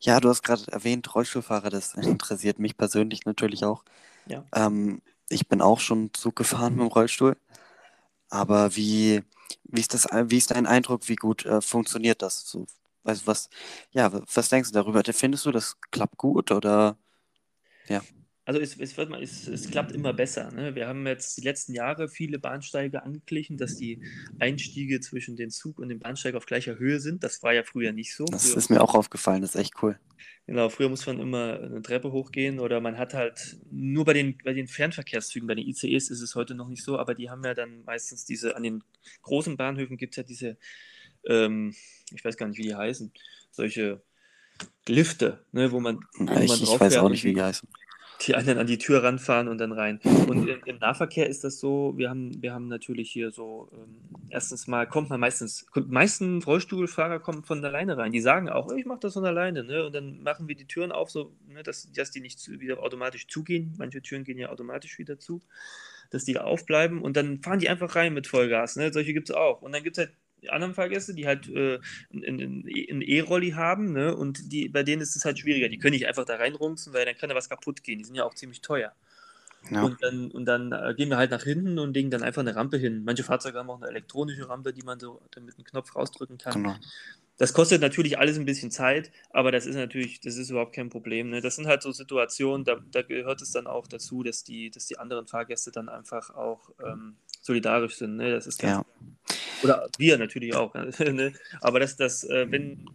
ja, 0.00 0.20
du 0.20 0.28
hast 0.28 0.42
gerade 0.42 0.70
erwähnt, 0.70 1.14
Rollstuhlfahrer, 1.14 1.70
das 1.70 1.94
interessiert 1.94 2.58
mich 2.58 2.76
persönlich 2.76 3.24
natürlich 3.24 3.64
auch. 3.64 3.84
Ja. 4.26 4.44
Ähm, 4.54 5.02
ich 5.28 5.48
bin 5.48 5.60
auch 5.60 5.80
schon 5.80 6.12
Zug 6.12 6.36
gefahren 6.36 6.74
mit 6.74 6.82
dem 6.82 6.92
Rollstuhl. 6.92 7.36
Aber 8.28 8.76
wie, 8.76 9.22
wie, 9.64 9.80
ist 9.80 9.94
das, 9.94 10.06
wie 10.06 10.38
ist 10.38 10.50
dein 10.50 10.66
Eindruck, 10.66 11.08
wie 11.08 11.16
gut 11.16 11.44
äh, 11.46 11.60
funktioniert 11.60 12.22
das? 12.22 12.46
So, 12.46 12.66
weißt, 13.04 13.26
was, 13.26 13.48
ja, 13.90 14.10
was 14.12 14.48
denkst 14.48 14.70
du 14.70 14.74
darüber? 14.74 15.02
Findest 15.12 15.46
du, 15.46 15.52
das 15.52 15.76
klappt 15.90 16.16
gut 16.16 16.50
oder 16.50 16.96
ja? 17.88 18.02
Also 18.46 18.58
es, 18.58 18.76
es, 18.78 18.96
wird 18.96 19.10
mal, 19.10 19.22
es, 19.22 19.46
es 19.46 19.70
klappt 19.70 19.92
immer 19.92 20.12
besser. 20.12 20.50
Ne? 20.50 20.74
Wir 20.74 20.88
haben 20.88 21.06
jetzt 21.06 21.36
die 21.36 21.42
letzten 21.42 21.74
Jahre 21.74 22.08
viele 22.08 22.38
Bahnsteige 22.38 23.02
angeglichen, 23.02 23.58
dass 23.58 23.76
die 23.76 24.02
Einstiege 24.38 25.00
zwischen 25.00 25.36
dem 25.36 25.50
Zug 25.50 25.78
und 25.78 25.88
dem 25.88 25.98
Bahnsteig 25.98 26.34
auf 26.34 26.46
gleicher 26.46 26.78
Höhe 26.78 27.00
sind. 27.00 27.22
Das 27.22 27.42
war 27.42 27.52
ja 27.52 27.62
früher 27.62 27.92
nicht 27.92 28.14
so. 28.14 28.24
Das 28.24 28.48
früher 28.48 28.56
ist 28.56 28.70
mir 28.70 28.80
auch 28.80 28.94
aufgefallen, 28.94 29.42
das 29.42 29.54
ist 29.54 29.60
echt 29.60 29.74
cool. 29.82 29.98
Genau, 30.46 30.68
früher 30.68 30.88
muss 30.88 31.06
man 31.06 31.20
immer 31.20 31.60
eine 31.60 31.82
Treppe 31.82 32.10
hochgehen 32.12 32.58
oder 32.58 32.80
man 32.80 32.98
hat 32.98 33.14
halt 33.14 33.58
nur 33.70 34.04
bei 34.04 34.14
den, 34.14 34.36
bei 34.42 34.52
den 34.52 34.66
Fernverkehrszügen, 34.66 35.46
bei 35.46 35.54
den 35.54 35.68
ICEs 35.68 36.10
ist 36.10 36.22
es 36.22 36.34
heute 36.34 36.54
noch 36.54 36.68
nicht 36.68 36.82
so, 36.82 36.98
aber 36.98 37.14
die 37.14 37.30
haben 37.30 37.44
ja 37.44 37.54
dann 37.54 37.84
meistens 37.84 38.24
diese, 38.24 38.56
an 38.56 38.62
den 38.62 38.82
großen 39.22 39.56
Bahnhöfen 39.56 39.96
gibt 39.96 40.14
es 40.14 40.16
ja 40.16 40.22
diese, 40.22 40.56
ähm, 41.28 41.74
ich 42.12 42.24
weiß 42.24 42.36
gar 42.36 42.48
nicht, 42.48 42.58
wie 42.58 42.62
die 42.62 42.74
heißen, 42.74 43.12
solche 43.52 44.02
Lifte, 44.88 45.44
ne, 45.52 45.70
wo 45.70 45.78
man, 45.78 46.00
wo 46.14 46.24
man 46.24 46.42
ich, 46.42 46.62
ich 46.62 46.80
weiß 46.80 46.96
auch 46.96 47.10
nicht, 47.10 47.22
wie 47.22 47.34
die 47.34 47.42
heißen 47.42 47.68
die 48.20 48.34
anderen 48.34 48.58
an 48.58 48.66
die 48.66 48.78
Tür 48.78 49.02
ranfahren 49.02 49.48
und 49.48 49.58
dann 49.58 49.72
rein. 49.72 50.00
Und 50.28 50.48
im, 50.66 50.78
Nahverkehr 50.78 51.28
ist 51.28 51.44
das 51.44 51.58
so, 51.58 51.94
wir 51.96 52.10
haben, 52.10 52.42
wir 52.42 52.52
haben 52.52 52.68
natürlich 52.68 53.10
hier 53.10 53.30
so, 53.30 53.70
ähm, 53.72 53.96
erstens 54.28 54.66
mal 54.66 54.86
kommt 54.86 55.10
man 55.10 55.20
meistens, 55.20 55.66
die 55.74 55.80
meisten 55.80 56.42
Rollstuhlfahrer 56.42 57.20
kommen 57.20 57.44
von 57.44 57.64
alleine 57.64 57.96
rein. 57.96 58.12
Die 58.12 58.20
sagen 58.20 58.48
auch, 58.48 58.72
ich 58.72 58.84
mache 58.84 59.00
das 59.00 59.14
von 59.14 59.24
alleine, 59.24 59.64
ne? 59.64 59.84
Und 59.84 59.94
dann 59.94 60.22
machen 60.22 60.48
wir 60.48 60.54
die 60.54 60.66
Türen 60.66 60.92
auf, 60.92 61.10
so, 61.10 61.32
ne, 61.48 61.62
dass, 61.62 61.90
dass 61.92 62.10
die 62.10 62.20
nicht 62.20 62.38
zu, 62.38 62.60
wieder 62.60 62.82
automatisch 62.82 63.26
zugehen. 63.26 63.74
Manche 63.78 64.02
Türen 64.02 64.24
gehen 64.24 64.38
ja 64.38 64.50
automatisch 64.50 64.98
wieder 64.98 65.18
zu, 65.18 65.40
dass 66.10 66.24
die 66.24 66.38
aufbleiben 66.38 67.00
und 67.02 67.16
dann 67.16 67.40
fahren 67.42 67.58
die 67.58 67.68
einfach 67.68 67.96
rein 67.96 68.12
mit 68.12 68.26
Vollgas. 68.26 68.76
Ne? 68.76 68.92
Solche 68.92 69.14
gibt 69.14 69.30
es 69.30 69.36
auch. 69.36 69.62
Und 69.62 69.72
dann 69.72 69.82
gibt 69.82 69.96
es 69.96 70.06
halt 70.06 70.16
anderen 70.48 70.74
Fahrgäste, 70.74 71.14
die 71.14 71.26
halt 71.26 71.48
äh, 71.48 71.78
einen 72.12 73.02
E-Rolli 73.02 73.50
haben, 73.50 73.92
ne? 73.92 74.16
Und 74.16 74.52
die, 74.52 74.68
bei 74.68 74.82
denen 74.82 75.02
ist 75.02 75.16
es 75.16 75.24
halt 75.24 75.38
schwieriger. 75.38 75.68
Die 75.68 75.78
können 75.78 75.92
nicht 75.92 76.06
einfach 76.06 76.24
da 76.24 76.36
reinrumsen, 76.36 76.92
weil 76.92 77.04
dann 77.04 77.16
kann 77.16 77.28
da 77.28 77.34
was 77.34 77.48
kaputt 77.48 77.82
gehen. 77.82 77.98
Die 77.98 78.04
sind 78.04 78.14
ja 78.14 78.24
auch 78.24 78.34
ziemlich 78.34 78.60
teuer. 78.60 78.92
Ja. 79.70 79.82
Und 79.82 80.02
dann, 80.02 80.30
und 80.30 80.46
dann 80.46 80.72
äh, 80.72 80.94
gehen 80.96 81.10
wir 81.10 81.18
halt 81.18 81.30
nach 81.30 81.42
hinten 81.42 81.78
und 81.78 81.94
legen 81.94 82.10
dann 82.10 82.22
einfach 82.22 82.40
eine 82.40 82.56
Rampe 82.56 82.78
hin. 82.78 83.04
Manche 83.04 83.24
Fahrzeuge 83.24 83.58
haben 83.58 83.68
auch 83.68 83.80
eine 83.80 83.90
elektronische 83.90 84.48
Rampe, 84.48 84.72
die 84.72 84.82
man 84.82 84.98
so 84.98 85.20
mit 85.36 85.54
einem 85.54 85.64
Knopf 85.64 85.94
rausdrücken 85.94 86.38
kann. 86.38 86.54
Genau. 86.54 86.76
Das 87.36 87.54
kostet 87.54 87.80
natürlich 87.80 88.18
alles 88.18 88.38
ein 88.38 88.44
bisschen 88.44 88.70
Zeit, 88.70 89.10
aber 89.30 89.50
das 89.50 89.64
ist 89.64 89.74
natürlich, 89.74 90.20
das 90.20 90.36
ist 90.36 90.50
überhaupt 90.50 90.74
kein 90.74 90.90
Problem. 90.90 91.30
Ne? 91.30 91.40
Das 91.40 91.56
sind 91.56 91.66
halt 91.66 91.80
so 91.82 91.90
Situationen, 91.90 92.66
da, 92.66 92.76
da, 92.90 93.00
gehört 93.00 93.40
es 93.40 93.50
dann 93.50 93.66
auch 93.66 93.86
dazu, 93.86 94.22
dass 94.22 94.44
die, 94.44 94.70
dass 94.70 94.84
die 94.84 94.98
anderen 94.98 95.26
Fahrgäste 95.26 95.70
dann 95.70 95.88
einfach 95.88 96.34
auch 96.34 96.70
ähm, 96.84 97.16
solidarisch 97.40 97.96
sind. 97.96 98.16
Ne? 98.16 98.30
Das 98.30 98.46
ist 98.46 98.62
ja. 98.62 98.84
Oder 99.62 99.88
wir 99.98 100.18
natürlich 100.18 100.54
auch. 100.54 100.74
ne? 100.98 101.32
Aber 101.60 101.80
dass 101.80 101.96
das, 101.96 102.24
äh, 102.24 102.46
wenn, 102.50 102.86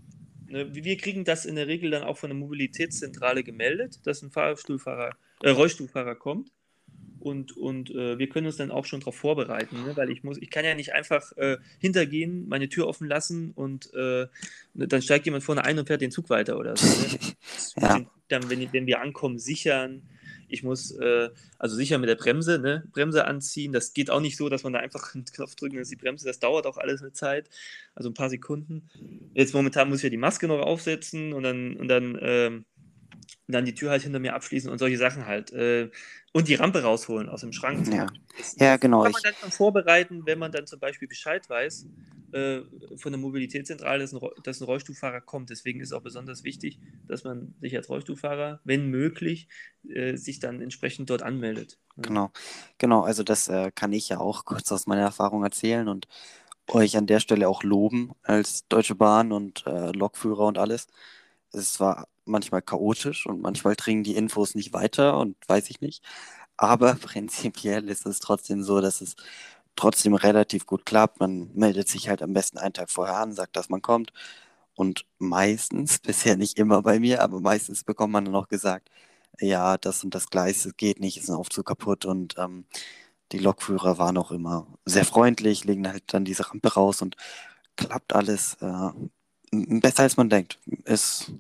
ne, 0.47 0.73
wir 0.73 0.97
kriegen 0.97 1.23
das 1.23 1.45
in 1.45 1.55
der 1.55 1.67
Regel 1.67 1.91
dann 1.91 2.03
auch 2.03 2.17
von 2.17 2.29
der 2.29 2.37
Mobilitätszentrale 2.37 3.43
gemeldet, 3.43 3.99
dass 4.03 4.21
ein 4.21 4.31
Fahrstuhlfahrer, 4.31 5.11
äh, 5.43 5.49
Rollstuhlfahrer 5.49 6.15
kommt. 6.15 6.51
Und, 7.19 7.57
und 7.57 7.89
äh, 7.89 8.19
wir 8.19 8.29
können 8.29 8.45
uns 8.45 8.57
dann 8.57 8.69
auch 8.69 8.85
schon 8.85 8.99
darauf 8.99 9.15
vorbereiten, 9.15 9.83
ne? 9.83 9.97
weil 9.97 10.11
ich 10.11 10.23
muss, 10.23 10.37
ich 10.37 10.51
kann 10.51 10.63
ja 10.63 10.75
nicht 10.75 10.93
einfach 10.93 11.35
äh, 11.37 11.57
hintergehen, 11.79 12.47
meine 12.47 12.69
Tür 12.69 12.85
offen 12.85 13.07
lassen 13.07 13.51
und 13.55 13.91
äh, 13.95 14.27
dann 14.75 15.01
steigt 15.01 15.25
jemand 15.25 15.43
vorne 15.43 15.63
ein 15.63 15.79
und 15.79 15.87
fährt 15.87 16.01
den 16.01 16.11
Zug 16.11 16.29
weiter 16.29 16.59
oder 16.59 16.77
so. 16.77 16.85
Ne? 16.85 17.19
ja. 17.81 18.05
Dann, 18.27 18.49
wenn, 18.51 18.71
wenn 18.71 18.85
wir 18.85 19.01
ankommen, 19.01 19.39
sichern, 19.39 20.03
ich 20.47 20.63
muss 20.63 20.91
äh, 20.91 21.29
also 21.57 21.75
sicher 21.75 21.97
mit 21.97 22.09
der 22.09 22.15
Bremse, 22.15 22.59
ne, 22.59 22.83
Bremse 22.91 23.25
anziehen. 23.25 23.71
Das 23.71 23.93
geht 23.93 24.09
auch 24.09 24.21
nicht 24.21 24.37
so, 24.37 24.49
dass 24.49 24.63
man 24.63 24.73
da 24.73 24.79
einfach 24.79 25.13
einen 25.15 25.25
Knopf 25.25 25.55
drückt 25.55 25.73
und 25.73 25.79
ist 25.79 25.91
die 25.91 25.95
Bremse. 25.95 26.25
Das 26.25 26.39
dauert 26.39 26.65
auch 26.65 26.77
alles 26.77 27.01
eine 27.01 27.13
Zeit, 27.13 27.49
also 27.93 28.09
ein 28.09 28.13
paar 28.13 28.29
Sekunden. 28.29 28.89
Jetzt 29.33 29.53
momentan 29.53 29.89
muss 29.89 29.99
ich 29.99 30.03
ja 30.03 30.09
die 30.09 30.17
Maske 30.17 30.47
noch 30.47 30.59
aufsetzen 30.59 31.33
und 31.33 31.43
dann, 31.43 31.75
und 31.77 31.87
dann 31.87 32.17
ähm, 32.21 32.65
dann 33.47 33.65
die 33.65 33.75
Tür 33.75 33.91
halt 33.91 34.01
hinter 34.01 34.19
mir 34.19 34.33
abschließen 34.33 34.71
und 34.71 34.79
solche 34.79 34.97
Sachen 34.97 35.25
halt. 35.25 35.51
Äh, 35.51 35.89
und 36.31 36.47
die 36.49 36.55
Rampe 36.55 36.81
rausholen 36.81 37.29
aus 37.29 37.41
dem 37.41 37.53
Schrank. 37.53 37.87
Ja, 37.93 38.07
das, 38.37 38.55
ja 38.59 38.77
genau. 38.77 39.03
Kann 39.03 39.13
man 39.13 39.21
dann 39.23 39.35
schon 39.39 39.51
vorbereiten, 39.51 40.25
wenn 40.25 40.37
man 40.37 40.51
dann 40.51 40.67
zum 40.67 40.79
Beispiel 40.79 41.07
Bescheid 41.07 41.49
weiß 41.49 41.85
äh, 42.35 42.63
von 42.97 43.13
der 43.13 43.19
Mobilitätszentrale, 43.21 43.99
dass 43.99 44.13
ein, 44.13 44.19
dass 44.43 44.59
ein 44.59 44.65
Rollstuhlfahrer 44.65 45.21
kommt. 45.21 45.49
Deswegen 45.49 45.79
ist 45.79 45.93
auch 45.93 46.01
besonders 46.01 46.43
wichtig, 46.43 46.79
dass 47.07 47.23
man 47.23 47.55
sich 47.61 47.75
als 47.77 47.87
Rollstuhlfahrer, 47.87 48.59
wenn 48.65 48.89
möglich, 48.89 49.47
äh, 49.87 50.17
sich 50.17 50.39
dann 50.39 50.61
entsprechend 50.61 51.09
dort 51.09 51.23
anmeldet. 51.23 51.79
Genau, 51.95 52.31
genau. 52.77 53.03
Also 53.03 53.23
das 53.23 53.47
äh, 53.47 53.71
kann 53.73 53.93
ich 53.93 54.09
ja 54.09 54.19
auch 54.19 54.43
kurz 54.45 54.69
aus 54.73 54.85
meiner 54.85 55.03
Erfahrung 55.03 55.43
erzählen 55.43 55.87
und 55.87 56.07
euch 56.67 56.97
an 56.97 57.07
der 57.07 57.21
Stelle 57.21 57.47
auch 57.47 57.63
loben 57.63 58.11
als 58.23 58.67
Deutsche 58.67 58.95
Bahn 58.95 59.31
und 59.31 59.65
äh, 59.65 59.91
Lokführer 59.91 60.45
und 60.45 60.57
alles. 60.57 60.87
Es 61.53 61.79
war 61.79 62.09
manchmal 62.25 62.61
chaotisch 62.61 63.27
und 63.27 63.41
manchmal 63.41 63.75
dringen 63.75 64.03
die 64.03 64.15
Infos 64.17 64.55
nicht 64.55 64.73
weiter 64.73 65.17
und 65.17 65.37
weiß 65.47 65.69
ich 65.69 65.79
nicht. 65.79 66.03
Aber 66.57 66.95
prinzipiell 67.01 67.87
ist 67.87 68.05
es 68.05 68.19
trotzdem 68.19 68.61
so, 68.61 68.81
dass 68.81 68.99
es 68.99 69.15
trotzdem 69.75 70.15
relativ 70.15 70.65
gut 70.65 70.85
klappt. 70.85 71.19
Man 71.19 71.51
meldet 71.53 71.87
sich 71.89 72.09
halt 72.09 72.21
am 72.21 72.33
besten 72.33 72.57
einen 72.57 72.73
Tag 72.73 72.89
vorher 72.89 73.17
an, 73.17 73.33
sagt, 73.33 73.55
dass 73.55 73.69
man 73.69 73.81
kommt. 73.81 74.11
Und 74.75 75.05
meistens, 75.19 75.99
bisher 76.03 76.37
nicht 76.37 76.57
immer 76.59 76.81
bei 76.81 76.99
mir, 76.99 77.21
aber 77.21 77.39
meistens 77.39 77.83
bekommt 77.83 78.13
man 78.13 78.25
dann 78.25 78.35
auch 78.35 78.47
gesagt, 78.47 78.89
ja, 79.39 79.77
das 79.77 80.03
und 80.03 80.15
das 80.15 80.29
Gleis 80.29 80.69
geht 80.77 80.99
nicht, 80.99 81.17
ist 81.17 81.29
ein 81.29 81.35
Aufzug 81.35 81.65
kaputt. 81.65 82.05
Und 82.05 82.35
ähm, 82.37 82.65
die 83.31 83.39
Lokführer 83.39 83.97
waren 83.97 84.17
auch 84.17 84.31
immer 84.31 84.67
sehr 84.85 85.05
freundlich, 85.05 85.65
legen 85.65 85.87
halt 85.87 86.13
dann 86.13 86.25
diese 86.25 86.49
Rampe 86.49 86.73
raus 86.73 87.01
und 87.01 87.17
klappt 87.75 88.13
alles 88.13 88.57
äh, 88.61 88.91
besser 89.51 90.03
als 90.03 90.17
man 90.17 90.29
denkt. 90.29 90.59
Ist 90.85 91.33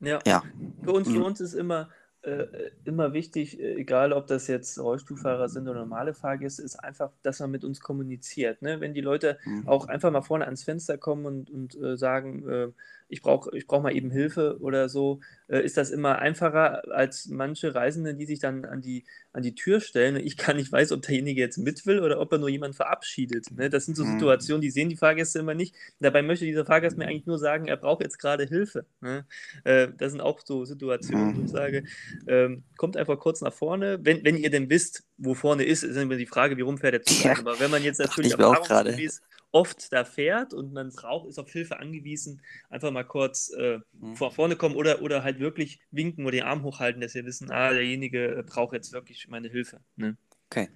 ja. 0.00 0.18
ja. 0.26 0.42
Für 0.82 0.92
uns, 0.92 1.08
für 1.08 1.18
mhm. 1.18 1.24
uns 1.24 1.40
ist 1.40 1.54
immer, 1.54 1.88
äh, 2.22 2.70
immer 2.84 3.12
wichtig, 3.12 3.58
äh, 3.58 3.74
egal 3.76 4.12
ob 4.12 4.26
das 4.26 4.46
jetzt 4.46 4.78
Rollstuhlfahrer 4.78 5.48
sind 5.48 5.68
oder 5.68 5.80
normale 5.80 6.14
Fahrgäste, 6.14 6.62
ist 6.62 6.76
einfach, 6.76 7.10
dass 7.22 7.40
man 7.40 7.50
mit 7.50 7.64
uns 7.64 7.80
kommuniziert. 7.80 8.62
Ne? 8.62 8.80
Wenn 8.80 8.94
die 8.94 9.00
Leute 9.00 9.38
mhm. 9.44 9.66
auch 9.66 9.88
einfach 9.88 10.10
mal 10.10 10.22
vorne 10.22 10.44
ans 10.44 10.64
Fenster 10.64 10.98
kommen 10.98 11.24
und, 11.24 11.50
und 11.50 11.80
äh, 11.80 11.96
sagen, 11.96 12.48
äh, 12.48 12.68
ich 13.10 13.22
brauche 13.22 13.56
ich 13.56 13.66
brauch 13.66 13.82
mal 13.82 13.94
eben 13.94 14.10
Hilfe 14.10 14.58
oder 14.60 14.88
so, 14.88 15.20
äh, 15.48 15.62
ist 15.64 15.76
das 15.76 15.90
immer 15.90 16.20
einfacher 16.20 16.82
als 16.92 17.26
manche 17.26 17.74
Reisende, 17.74 18.14
die 18.14 18.24
sich 18.24 18.38
dann 18.38 18.64
an 18.64 18.80
die, 18.80 19.04
an 19.32 19.42
die 19.42 19.54
Tür 19.54 19.80
stellen 19.80 20.16
und 20.16 20.24
ich 20.24 20.36
gar 20.36 20.54
nicht 20.54 20.70
weiß, 20.70 20.92
ob 20.92 21.02
derjenige 21.02 21.40
jetzt 21.40 21.58
mit 21.58 21.86
will 21.86 22.00
oder 22.00 22.20
ob 22.20 22.32
er 22.32 22.38
nur 22.38 22.48
jemanden 22.48 22.76
verabschiedet. 22.76 23.50
Ne? 23.56 23.68
Das 23.68 23.86
sind 23.86 23.96
so 23.96 24.04
mhm. 24.04 24.12
Situationen, 24.12 24.62
die 24.62 24.70
sehen 24.70 24.88
die 24.88 24.96
Fahrgäste 24.96 25.40
immer 25.40 25.54
nicht. 25.54 25.74
Dabei 25.98 26.22
möchte 26.22 26.44
dieser 26.44 26.64
Fahrgast 26.64 26.96
mir 26.96 27.06
eigentlich 27.06 27.26
nur 27.26 27.38
sagen, 27.38 27.66
er 27.66 27.76
braucht 27.76 28.02
jetzt 28.02 28.18
gerade 28.18 28.44
Hilfe. 28.44 28.86
Ne? 29.00 29.26
Äh, 29.64 29.88
das 29.98 30.12
sind 30.12 30.20
auch 30.20 30.40
so 30.44 30.64
Situationen, 30.64 31.36
wo 31.36 31.42
ich 31.42 31.50
sage, 31.50 31.84
ähm, 32.28 32.62
kommt 32.76 32.96
einfach 32.96 33.18
kurz 33.18 33.40
nach 33.40 33.52
vorne. 33.52 33.98
Wenn, 34.02 34.24
wenn 34.24 34.36
ihr 34.36 34.50
denn 34.50 34.70
wisst, 34.70 35.04
wo 35.18 35.34
vorne 35.34 35.64
ist, 35.64 35.82
ist 35.82 35.96
immer 35.96 36.16
die 36.16 36.26
Frage, 36.26 36.56
wie 36.56 36.62
rum 36.62 36.78
fährt 36.78 36.94
der 36.94 37.02
Zug. 37.02 37.24
Ja, 37.24 37.38
Aber 37.38 37.58
wenn 37.58 37.70
man 37.70 37.82
jetzt 37.82 37.98
natürlich 37.98 38.32
erfahrungsgemäß 38.32 39.20
oft 39.52 39.92
da 39.92 40.04
fährt 40.04 40.54
und 40.54 40.72
man 40.72 40.90
braucht, 40.90 41.28
ist 41.28 41.38
auf 41.38 41.50
Hilfe 41.50 41.78
angewiesen, 41.78 42.42
einfach 42.68 42.90
mal 42.90 43.04
kurz 43.04 43.50
äh, 43.58 43.78
mhm. 43.92 44.16
vor 44.16 44.30
vorne 44.30 44.56
kommen 44.56 44.76
oder, 44.76 45.02
oder 45.02 45.24
halt 45.24 45.40
wirklich 45.40 45.80
winken 45.90 46.24
oder 46.24 46.32
den 46.32 46.44
Arm 46.44 46.62
hochhalten, 46.62 47.00
dass 47.00 47.14
wir 47.14 47.24
wissen, 47.24 47.50
ah, 47.50 47.70
derjenige 47.70 48.36
äh, 48.36 48.42
braucht 48.42 48.74
jetzt 48.74 48.92
wirklich 48.92 49.28
meine 49.28 49.48
Hilfe. 49.48 49.80
Ne? 49.96 50.16
Okay. 50.46 50.68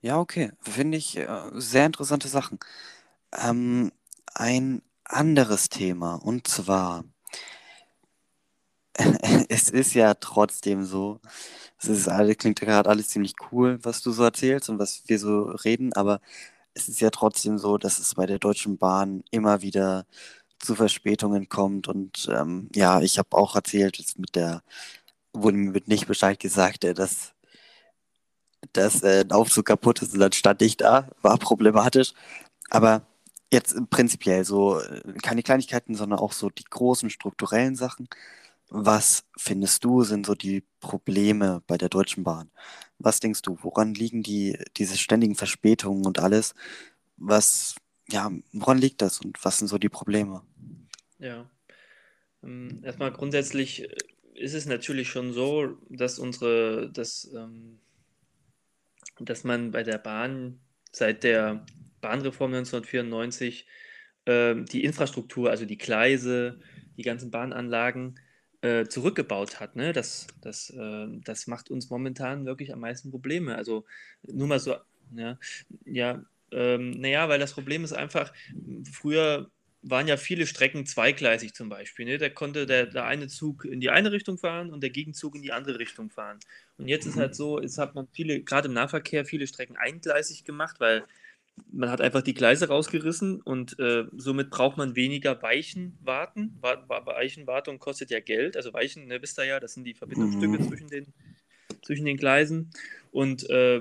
Ja, 0.00 0.18
okay. 0.20 0.52
Finde 0.60 0.96
ich 0.96 1.16
äh, 1.16 1.50
sehr 1.54 1.86
interessante 1.86 2.28
Sachen. 2.28 2.58
Ähm, 3.36 3.92
ein 4.34 4.82
anderes 5.04 5.68
Thema 5.68 6.14
und 6.14 6.46
zwar, 6.46 7.04
es 9.48 9.70
ist 9.70 9.94
ja 9.94 10.14
trotzdem 10.14 10.84
so, 10.84 11.20
es 11.80 11.88
ist 11.88 12.08
alles, 12.08 12.36
klingt 12.36 12.60
gerade 12.60 12.88
alles 12.88 13.08
ziemlich 13.08 13.34
cool, 13.50 13.78
was 13.82 14.02
du 14.02 14.12
so 14.12 14.22
erzählst 14.22 14.68
und 14.68 14.78
was 14.78 15.02
wir 15.06 15.18
so 15.18 15.42
reden, 15.42 15.92
aber 15.94 16.20
es 16.78 16.88
ist 16.88 17.00
ja 17.00 17.10
trotzdem 17.10 17.58
so, 17.58 17.78
dass 17.78 17.98
es 17.98 18.14
bei 18.14 18.26
der 18.26 18.38
Deutschen 18.38 18.78
Bahn 18.78 19.24
immer 19.30 19.62
wieder 19.62 20.06
zu 20.60 20.74
Verspätungen 20.74 21.48
kommt. 21.48 21.88
Und 21.88 22.28
ähm, 22.32 22.68
ja, 22.74 23.00
ich 23.00 23.18
habe 23.18 23.36
auch 23.36 23.56
erzählt, 23.56 23.98
dass 23.98 24.16
mit 24.18 24.34
der, 24.36 24.62
wurde 25.32 25.56
mir 25.56 25.82
nicht 25.86 26.06
Bescheid 26.06 26.38
gesagt, 26.40 26.84
äh, 26.84 26.94
dass, 26.94 27.34
dass 28.72 29.02
äh, 29.02 29.24
ein 29.24 29.32
Aufzug 29.32 29.66
kaputt 29.66 30.02
ist 30.02 30.14
und 30.14 30.20
dann 30.20 30.32
stand 30.32 30.62
ich 30.62 30.76
da, 30.76 31.08
war 31.22 31.38
problematisch. 31.38 32.14
Aber 32.70 33.02
jetzt 33.52 33.76
prinzipiell 33.90 34.44
so 34.44 34.80
äh, 34.80 35.02
keine 35.22 35.42
Kleinigkeiten, 35.42 35.94
sondern 35.94 36.18
auch 36.20 36.32
so 36.32 36.50
die 36.50 36.64
großen 36.64 37.10
strukturellen 37.10 37.76
Sachen. 37.76 38.08
Was 38.70 39.24
findest 39.36 39.84
du, 39.84 40.02
sind 40.02 40.26
so 40.26 40.34
die 40.34 40.62
Probleme 40.80 41.62
bei 41.66 41.78
der 41.78 41.88
Deutschen 41.88 42.22
Bahn? 42.24 42.50
Was 42.98 43.20
denkst 43.20 43.42
du, 43.42 43.56
woran 43.62 43.94
liegen 43.94 44.22
die, 44.22 44.58
diese 44.76 44.98
ständigen 44.98 45.34
Verspätungen 45.34 46.04
und 46.04 46.18
alles? 46.18 46.54
Was, 47.16 47.76
ja, 48.08 48.30
woran 48.52 48.78
liegt 48.78 49.00
das 49.00 49.20
und 49.20 49.42
was 49.42 49.58
sind 49.58 49.68
so 49.68 49.78
die 49.78 49.88
Probleme? 49.88 50.42
Ja, 51.18 51.48
ähm, 52.42 52.80
erstmal 52.84 53.12
grundsätzlich 53.12 53.84
äh, 53.84 53.96
ist 54.34 54.54
es 54.54 54.66
natürlich 54.66 55.08
schon 55.08 55.32
so, 55.32 55.78
dass 55.88 56.18
unsere, 56.18 56.90
dass, 56.92 57.30
ähm, 57.34 57.80
dass 59.18 59.44
man 59.44 59.70
bei 59.70 59.82
der 59.82 59.98
Bahn 59.98 60.60
seit 60.92 61.24
der 61.24 61.64
Bahnreform 62.00 62.54
1994 62.54 63.66
äh, 64.26 64.54
die 64.62 64.84
Infrastruktur, 64.84 65.50
also 65.50 65.64
die 65.64 65.78
Gleise, 65.78 66.60
die 66.96 67.02
ganzen 67.02 67.30
Bahnanlagen 67.30 68.20
äh, 68.62 68.86
zurückgebaut 68.86 69.60
hat. 69.60 69.76
Ne? 69.76 69.92
Das, 69.92 70.26
das, 70.40 70.70
äh, 70.70 71.06
das 71.24 71.46
macht 71.46 71.70
uns 71.70 71.90
momentan 71.90 72.46
wirklich 72.46 72.72
am 72.72 72.80
meisten 72.80 73.10
Probleme. 73.10 73.56
Also 73.56 73.84
nur 74.22 74.48
mal 74.48 74.58
so, 74.58 74.76
ja, 75.14 75.38
ja 75.84 76.22
ähm, 76.50 76.92
naja, 76.92 77.28
weil 77.28 77.38
das 77.38 77.52
Problem 77.52 77.84
ist 77.84 77.92
einfach, 77.92 78.32
früher 78.90 79.50
waren 79.82 80.08
ja 80.08 80.16
viele 80.16 80.46
Strecken 80.46 80.86
zweigleisig 80.86 81.54
zum 81.54 81.68
Beispiel. 81.68 82.04
Ne? 82.04 82.18
Da 82.18 82.28
konnte 82.28 82.66
der, 82.66 82.86
der 82.86 83.04
eine 83.04 83.28
Zug 83.28 83.64
in 83.64 83.80
die 83.80 83.90
eine 83.90 84.10
Richtung 84.10 84.38
fahren 84.38 84.70
und 84.70 84.82
der 84.82 84.90
Gegenzug 84.90 85.36
in 85.36 85.42
die 85.42 85.52
andere 85.52 85.78
Richtung 85.78 86.10
fahren. 86.10 86.40
Und 86.78 86.88
jetzt 86.88 87.06
ist 87.06 87.16
halt 87.16 87.34
so, 87.34 87.60
jetzt 87.60 87.78
hat 87.78 87.94
man 87.94 88.08
viele, 88.12 88.40
gerade 88.42 88.68
im 88.68 88.74
Nahverkehr, 88.74 89.24
viele 89.24 89.46
Strecken 89.46 89.76
eingleisig 89.76 90.44
gemacht, 90.44 90.80
weil 90.80 91.04
man 91.70 91.90
hat 91.90 92.00
einfach 92.00 92.22
die 92.22 92.34
Gleise 92.34 92.68
rausgerissen 92.68 93.40
und 93.40 93.78
äh, 93.78 94.04
somit 94.16 94.50
braucht 94.50 94.76
man 94.76 94.96
weniger 94.96 95.40
Weichenwarten. 95.42 96.58
Weichenwartung 96.60 97.78
kostet 97.78 98.10
ja 98.10 98.20
Geld, 98.20 98.56
also 98.56 98.72
Weichen, 98.72 99.06
ne, 99.06 99.20
wisst 99.22 99.38
ihr 99.38 99.44
ja, 99.44 99.60
das 99.60 99.74
sind 99.74 99.84
die 99.84 99.94
Verbindungsstücke 99.94 100.58
mhm. 100.58 100.68
zwischen, 100.68 100.88
den, 100.88 101.06
zwischen 101.82 102.04
den 102.04 102.16
Gleisen. 102.16 102.70
Und 103.10 103.48
äh, 103.50 103.80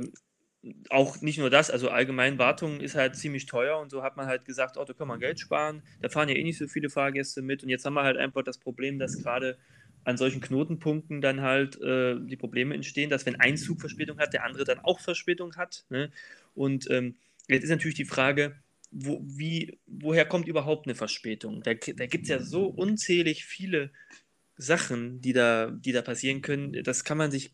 auch 0.90 1.22
nicht 1.22 1.40
nur 1.40 1.50
das, 1.50 1.72
also 1.72 1.90
allgemein 1.90 2.38
Wartung 2.38 2.82
ist 2.82 2.96
halt 2.96 3.16
ziemlich 3.16 3.46
teuer 3.46 3.80
und 3.80 3.90
so 3.90 4.04
hat 4.04 4.18
man 4.18 4.28
halt 4.28 4.46
gesagt, 4.46 4.78
oh, 4.78 4.84
da 4.84 4.94
kann 4.94 5.08
man 5.08 5.20
Geld 5.20 5.40
sparen, 5.40 5.84
da 6.02 6.10
fahren 6.10 6.30
ja 6.30 6.36
eh 6.36 6.44
nicht 6.44 6.58
so 6.58 6.68
viele 6.68 6.90
Fahrgäste 6.90 7.42
mit 7.42 7.64
und 7.64 7.70
jetzt 7.70 7.86
haben 7.86 7.94
wir 7.94 8.04
halt 8.04 8.18
einfach 8.18 8.44
das 8.44 8.58
Problem, 8.58 9.00
dass 9.00 9.22
gerade 9.22 9.58
an 10.08 10.16
solchen 10.16 10.40
Knotenpunkten 10.40 11.20
dann 11.20 11.42
halt 11.42 11.82
äh, 11.82 12.16
die 12.18 12.38
Probleme 12.38 12.74
entstehen, 12.74 13.10
dass 13.10 13.26
wenn 13.26 13.36
ein 13.36 13.58
Zug 13.58 13.82
Verspätung 13.82 14.20
hat, 14.20 14.32
der 14.32 14.46
andere 14.46 14.64
dann 14.64 14.80
auch 14.80 15.02
Verspätung 15.02 15.58
hat. 15.58 15.84
Ne? 15.90 16.12
Und 16.56 16.90
ähm, 16.90 17.16
Jetzt 17.48 17.64
ist 17.64 17.70
natürlich 17.70 17.96
die 17.96 18.06
Frage, 18.06 18.56
wo, 18.92 19.22
wie, 19.24 19.80
woher 19.86 20.26
kommt 20.26 20.48
überhaupt 20.48 20.88
eine 20.88 20.96
Verspätung? 20.96 21.62
Da, 21.62 21.74
da 21.74 22.06
gibt 22.06 22.24
es 22.24 22.30
ja 22.30 22.42
so 22.42 22.66
unzählig 22.66 23.46
viele 23.46 23.92
Sachen, 24.58 25.22
die 25.22 25.34
da, 25.34 25.70
die 25.70 25.92
da 25.92 26.02
passieren 26.02 26.42
können. 26.42 26.84
Das 26.84 27.04
kann 27.04 27.18
man 27.18 27.30
sich, 27.30 27.52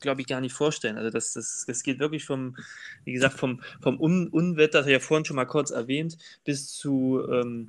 glaube 0.00 0.22
ich, 0.22 0.26
gar 0.26 0.40
nicht 0.40 0.54
vorstellen. 0.54 0.96
Also 0.96 1.10
das, 1.10 1.34
das, 1.34 1.64
das 1.66 1.82
geht 1.82 1.98
wirklich 1.98 2.24
vom, 2.24 2.56
wie 3.04 3.12
gesagt, 3.12 3.38
vom, 3.38 3.60
vom 3.82 4.00
Un 4.00 4.28
Unwetter, 4.28 4.78
das 4.78 4.82
habe 4.82 4.92
ich 4.92 5.02
ja 5.02 5.06
vorhin 5.06 5.24
schon 5.24 5.36
mal 5.36 5.44
kurz 5.44 5.70
erwähnt, 5.70 6.16
bis 6.44 6.68
zu 6.68 7.22
ähm, 7.30 7.68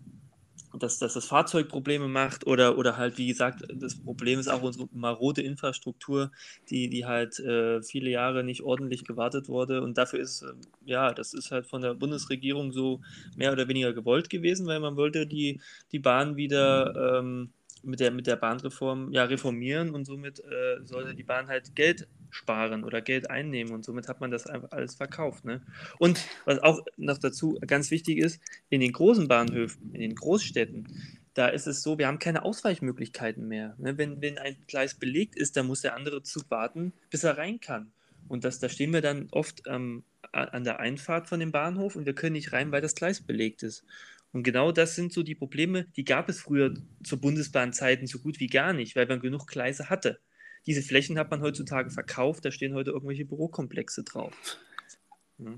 dass, 0.84 1.00
dass 1.00 1.14
das 1.14 1.26
Fahrzeug 1.26 1.70
Probleme 1.70 2.08
macht 2.08 2.48
oder, 2.48 2.78
oder 2.78 2.98
halt, 2.98 3.18
wie 3.18 3.28
gesagt, 3.28 3.64
das 3.74 3.96
Problem 3.96 4.40
ist 4.40 4.48
auch 4.48 4.62
unsere 4.62 4.88
marode 4.92 5.42
Infrastruktur, 5.42 6.32
die, 6.70 6.90
die 6.90 7.06
halt 7.06 7.40
äh, 7.40 7.82
viele 7.82 8.10
Jahre 8.10 8.44
nicht 8.44 8.62
ordentlich 8.62 9.06
gewartet 9.06 9.50
wurde. 9.50 9.82
Und 9.82 9.98
dafür 9.98 10.20
ist, 10.20 10.42
äh, 10.42 10.54
ja, 10.86 11.14
das 11.14 11.34
ist 11.34 11.52
halt 11.52 11.68
von 11.68 11.82
der 11.82 11.94
Bundesregierung 11.94 12.72
so 12.72 13.02
mehr 13.36 13.52
oder 13.52 13.68
weniger 13.68 13.94
gewollt 13.94 14.30
gewesen, 14.30 14.68
weil 14.68 14.80
man 14.80 14.96
wollte 14.96 15.28
die, 15.28 15.62
die 15.92 16.00
Bahn 16.00 16.36
wieder 16.36 17.20
ähm, 17.20 17.52
mit, 17.84 18.00
der, 18.00 18.12
mit 18.12 18.28
der 18.28 18.36
Bahnreform 18.36 19.12
ja, 19.12 19.24
reformieren 19.24 19.92
und 19.92 20.06
somit 20.06 20.40
äh, 20.40 20.84
sollte 20.84 21.16
die 21.16 21.24
Bahn 21.24 21.48
halt 21.48 21.76
Geld 21.76 22.08
sparen 22.30 22.84
oder 22.84 23.02
Geld 23.02 23.30
einnehmen 23.30 23.74
und 23.74 23.86
somit 23.86 24.08
hat 24.08 24.22
man 24.22 24.32
das 24.32 24.48
einfach 24.48 24.72
alles 24.72 24.96
verkauft. 24.96 25.46
Ne? 25.46 25.62
Und 26.00 26.26
was 26.46 26.60
auch 26.60 26.82
noch 26.98 27.18
dazu 27.18 27.58
ganz 27.66 27.92
wichtig 27.92 28.18
ist, 28.18 28.42
in 28.70 28.82
den 28.82 28.92
großen 28.92 29.28
Bahnhöfen, 29.28 29.94
in 29.94 30.02
den 30.02 30.16
Großstädten, 30.16 30.88
da 31.34 31.48
ist 31.48 31.68
es 31.68 31.84
so, 31.84 31.98
wir 31.98 32.08
haben 32.08 32.20
keine 32.20 32.44
Ausweichmöglichkeiten 32.44 33.48
mehr. 33.48 33.76
Ne? 33.78 33.98
Wenn, 33.98 34.22
wenn 34.22 34.38
ein 34.38 34.58
Gleis 34.68 34.96
belegt 34.96 35.36
ist, 35.36 35.56
dann 35.56 35.68
muss 35.68 35.82
der 35.82 35.96
andere 35.96 36.24
Zug 36.24 36.50
warten, 36.50 36.94
bis 37.10 37.24
er 37.24 37.38
rein 37.38 37.60
kann. 37.60 37.92
Und 38.28 38.44
das, 38.44 38.60
da 38.60 38.70
stehen 38.70 38.92
wir 38.92 39.02
dann 39.02 39.28
oft 39.32 39.62
ähm, 39.68 40.04
an 40.32 40.64
der 40.64 40.80
Einfahrt 40.80 41.28
von 41.28 41.40
dem 41.40 41.52
Bahnhof 41.52 41.96
und 41.96 42.06
wir 42.06 42.16
können 42.16 42.34
nicht 42.34 42.54
rein, 42.54 42.72
weil 42.72 42.82
das 42.82 42.96
Gleis 42.96 43.22
belegt 43.22 43.64
ist. 43.64 43.86
Und 44.34 44.44
genau 44.44 44.72
das 44.72 44.96
sind 44.96 45.14
so 45.14 45.24
die 45.24 45.36
Probleme, 45.36 45.86
die 45.96 46.04
gab 46.06 46.30
es 46.30 46.42
früher 46.42 46.74
zur 47.04 47.22
Bundesbahnzeiten 47.22 48.08
so 48.08 48.20
gut 48.20 48.40
wie 48.40 48.48
gar 48.48 48.74
nicht, 48.74 48.96
weil 48.96 49.08
man 49.08 49.20
genug 49.20 49.48
Gleise 49.48 49.90
hatte. 49.90 50.20
Diese 50.68 50.84
Flächen 50.84 51.18
hat 51.18 51.32
man 51.32 51.42
heutzutage 51.42 51.90
verkauft, 51.90 52.46
da 52.46 52.52
stehen 52.52 52.76
heute 52.76 52.92
irgendwelche 52.92 53.26
Bürokomplexe 53.26 54.04
drauf. 54.04 54.34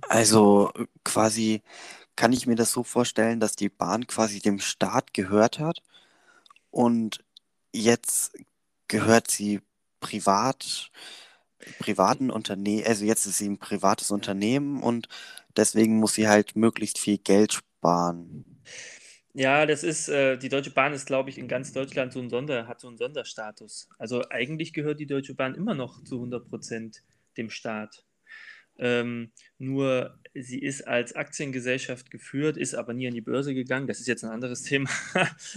Also 0.08 0.72
quasi 1.04 1.62
kann 2.16 2.34
ich 2.34 2.48
mir 2.48 2.56
das 2.56 2.72
so 2.72 2.84
vorstellen, 2.84 3.40
dass 3.40 3.56
die 3.56 3.70
Bahn 3.70 4.08
quasi 4.08 4.40
dem 4.40 4.60
Staat 4.60 5.14
gehört 5.14 5.60
hat 5.60 5.82
und 6.70 7.24
jetzt 7.74 8.38
gehört 8.88 9.32
sie 9.32 9.62
privat, 10.00 10.92
privaten 11.80 12.30
Unternehmen, 12.30 12.86
also 12.86 13.06
jetzt 13.06 13.26
ist 13.26 13.38
sie 13.38 13.50
ein 13.50 13.58
privates 13.58 14.12
Unternehmen 14.12 14.84
und 14.84 15.08
deswegen 15.56 15.98
muss 15.98 16.14
sie 16.14 16.28
halt 16.28 16.56
möglichst 16.56 17.00
viel 17.00 17.18
Geld 17.18 17.54
sparen. 17.54 18.62
Ja, 19.34 19.66
das 19.66 19.84
ist, 19.84 20.10
äh, 20.10 20.38
die 20.38 20.50
Deutsche 20.50 20.72
Bahn 20.72 20.94
ist, 20.94 21.06
glaube 21.06 21.30
ich, 21.30 21.38
in 21.38 21.48
ganz 21.48 21.72
Deutschland 21.72 22.14
so 22.14 22.20
ein 22.20 22.30
Sonder, 22.30 22.68
hat 22.68 22.82
so 22.82 22.88
einen 22.88 22.98
Sonderstatus. 22.98 23.88
Also 24.00 24.24
eigentlich 24.30 24.74
gehört 24.74 25.00
die 25.00 25.06
Deutsche 25.06 25.36
Bahn 25.36 25.54
immer 25.54 25.76
noch 25.76 26.04
zu 26.04 26.16
100 26.16 26.48
Prozent 26.48 27.04
dem 27.38 27.50
Staat. 27.50 28.04
Ähm, 28.80 29.32
nur 29.58 30.18
sie 30.34 30.60
ist 30.60 30.88
als 30.88 31.14
Aktiengesellschaft 31.14 32.10
geführt, 32.12 32.58
ist 32.58 32.74
aber 32.74 32.94
nie 32.94 33.08
an 33.08 33.14
die 33.14 33.22
Börse 33.22 33.54
gegangen. 33.54 33.88
Das 33.88 34.00
ist 34.00 34.08
jetzt 34.08 34.24
ein 34.24 34.32
anderes 34.32 34.64
Thema. 34.64 34.90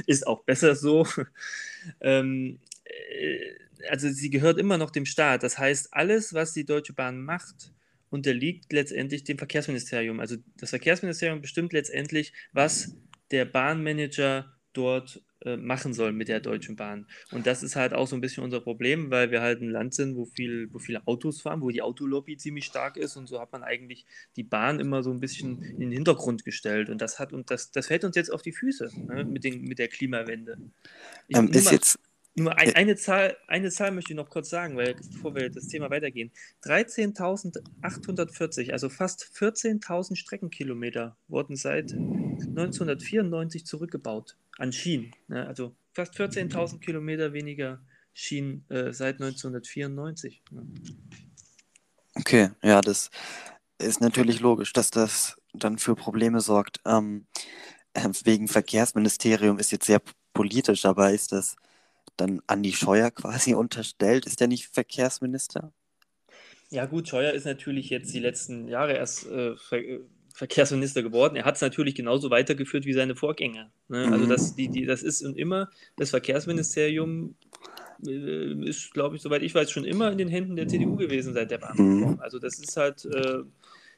ist 0.06 0.26
auch 0.26 0.44
besser 0.44 0.74
so. 0.74 1.06
ähm, 2.00 2.58
äh, 2.84 3.54
also 3.88 4.10
sie 4.10 4.30
gehört 4.30 4.58
immer 4.58 4.76
noch 4.76 4.90
dem 4.90 5.06
Staat. 5.06 5.42
Das 5.42 5.58
heißt, 5.58 5.94
alles, 5.94 6.34
was 6.34 6.52
die 6.52 6.64
Deutsche 6.64 6.92
Bahn 6.92 7.22
macht, 7.22 7.72
unterliegt 8.10 8.72
letztendlich 8.72 9.24
dem 9.24 9.38
Verkehrsministerium. 9.38 10.20
Also 10.20 10.36
das 10.58 10.70
Verkehrsministerium 10.70 11.40
bestimmt 11.40 11.72
letztendlich, 11.72 12.32
was 12.52 12.94
der 13.32 13.44
Bahnmanager 13.44 14.52
dort 14.72 15.22
äh, 15.44 15.56
machen 15.56 15.92
soll 15.92 16.12
mit 16.12 16.28
der 16.28 16.40
Deutschen 16.40 16.76
Bahn. 16.76 17.06
Und 17.30 17.46
das 17.46 17.62
ist 17.62 17.74
halt 17.74 17.92
auch 17.92 18.06
so 18.06 18.16
ein 18.16 18.20
bisschen 18.20 18.44
unser 18.44 18.60
Problem, 18.60 19.10
weil 19.10 19.30
wir 19.30 19.40
halt 19.40 19.60
ein 19.60 19.70
Land 19.70 19.94
sind, 19.94 20.16
wo, 20.16 20.24
viel, 20.24 20.68
wo 20.72 20.78
viele 20.78 21.06
Autos 21.06 21.40
fahren, 21.40 21.60
wo 21.60 21.70
die 21.70 21.82
Autolobby 21.82 22.36
ziemlich 22.36 22.64
stark 22.64 22.96
ist 22.96 23.16
und 23.16 23.26
so 23.26 23.40
hat 23.40 23.52
man 23.52 23.64
eigentlich 23.64 24.06
die 24.36 24.44
Bahn 24.44 24.78
immer 24.78 25.02
so 25.02 25.10
ein 25.10 25.20
bisschen 25.20 25.62
in 25.62 25.80
den 25.80 25.90
Hintergrund 25.90 26.44
gestellt. 26.44 26.90
Und 26.90 27.00
das 27.02 27.18
hat 27.18 27.32
und 27.32 27.50
das, 27.50 27.72
das 27.72 27.88
fällt 27.88 28.04
uns 28.04 28.16
jetzt 28.16 28.32
auf 28.32 28.42
die 28.42 28.52
Füße 28.52 28.90
ne, 29.06 29.24
mit, 29.24 29.44
den, 29.44 29.62
mit 29.62 29.78
der 29.78 29.88
Klimawende. 29.88 30.58
Ich, 31.28 31.36
ähm, 31.36 31.48
ist 31.48 31.72
jetzt 31.72 31.98
nur 32.34 32.58
ein, 32.58 32.74
eine, 32.74 32.96
Zahl, 32.96 33.36
eine 33.46 33.70
Zahl 33.70 33.90
möchte 33.90 34.12
ich 34.12 34.16
noch 34.16 34.30
kurz 34.30 34.48
sagen, 34.48 34.74
weil 34.76 34.94
bevor 34.94 35.34
wir 35.34 35.50
das 35.50 35.68
Thema 35.68 35.90
weitergehen. 35.90 36.30
13.840, 36.64 38.72
also 38.72 38.88
fast 38.88 39.24
14.000 39.34 40.16
Streckenkilometer 40.16 41.16
wurden 41.28 41.56
seit 41.56 41.92
1994 41.92 43.66
zurückgebaut 43.66 44.38
an 44.56 44.72
Schienen. 44.72 45.14
Ne? 45.28 45.46
Also 45.46 45.76
fast 45.92 46.18
14.000 46.18 46.80
Kilometer 46.80 47.34
weniger 47.34 47.80
Schienen 48.14 48.64
äh, 48.70 48.92
seit 48.92 49.20
1994. 49.20 50.42
Ne? 50.50 50.66
Okay, 52.14 52.50
ja, 52.62 52.80
das 52.80 53.10
ist 53.78 54.00
natürlich 54.00 54.40
logisch, 54.40 54.72
dass 54.72 54.90
das 54.90 55.36
dann 55.52 55.78
für 55.78 55.94
Probleme 55.94 56.40
sorgt. 56.40 56.80
Ähm, 56.86 57.26
äh, 57.94 58.08
wegen 58.24 58.48
Verkehrsministerium 58.48 59.58
ist 59.58 59.72
jetzt 59.72 59.86
sehr 59.86 60.00
politisch, 60.32 60.86
aber 60.86 61.12
ist 61.12 61.32
das 61.32 61.56
dann 62.16 62.40
Andi 62.46 62.72
Scheuer 62.72 63.10
quasi 63.10 63.54
unterstellt? 63.54 64.26
Ist 64.26 64.40
der 64.40 64.48
nicht 64.48 64.68
Verkehrsminister? 64.68 65.72
Ja, 66.70 66.86
gut, 66.86 67.08
Scheuer 67.08 67.32
ist 67.32 67.44
natürlich 67.44 67.90
jetzt 67.90 68.14
die 68.14 68.20
letzten 68.20 68.66
Jahre 68.68 68.94
erst 68.94 69.26
äh, 69.26 69.56
Ver 69.56 69.78
äh, 69.78 70.00
Verkehrsminister 70.34 71.02
geworden. 71.02 71.36
Er 71.36 71.44
hat 71.44 71.56
es 71.56 71.60
natürlich 71.60 71.94
genauso 71.94 72.30
weitergeführt 72.30 72.86
wie 72.86 72.94
seine 72.94 73.14
Vorgänger. 73.14 73.70
Ne? 73.88 73.98
Also 73.98 74.06
mhm. 74.06 74.12
Also, 74.14 74.26
das, 74.26 74.54
die, 74.54 74.68
die, 74.68 74.86
das 74.86 75.02
ist 75.02 75.22
und 75.22 75.36
immer 75.36 75.68
das 75.96 76.08
Verkehrsministerium 76.08 77.34
äh, 78.06 78.66
ist, 78.66 78.92
glaube 78.94 79.16
ich, 79.16 79.22
soweit 79.22 79.42
ich 79.42 79.54
weiß, 79.54 79.70
schon 79.70 79.84
immer 79.84 80.10
in 80.10 80.16
den 80.16 80.28
Händen 80.28 80.56
der 80.56 80.68
CDU 80.68 80.96
gewesen 80.96 81.34
seit 81.34 81.50
der 81.50 81.58
Bahnreform. 81.58 82.14
Mhm. 82.14 82.20
Also, 82.20 82.38
das 82.38 82.58
ist 82.58 82.76
halt. 82.76 83.04
Äh, 83.04 83.42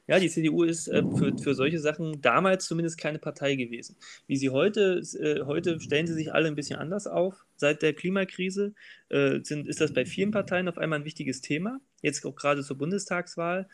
ja, 0.06 0.18
die 0.18 0.28
CDU 0.28 0.64
ist 0.64 0.88
äh, 0.88 1.02
für, 1.16 1.36
für 1.38 1.54
solche 1.54 1.78
Sachen 1.78 2.20
damals 2.20 2.66
zumindest 2.66 2.98
keine 2.98 3.18
Partei 3.18 3.54
gewesen. 3.54 3.96
Wie 4.26 4.36
sie 4.36 4.50
heute, 4.50 5.02
äh, 5.20 5.44
heute 5.44 5.80
stellen 5.80 6.06
sie 6.06 6.14
sich 6.14 6.32
alle 6.32 6.48
ein 6.48 6.54
bisschen 6.54 6.78
anders 6.78 7.06
auf. 7.06 7.46
Seit 7.56 7.82
der 7.82 7.94
Klimakrise 7.94 8.74
äh, 9.08 9.40
sind, 9.42 9.66
ist 9.66 9.80
das 9.80 9.94
bei 9.94 10.04
vielen 10.04 10.30
Parteien 10.30 10.68
auf 10.68 10.78
einmal 10.78 10.98
ein 10.98 11.04
wichtiges 11.04 11.40
Thema. 11.40 11.80
Jetzt 12.02 12.24
auch 12.26 12.36
gerade 12.36 12.62
zur 12.62 12.76
Bundestagswahl. 12.76 13.68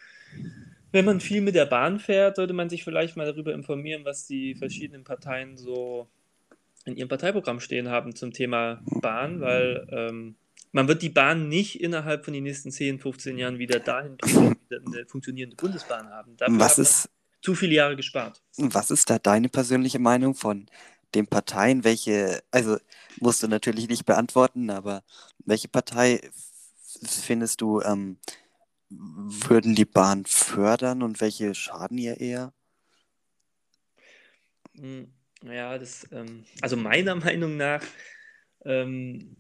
Wenn 0.92 1.04
man 1.04 1.20
viel 1.20 1.40
mit 1.40 1.54
der 1.54 1.66
Bahn 1.66 1.98
fährt, 1.98 2.36
sollte 2.36 2.52
man 2.52 2.68
sich 2.68 2.84
vielleicht 2.84 3.16
mal 3.16 3.26
darüber 3.26 3.52
informieren, 3.52 4.04
was 4.04 4.26
die 4.26 4.54
verschiedenen 4.54 5.04
Parteien 5.04 5.56
so 5.56 6.08
in 6.84 6.96
ihrem 6.96 7.08
Parteiprogramm 7.08 7.60
stehen 7.60 7.88
haben 7.88 8.14
zum 8.14 8.32
Thema 8.32 8.82
Bahn, 9.00 9.40
weil 9.40 9.86
ähm, 9.90 10.36
man 10.72 10.88
wird 10.88 11.02
die 11.02 11.09
Bahn 11.09 11.48
nicht 11.48 11.80
innerhalb 11.80 12.24
von 12.24 12.35
den 12.35 12.44
nächsten 12.44 12.70
10, 12.70 12.98
15 12.98 13.38
Jahren 13.38 13.59
wieder 13.59 13.80
dahin 13.80 14.16
bringen, 14.16 14.56
wieder 14.68 14.80
eine 14.87 15.06
funktionierende 15.06 15.56
Bundesbahn 15.56 16.09
haben. 16.11 16.37
Dafür 16.37 16.59
was 16.59 16.78
ist, 16.78 17.11
zu 17.42 17.54
viele 17.54 17.74
Jahre 17.74 17.96
gespart. 17.96 18.42
Was 18.56 18.90
ist 18.90 19.11
da 19.11 19.18
deine 19.18 19.48
persönliche 19.48 19.98
Meinung 19.98 20.35
von 20.35 20.66
den 21.14 21.26
Parteien? 21.26 21.85
Welche, 21.85 22.42
also 22.50 22.78
musst 23.18 23.42
du 23.42 23.48
natürlich 23.48 23.88
nicht 23.88 24.04
beantworten, 24.04 24.70
aber 24.70 25.02
welche 25.38 25.68
Partei 25.68 26.20
findest 27.02 27.61
du, 27.61 27.80
ähm, 27.80 28.18
würden 28.90 29.74
die 29.74 29.85
Bahn 29.85 30.24
fördern 30.26 31.02
und 31.02 31.20
welche 31.20 31.54
schaden 31.54 31.96
ihr 31.98 32.20
eher? 32.20 32.52
Hm, 34.76 35.12
ja, 35.44 35.78
das, 35.78 36.06
ähm, 36.12 36.44
also 36.61 36.76
meiner 36.76 37.14
Meinung 37.16 37.56
nach 37.56 37.83
ähm, 38.64 39.37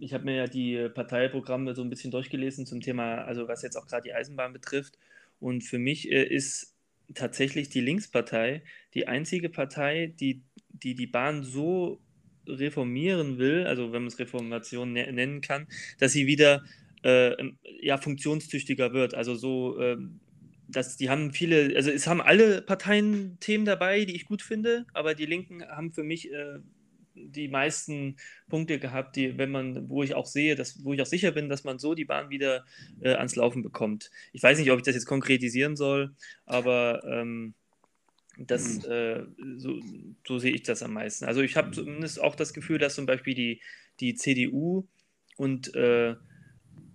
ich 0.00 0.14
habe 0.14 0.24
mir 0.24 0.36
ja 0.36 0.46
die 0.46 0.88
Parteiprogramme 0.88 1.74
so 1.74 1.82
ein 1.82 1.90
bisschen 1.90 2.10
durchgelesen 2.10 2.66
zum 2.66 2.80
Thema, 2.80 3.24
also 3.24 3.48
was 3.48 3.62
jetzt 3.62 3.76
auch 3.76 3.86
gerade 3.86 4.02
die 4.02 4.14
Eisenbahn 4.14 4.52
betrifft. 4.52 4.98
Und 5.38 5.62
für 5.62 5.78
mich 5.78 6.10
äh, 6.10 6.24
ist 6.24 6.74
tatsächlich 7.14 7.68
die 7.68 7.80
Linkspartei 7.80 8.62
die 8.94 9.08
einzige 9.08 9.48
Partei, 9.48 10.14
die 10.18 10.42
die, 10.68 10.94
die 10.94 11.06
Bahn 11.06 11.42
so 11.42 12.00
reformieren 12.46 13.38
will, 13.38 13.66
also 13.66 13.92
wenn 13.92 14.02
man 14.02 14.08
es 14.08 14.18
Reformation 14.18 14.92
ne 14.92 15.12
nennen 15.12 15.40
kann, 15.40 15.66
dass 15.98 16.12
sie 16.12 16.26
wieder 16.26 16.64
äh, 17.02 17.34
ja, 17.80 17.98
funktionstüchtiger 17.98 18.92
wird. 18.92 19.14
Also 19.14 19.34
so, 19.34 19.78
äh, 19.78 19.96
dass 20.68 20.96
die 20.96 21.10
haben 21.10 21.32
viele, 21.32 21.74
also 21.76 21.90
es 21.90 22.06
haben 22.06 22.20
alle 22.20 22.62
Parteien 22.62 23.38
Themen 23.40 23.64
dabei, 23.64 24.04
die 24.04 24.14
ich 24.14 24.26
gut 24.26 24.42
finde, 24.42 24.86
aber 24.92 25.14
die 25.14 25.26
Linken 25.26 25.62
haben 25.64 25.92
für 25.92 26.04
mich 26.04 26.32
äh, 26.32 26.58
die 27.26 27.48
meisten 27.48 28.16
Punkte 28.48 28.78
gehabt, 28.78 29.16
die, 29.16 29.38
wenn 29.38 29.50
man, 29.50 29.88
wo 29.88 30.02
ich 30.02 30.14
auch 30.14 30.26
sehe, 30.26 30.54
dass, 30.54 30.84
wo 30.84 30.92
ich 30.92 31.02
auch 31.02 31.06
sicher 31.06 31.32
bin, 31.32 31.48
dass 31.48 31.64
man 31.64 31.78
so 31.78 31.94
die 31.94 32.04
Bahn 32.04 32.30
wieder 32.30 32.64
äh, 33.00 33.14
ans 33.14 33.36
Laufen 33.36 33.62
bekommt. 33.62 34.10
Ich 34.32 34.42
weiß 34.42 34.58
nicht, 34.58 34.70
ob 34.70 34.78
ich 34.78 34.84
das 34.84 34.94
jetzt 34.94 35.06
konkretisieren 35.06 35.76
soll, 35.76 36.14
aber 36.46 37.02
ähm, 37.04 37.54
das, 38.38 38.86
mhm. 38.86 38.92
äh, 38.92 39.22
so, 39.58 39.80
so, 40.26 40.38
sehe 40.38 40.52
ich 40.52 40.62
das 40.62 40.82
am 40.82 40.94
meisten. 40.94 41.26
Also 41.26 41.42
ich 41.42 41.56
habe 41.56 41.72
zumindest 41.72 42.20
auch 42.20 42.34
das 42.34 42.52
Gefühl, 42.52 42.78
dass 42.78 42.94
zum 42.94 43.06
Beispiel 43.06 43.34
die, 43.34 43.62
die 44.00 44.14
CDU 44.14 44.86
und 45.36 45.74
äh, 45.74 46.10
äh, 46.10 46.16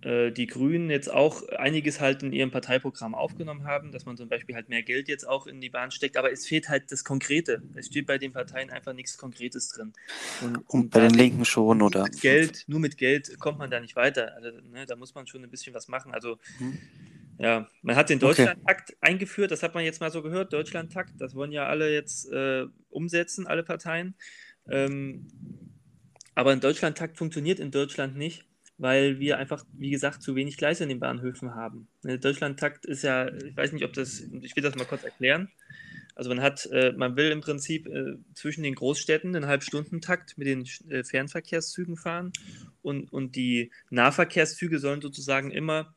die 0.04 0.46
Grünen 0.46 0.90
jetzt 0.90 1.10
auch 1.10 1.48
einiges 1.48 2.00
halt 2.00 2.22
in 2.22 2.32
ihrem 2.32 2.50
Parteiprogramm 2.50 3.14
aufgenommen 3.14 3.64
haben, 3.64 3.92
dass 3.92 4.04
man 4.04 4.16
zum 4.16 4.28
Beispiel 4.28 4.54
halt 4.54 4.68
mehr 4.68 4.82
Geld 4.82 5.08
jetzt 5.08 5.26
auch 5.26 5.46
in 5.46 5.60
die 5.60 5.70
Bahn 5.70 5.90
steckt, 5.90 6.16
aber 6.16 6.30
es 6.30 6.46
fehlt 6.46 6.68
halt 6.68 6.92
das 6.92 7.02
Konkrete. 7.02 7.62
Es 7.74 7.86
steht 7.86 8.06
bei 8.06 8.18
den 8.18 8.32
Parteien 8.32 8.70
einfach 8.70 8.92
nichts 8.92 9.16
Konkretes 9.18 9.68
drin. 9.68 9.92
Und, 10.42 10.58
und 10.68 10.90
bei 10.90 11.00
den 11.00 11.10
Linken 11.10 11.44
schon, 11.44 11.82
oder? 11.82 12.04
Mit 12.04 12.20
Geld, 12.20 12.64
nur 12.68 12.78
mit 12.78 12.98
Geld 12.98 13.38
kommt 13.40 13.58
man 13.58 13.70
da 13.70 13.80
nicht 13.80 13.96
weiter. 13.96 14.34
Also 14.34 14.50
ne, 14.70 14.86
da 14.86 14.96
muss 14.96 15.14
man 15.14 15.26
schon 15.26 15.42
ein 15.42 15.50
bisschen 15.50 15.74
was 15.74 15.88
machen. 15.88 16.12
Also 16.12 16.38
mhm. 16.60 16.78
ja, 17.38 17.68
man 17.82 17.96
hat 17.96 18.10
den 18.10 18.18
Deutschlandtakt 18.18 18.90
okay. 18.90 18.98
eingeführt, 19.00 19.50
das 19.50 19.62
hat 19.62 19.74
man 19.74 19.84
jetzt 19.84 20.00
mal 20.00 20.12
so 20.12 20.22
gehört, 20.22 20.52
Deutschlandtakt, 20.52 21.14
das 21.18 21.34
wollen 21.34 21.52
ja 21.52 21.66
alle 21.66 21.92
jetzt 21.92 22.30
äh, 22.30 22.66
umsetzen, 22.90 23.46
alle 23.46 23.64
Parteien. 23.64 24.14
Ähm, 24.68 25.26
aber 26.34 26.52
ein 26.52 26.60
Deutschlandtakt 26.60 27.16
funktioniert 27.16 27.58
in 27.58 27.70
Deutschland 27.70 28.16
nicht 28.16 28.44
weil 28.78 29.18
wir 29.18 29.38
einfach, 29.38 29.64
wie 29.72 29.90
gesagt, 29.90 30.22
zu 30.22 30.34
wenig 30.34 30.56
Gleise 30.56 30.82
in 30.82 30.88
den 30.88 31.00
Bahnhöfen 31.00 31.54
haben. 31.54 31.88
Der 32.04 32.12
ne, 32.12 32.18
Deutschlandtakt 32.18 32.86
ist 32.86 33.02
ja, 33.02 33.32
ich 33.32 33.56
weiß 33.56 33.72
nicht, 33.72 33.84
ob 33.84 33.92
das, 33.92 34.20
ich 34.42 34.54
will 34.54 34.62
das 34.62 34.74
mal 34.74 34.84
kurz 34.84 35.04
erklären. 35.04 35.50
Also 36.14 36.30
man 36.30 36.40
hat, 36.40 36.66
äh, 36.72 36.92
man 36.92 37.16
will 37.16 37.30
im 37.30 37.42
Prinzip 37.42 37.86
äh, 37.86 38.16
zwischen 38.34 38.62
den 38.62 38.74
Großstädten 38.74 39.36
einen 39.36 39.46
Halbstundentakt 39.46 40.38
mit 40.38 40.46
den 40.46 40.66
äh, 40.88 41.04
Fernverkehrszügen 41.04 41.96
fahren 41.96 42.32
und, 42.80 43.12
und 43.12 43.36
die 43.36 43.70
Nahverkehrszüge 43.90 44.78
sollen 44.78 45.02
sozusagen 45.02 45.50
immer 45.50 45.94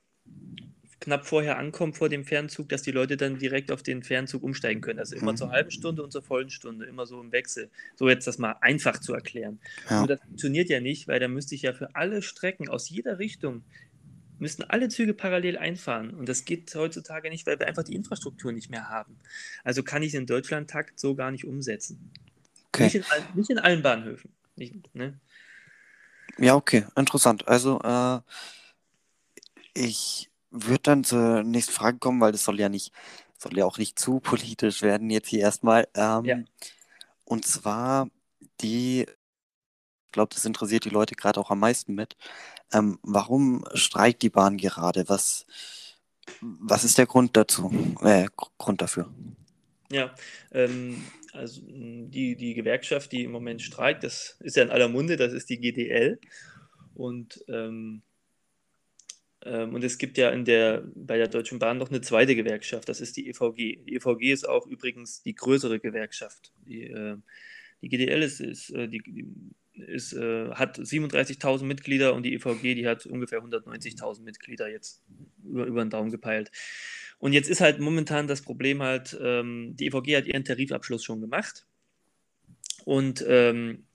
knapp 1.09 1.25
vorher 1.25 1.57
ankommt 1.57 1.97
vor 1.97 2.07
dem 2.07 2.23
Fernzug, 2.23 2.69
dass 2.69 2.83
die 2.83 2.91
Leute 2.91 3.17
dann 3.17 3.39
direkt 3.39 3.71
auf 3.71 3.81
den 3.81 4.03
Fernzug 4.03 4.43
umsteigen 4.43 4.79
können. 4.79 4.99
Also 4.99 5.15
immer 5.15 5.31
mhm. 5.31 5.37
zur 5.37 5.49
halben 5.49 5.71
Stunde 5.71 6.03
und 6.03 6.11
zur 6.11 6.21
vollen 6.21 6.51
Stunde, 6.51 6.85
immer 6.85 7.07
so 7.07 7.19
im 7.19 7.31
Wechsel. 7.31 7.71
So 7.95 8.07
jetzt 8.07 8.27
das 8.27 8.37
mal 8.37 8.55
einfach 8.61 8.99
zu 8.99 9.13
erklären. 9.13 9.59
Ja. 9.89 9.99
Nur 9.99 10.07
das 10.07 10.19
funktioniert 10.21 10.69
ja 10.69 10.79
nicht, 10.79 11.07
weil 11.07 11.19
da 11.19 11.27
müsste 11.27 11.55
ich 11.55 11.63
ja 11.63 11.73
für 11.73 11.95
alle 11.95 12.21
Strecken 12.21 12.69
aus 12.69 12.89
jeder 12.89 13.17
Richtung 13.17 13.63
müssten 14.37 14.63
alle 14.63 14.87
Züge 14.87 15.13
parallel 15.13 15.57
einfahren. 15.57 16.11
Und 16.11 16.29
das 16.29 16.45
geht 16.45 16.73
heutzutage 16.73 17.29
nicht, 17.29 17.45
weil 17.45 17.59
wir 17.59 17.67
einfach 17.67 17.83
die 17.83 17.95
Infrastruktur 17.95 18.53
nicht 18.53 18.69
mehr 18.69 18.87
haben. 18.87 19.17
Also 19.65 19.83
kann 19.83 20.01
ich 20.03 20.13
den 20.13 20.27
Deutschlandtakt 20.27 20.97
so 20.97 21.15
gar 21.15 21.31
nicht 21.31 21.43
umsetzen. 21.43 22.11
Okay. 22.67 22.83
Nicht, 22.83 22.95
in, 22.95 23.03
nicht, 23.35 23.49
in, 23.49 23.59
allen 23.59 23.81
Bahnhöfen. 23.81 24.31
Nicht, 24.55 24.95
ne? 24.95 25.19
Ja, 26.37 26.55
okay, 26.55 26.85
interessant. 26.95 27.47
Also 27.49 27.81
äh, 27.81 28.19
ich 29.73 30.28
würde 30.51 30.81
dann 30.83 31.03
zur 31.03 31.43
nächsten 31.43 31.73
Frage 31.73 31.99
kommen, 31.99 32.21
weil 32.21 32.31
das 32.31 32.43
soll 32.43 32.59
ja 32.59 32.69
nicht, 32.69 32.91
soll 33.37 33.57
ja 33.57 33.65
auch 33.65 33.77
nicht 33.77 33.99
zu 33.99 34.19
politisch 34.21 34.81
werden 34.81 35.09
jetzt 35.09 35.27
hier 35.27 35.41
erstmal. 35.41 35.87
Ähm, 35.95 36.25
ja. 36.25 36.37
Und 37.25 37.45
zwar 37.45 38.09
die, 38.61 39.01
ich 39.01 40.11
glaube, 40.11 40.33
das 40.33 40.45
interessiert 40.45 40.85
die 40.85 40.89
Leute 40.89 41.15
gerade 41.15 41.39
auch 41.39 41.51
am 41.51 41.59
meisten 41.59 41.93
mit. 41.93 42.17
Ähm, 42.73 42.99
warum 43.01 43.65
streikt 43.73 44.21
die 44.21 44.29
Bahn 44.29 44.57
gerade? 44.57 45.07
Was, 45.09 45.45
was 46.41 46.83
ist 46.83 46.97
der 46.97 47.05
Grund 47.05 47.35
dazu? 47.37 47.71
Äh, 48.01 48.27
Grund 48.57 48.81
dafür? 48.81 49.09
Ja, 49.91 50.13
ähm, 50.51 51.03
also 51.33 51.61
die, 51.65 52.35
die 52.35 52.53
Gewerkschaft, 52.53 53.11
die 53.11 53.23
im 53.23 53.31
Moment 53.31 53.61
streikt, 53.61 54.03
das 54.03 54.37
ist 54.39 54.55
ja 54.55 54.63
in 54.63 54.69
aller 54.69 54.87
Munde, 54.87 55.17
das 55.17 55.33
ist 55.33 55.49
die 55.49 55.59
GDL. 55.59 56.19
Und, 56.93 57.43
ähm, 57.47 58.01
und 59.45 59.83
es 59.83 59.97
gibt 59.97 60.17
ja 60.17 60.31
in 60.31 60.43
der, 60.43 60.83
bei 60.95 61.17
der 61.17 61.27
Deutschen 61.27 61.59
Bahn 61.59 61.77
noch 61.77 61.89
eine 61.89 62.01
zweite 62.01 62.35
Gewerkschaft, 62.35 62.89
das 62.89 62.99
ist 62.99 63.15
die 63.15 63.29
EVG. 63.29 63.83
Die 63.85 63.95
EVG 63.95 64.33
ist 64.33 64.47
auch 64.47 64.67
übrigens 64.67 65.21
die 65.23 65.33
größere 65.33 65.79
Gewerkschaft. 65.79 66.51
Die, 66.65 66.83
äh, 66.83 67.15
die 67.81 67.89
GDL 67.89 68.21
ist, 68.21 68.41
ist, 68.41 68.69
äh, 68.71 68.87
die, 68.87 69.01
ist, 69.73 70.13
äh, 70.13 70.49
hat 70.51 70.77
37.000 70.77 71.63
Mitglieder 71.63 72.13
und 72.13 72.23
die 72.23 72.33
EVG, 72.33 72.75
die 72.75 72.87
hat 72.87 73.05
ungefähr 73.05 73.41
190.000 73.41 74.21
Mitglieder 74.23 74.69
jetzt 74.69 75.01
über, 75.43 75.65
über 75.65 75.83
den 75.83 75.89
Daumen 75.89 76.11
gepeilt. 76.11 76.51
Und 77.17 77.33
jetzt 77.33 77.49
ist 77.49 77.61
halt 77.61 77.79
momentan 77.79 78.27
das 78.27 78.41
Problem 78.41 78.81
halt, 78.81 79.17
ähm, 79.21 79.75
die 79.75 79.87
EVG 79.87 80.17
hat 80.17 80.25
ihren 80.25 80.45
Tarifabschluss 80.45 81.03
schon 81.03 81.21
gemacht 81.21 81.65
und 82.85 83.23
ähm, 83.27 83.85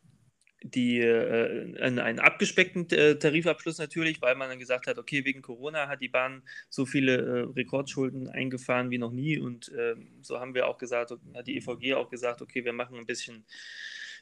die, 0.66 0.98
äh, 1.00 1.78
einen, 1.78 2.18
abgespeckten 2.18 2.88
äh, 2.90 3.18
Tarifabschluss 3.18 3.76
natürlich, 3.76 4.22
weil 4.22 4.34
man 4.34 4.48
dann 4.48 4.58
gesagt 4.58 4.86
hat, 4.86 4.98
okay, 4.98 5.24
wegen 5.26 5.42
Corona 5.42 5.88
hat 5.88 6.00
die 6.00 6.08
Bahn 6.08 6.42
so 6.70 6.86
viele 6.86 7.16
äh, 7.16 7.40
Rekordschulden 7.54 8.28
eingefahren 8.30 8.90
wie 8.90 8.96
noch 8.96 9.12
nie 9.12 9.38
und 9.38 9.70
ähm, 9.78 10.08
so 10.22 10.40
haben 10.40 10.54
wir 10.54 10.66
auch 10.66 10.78
gesagt, 10.78 11.12
hat 11.34 11.46
die 11.46 11.58
EVG 11.58 11.94
auch 11.94 12.08
gesagt, 12.08 12.40
okay, 12.40 12.64
wir 12.64 12.72
machen 12.72 12.96
ein 12.96 13.04
bisschen, 13.04 13.44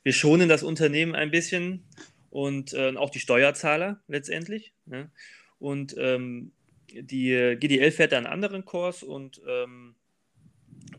wir 0.02 0.12
schonen 0.12 0.48
das 0.48 0.64
Unternehmen 0.64 1.14
ein 1.14 1.31
bisschen 1.31 1.85
und 2.31 2.72
äh, 2.72 2.96
auch 2.96 3.11
die 3.11 3.20
Steuerzahler 3.20 4.02
letztendlich. 4.09 4.72
Ne? 4.85 5.12
Und 5.61 5.94
ähm, 5.96 6.50
die 6.90 7.57
GDL 7.61 7.92
fährt 7.92 8.11
da 8.11 8.16
einen 8.16 8.26
anderen 8.26 8.64
Kurs 8.64 9.05
und 9.05 9.40
ähm, 9.46 9.94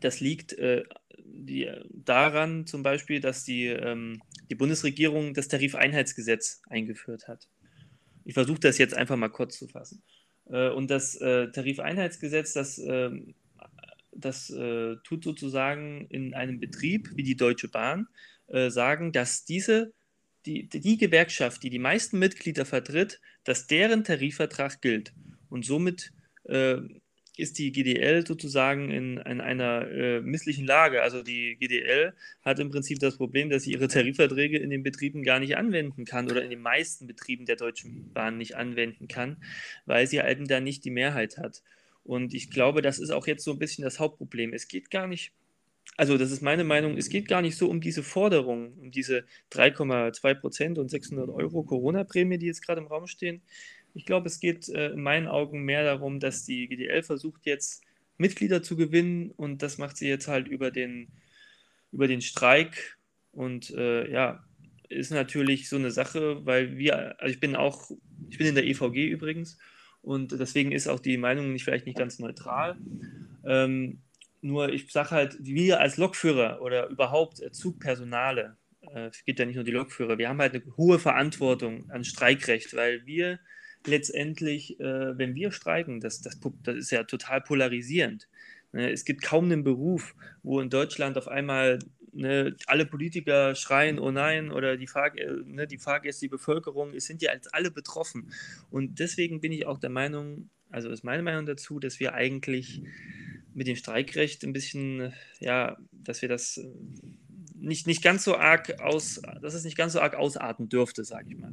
das 0.00 0.20
liegt 0.20 0.54
äh, 0.54 0.84
die, 1.18 1.70
daran 1.90 2.66
zum 2.66 2.82
Beispiel, 2.82 3.20
dass 3.20 3.44
die, 3.44 3.66
ähm, 3.66 4.22
die 4.50 4.54
Bundesregierung 4.54 5.34
das 5.34 5.48
Tarifeinheitsgesetz 5.48 6.62
eingeführt 6.68 7.28
hat. 7.28 7.48
Ich 8.24 8.34
versuche 8.34 8.60
das 8.60 8.78
jetzt 8.78 8.94
einfach 8.94 9.16
mal 9.16 9.28
kurz 9.28 9.58
zu 9.58 9.68
fassen. 9.68 10.02
Äh, 10.46 10.70
und 10.70 10.90
das 10.90 11.14
äh, 11.16 11.50
Tarifeinheitsgesetz, 11.50 12.52
das, 12.52 12.78
ähm, 12.78 13.34
das 14.12 14.50
äh, 14.50 14.96
tut 15.04 15.24
sozusagen 15.24 16.06
in 16.08 16.34
einem 16.34 16.60
Betrieb 16.60 17.10
wie 17.14 17.22
die 17.22 17.36
Deutsche 17.36 17.68
Bahn 17.68 18.08
sagen, 18.68 19.10
dass 19.10 19.46
diese 19.46 19.94
die, 20.44 20.68
die 20.68 20.98
Gewerkschaft, 20.98 21.62
die 21.62 21.70
die 21.70 21.78
meisten 21.78 22.18
Mitglieder 22.18 22.66
vertritt, 22.66 23.22
dass 23.42 23.66
deren 23.66 24.04
Tarifvertrag 24.04 24.82
gilt. 24.82 25.14
Und 25.48 25.64
somit 25.64 26.12
ist 27.36 27.58
die 27.58 27.72
GDL 27.72 28.24
sozusagen 28.26 28.90
in, 28.90 29.16
in 29.18 29.40
einer 29.40 29.90
äh, 29.90 30.20
misslichen 30.20 30.66
Lage. 30.66 31.02
Also 31.02 31.22
die 31.22 31.56
GDL 31.58 32.14
hat 32.42 32.60
im 32.60 32.70
Prinzip 32.70 33.00
das 33.00 33.16
Problem, 33.16 33.50
dass 33.50 33.64
sie 33.64 33.72
ihre 33.72 33.88
Tarifverträge 33.88 34.58
in 34.58 34.70
den 34.70 34.82
Betrieben 34.82 35.24
gar 35.24 35.40
nicht 35.40 35.56
anwenden 35.56 36.04
kann 36.04 36.30
oder 36.30 36.44
in 36.44 36.50
den 36.50 36.60
meisten 36.60 37.06
Betrieben 37.06 37.44
der 37.44 37.56
Deutschen 37.56 38.12
Bahn 38.12 38.38
nicht 38.38 38.56
anwenden 38.56 39.08
kann, 39.08 39.38
weil 39.84 40.06
sie 40.06 40.18
eben 40.18 40.46
da 40.46 40.60
nicht 40.60 40.84
die 40.84 40.90
Mehrheit 40.90 41.36
hat. 41.38 41.62
Und 42.04 42.34
ich 42.34 42.50
glaube, 42.50 42.82
das 42.82 42.98
ist 42.98 43.10
auch 43.10 43.26
jetzt 43.26 43.44
so 43.44 43.52
ein 43.52 43.58
bisschen 43.58 43.82
das 43.82 43.98
Hauptproblem. 43.98 44.52
Es 44.52 44.68
geht 44.68 44.90
gar 44.90 45.08
nicht, 45.08 45.32
also 45.96 46.16
das 46.18 46.30
ist 46.30 46.42
meine 46.42 46.64
Meinung, 46.64 46.96
es 46.96 47.08
geht 47.08 47.26
gar 47.26 47.42
nicht 47.42 47.56
so 47.56 47.68
um 47.68 47.80
diese 47.80 48.02
Forderung, 48.02 48.74
um 48.74 48.90
diese 48.90 49.24
3,2 49.52 50.34
Prozent 50.34 50.78
und 50.78 50.90
600 50.90 51.30
Euro 51.30 51.64
Corona-Prämie, 51.64 52.38
die 52.38 52.46
jetzt 52.46 52.64
gerade 52.64 52.80
im 52.80 52.86
Raum 52.86 53.06
stehen. 53.06 53.42
Ich 53.94 54.04
glaube, 54.06 54.26
es 54.26 54.40
geht 54.40 54.68
äh, 54.68 54.90
in 54.90 55.02
meinen 55.02 55.28
Augen 55.28 55.64
mehr 55.64 55.84
darum, 55.84 56.20
dass 56.20 56.44
die 56.44 56.68
GDL 56.68 57.02
versucht 57.02 57.46
jetzt 57.46 57.82
Mitglieder 58.18 58.62
zu 58.62 58.76
gewinnen 58.76 59.30
und 59.30 59.62
das 59.62 59.78
macht 59.78 59.96
sie 59.96 60.08
jetzt 60.08 60.28
halt 60.28 60.48
über 60.48 60.70
den, 60.70 61.08
über 61.92 62.06
den 62.06 62.20
Streik 62.20 62.98
und 63.32 63.70
äh, 63.70 64.10
ja, 64.10 64.44
ist 64.88 65.10
natürlich 65.10 65.68
so 65.68 65.76
eine 65.76 65.90
Sache, 65.90 66.44
weil 66.44 66.76
wir, 66.76 67.20
also 67.20 67.32
ich 67.32 67.40
bin 67.40 67.56
auch, 67.56 67.90
ich 68.28 68.38
bin 68.38 68.46
in 68.46 68.54
der 68.54 68.66
EVG 68.66 69.08
übrigens 69.08 69.58
und 70.02 70.32
deswegen 70.32 70.72
ist 70.72 70.88
auch 70.88 71.00
die 71.00 71.16
Meinung 71.16 71.52
nicht 71.52 71.64
vielleicht 71.64 71.86
nicht 71.86 71.98
ganz 71.98 72.18
neutral. 72.18 72.76
Ähm, 73.44 74.00
nur 74.42 74.68
ich 74.68 74.92
sage 74.92 75.10
halt, 75.10 75.36
wir 75.40 75.80
als 75.80 75.96
Lokführer 75.96 76.60
oder 76.60 76.88
überhaupt 76.88 77.42
Zugpersonale, 77.54 78.56
äh, 78.82 79.06
es 79.06 79.24
geht 79.24 79.38
ja 79.38 79.46
nicht 79.46 79.56
nur 79.56 79.64
die 79.64 79.72
Lokführer, 79.72 80.18
wir 80.18 80.28
haben 80.28 80.40
halt 80.40 80.54
eine 80.54 80.76
hohe 80.76 80.98
Verantwortung 80.98 81.90
an 81.90 82.04
Streikrecht, 82.04 82.74
weil 82.76 83.06
wir 83.06 83.38
letztendlich, 83.86 84.78
äh, 84.80 85.18
wenn 85.18 85.34
wir 85.34 85.52
streiken, 85.52 86.00
das, 86.00 86.20
das, 86.20 86.38
das 86.62 86.76
ist 86.76 86.90
ja 86.90 87.04
total 87.04 87.40
polarisierend. 87.40 88.28
Ne? 88.72 88.90
Es 88.90 89.04
gibt 89.04 89.22
kaum 89.22 89.44
einen 89.46 89.64
Beruf, 89.64 90.14
wo 90.42 90.60
in 90.60 90.70
Deutschland 90.70 91.16
auf 91.16 91.28
einmal 91.28 91.78
ne, 92.12 92.56
alle 92.66 92.86
Politiker 92.86 93.54
schreien, 93.54 93.98
oh 93.98 94.10
nein, 94.10 94.50
oder 94.50 94.76
die, 94.76 94.86
Fahr 94.86 95.16
äh, 95.16 95.42
ne, 95.44 95.66
die 95.66 95.78
Fahrgäste, 95.78 96.26
die 96.26 96.30
Bevölkerung, 96.30 96.94
es 96.94 97.06
sind 97.06 97.22
ja 97.22 97.30
als 97.30 97.46
alle 97.48 97.70
betroffen. 97.70 98.32
Und 98.70 98.98
deswegen 98.98 99.40
bin 99.40 99.52
ich 99.52 99.66
auch 99.66 99.78
der 99.78 99.90
Meinung, 99.90 100.50
also 100.70 100.90
ist 100.90 101.04
meine 101.04 101.22
Meinung 101.22 101.46
dazu, 101.46 101.78
dass 101.78 102.00
wir 102.00 102.14
eigentlich 102.14 102.82
mit 103.54 103.66
dem 103.66 103.76
Streikrecht 103.76 104.42
ein 104.44 104.52
bisschen, 104.52 105.12
ja, 105.38 105.76
dass 105.92 106.22
wir 106.22 106.28
das 106.28 106.58
äh, 106.58 106.68
nicht, 107.64 107.86
nicht 107.86 108.02
ganz 108.02 108.24
so 108.24 108.36
arg 108.36 108.80
aus, 108.80 109.20
dass 109.40 109.54
es 109.54 109.64
nicht 109.64 109.76
ganz 109.76 109.94
so 109.94 110.00
arg 110.00 110.14
ausarten 110.14 110.68
dürfte, 110.68 111.04
sage 111.04 111.30
ich 111.30 111.36
mal. 111.36 111.52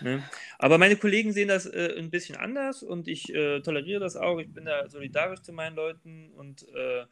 Ne? 0.00 0.22
Aber 0.58 0.78
meine 0.78 0.96
Kollegen 0.96 1.32
sehen 1.32 1.48
das 1.48 1.66
äh, 1.66 1.94
ein 1.98 2.10
bisschen 2.10 2.36
anders 2.36 2.82
und 2.82 3.08
ich 3.08 3.34
äh, 3.34 3.60
toleriere 3.60 4.00
das 4.00 4.16
auch. 4.16 4.38
Ich 4.38 4.52
bin 4.52 4.64
da 4.64 4.88
solidarisch 4.88 5.42
zu 5.42 5.52
meinen 5.52 5.76
Leuten 5.76 6.30
und 6.30 6.66
äh, 6.74 7.04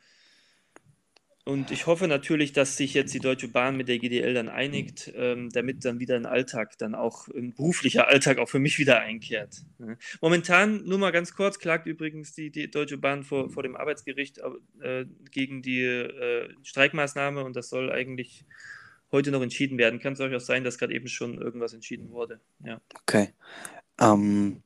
und 1.49 1.71
ich 1.71 1.87
hoffe 1.87 2.09
natürlich, 2.09 2.53
dass 2.53 2.77
sich 2.77 2.93
jetzt 2.93 3.15
die 3.15 3.21
Deutsche 3.21 3.49
Bahn 3.49 3.75
mit 3.75 3.89
der 3.89 3.99
GDL 3.99 4.35
dann 4.35 4.51
einigt, 4.51 5.11
ähm, 5.17 5.49
damit 5.49 5.83
dann 5.83 5.99
wieder 5.99 6.15
ein 6.15 6.27
Alltag, 6.27 6.77
dann 6.77 6.95
auch 6.95 7.27
ein 7.29 7.55
beruflicher 7.55 8.07
Alltag 8.07 8.37
auch 8.37 8.51
für 8.51 8.59
mich 8.59 8.79
wieder 8.79 9.01
einkehrt. 9.01 9.63
Momentan, 10.21 10.85
nur 10.85 10.99
mal 10.99 11.11
ganz 11.11 11.33
kurz, 11.33 11.59
klagt 11.59 11.87
übrigens 11.87 12.35
die, 12.35 12.51
die 12.51 12.71
Deutsche 12.71 12.99
Bahn 12.99 13.23
vor, 13.23 13.49
vor 13.49 13.63
dem 13.63 13.77
Arbeitsgericht 13.77 14.43
äh, 14.83 15.07
gegen 15.31 15.63
die 15.63 15.85
äh, 15.85 16.51
Streikmaßnahme 16.65 17.43
und 17.43 17.57
das 17.57 17.71
soll 17.71 17.91
eigentlich 17.91 18.45
heute 19.11 19.31
noch 19.31 19.41
entschieden 19.41 19.79
werden. 19.79 20.01
Kann 20.01 20.13
es 20.13 20.21
auch 20.21 20.41
sein, 20.41 20.65
dass 20.65 20.77
gerade 20.77 20.93
eben 20.93 21.09
schon 21.09 21.41
irgendwas 21.41 21.73
entschieden 21.73 22.11
wurde. 22.11 22.43
Ja. 22.63 22.79
Okay. 23.01 23.33
Ähm, 23.99 24.63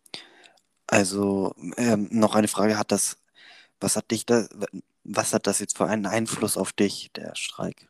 also 0.88 1.54
ähm, 1.76 2.08
noch 2.10 2.34
eine 2.34 2.48
Frage, 2.48 2.76
hat 2.76 2.90
das, 2.90 3.22
was 3.78 3.94
hat 3.94 4.10
dich 4.10 4.26
da, 4.26 4.48
was 5.04 5.32
hat 5.32 5.46
das 5.46 5.58
jetzt 5.58 5.76
für 5.76 5.86
einen 5.86 6.06
Einfluss 6.06 6.56
auf 6.56 6.72
dich, 6.72 7.10
der 7.14 7.34
Streik? 7.34 7.88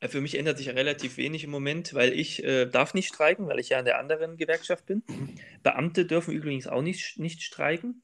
Äh, 0.00 0.08
für 0.08 0.20
mich 0.20 0.36
ändert 0.38 0.58
sich 0.58 0.68
relativ 0.68 1.16
wenig 1.16 1.44
im 1.44 1.50
Moment, 1.50 1.94
weil 1.94 2.12
ich 2.12 2.42
äh, 2.44 2.66
darf 2.66 2.94
nicht 2.94 3.08
streiken, 3.08 3.46
weil 3.46 3.58
ich 3.58 3.70
ja 3.70 3.78
in 3.78 3.84
der 3.84 3.98
anderen 3.98 4.36
Gewerkschaft 4.36 4.86
bin. 4.86 5.02
Mhm. 5.08 5.34
Beamte 5.62 6.04
dürfen 6.04 6.34
übrigens 6.34 6.66
auch 6.66 6.82
nicht, 6.82 7.18
nicht 7.18 7.42
streiken. 7.42 8.02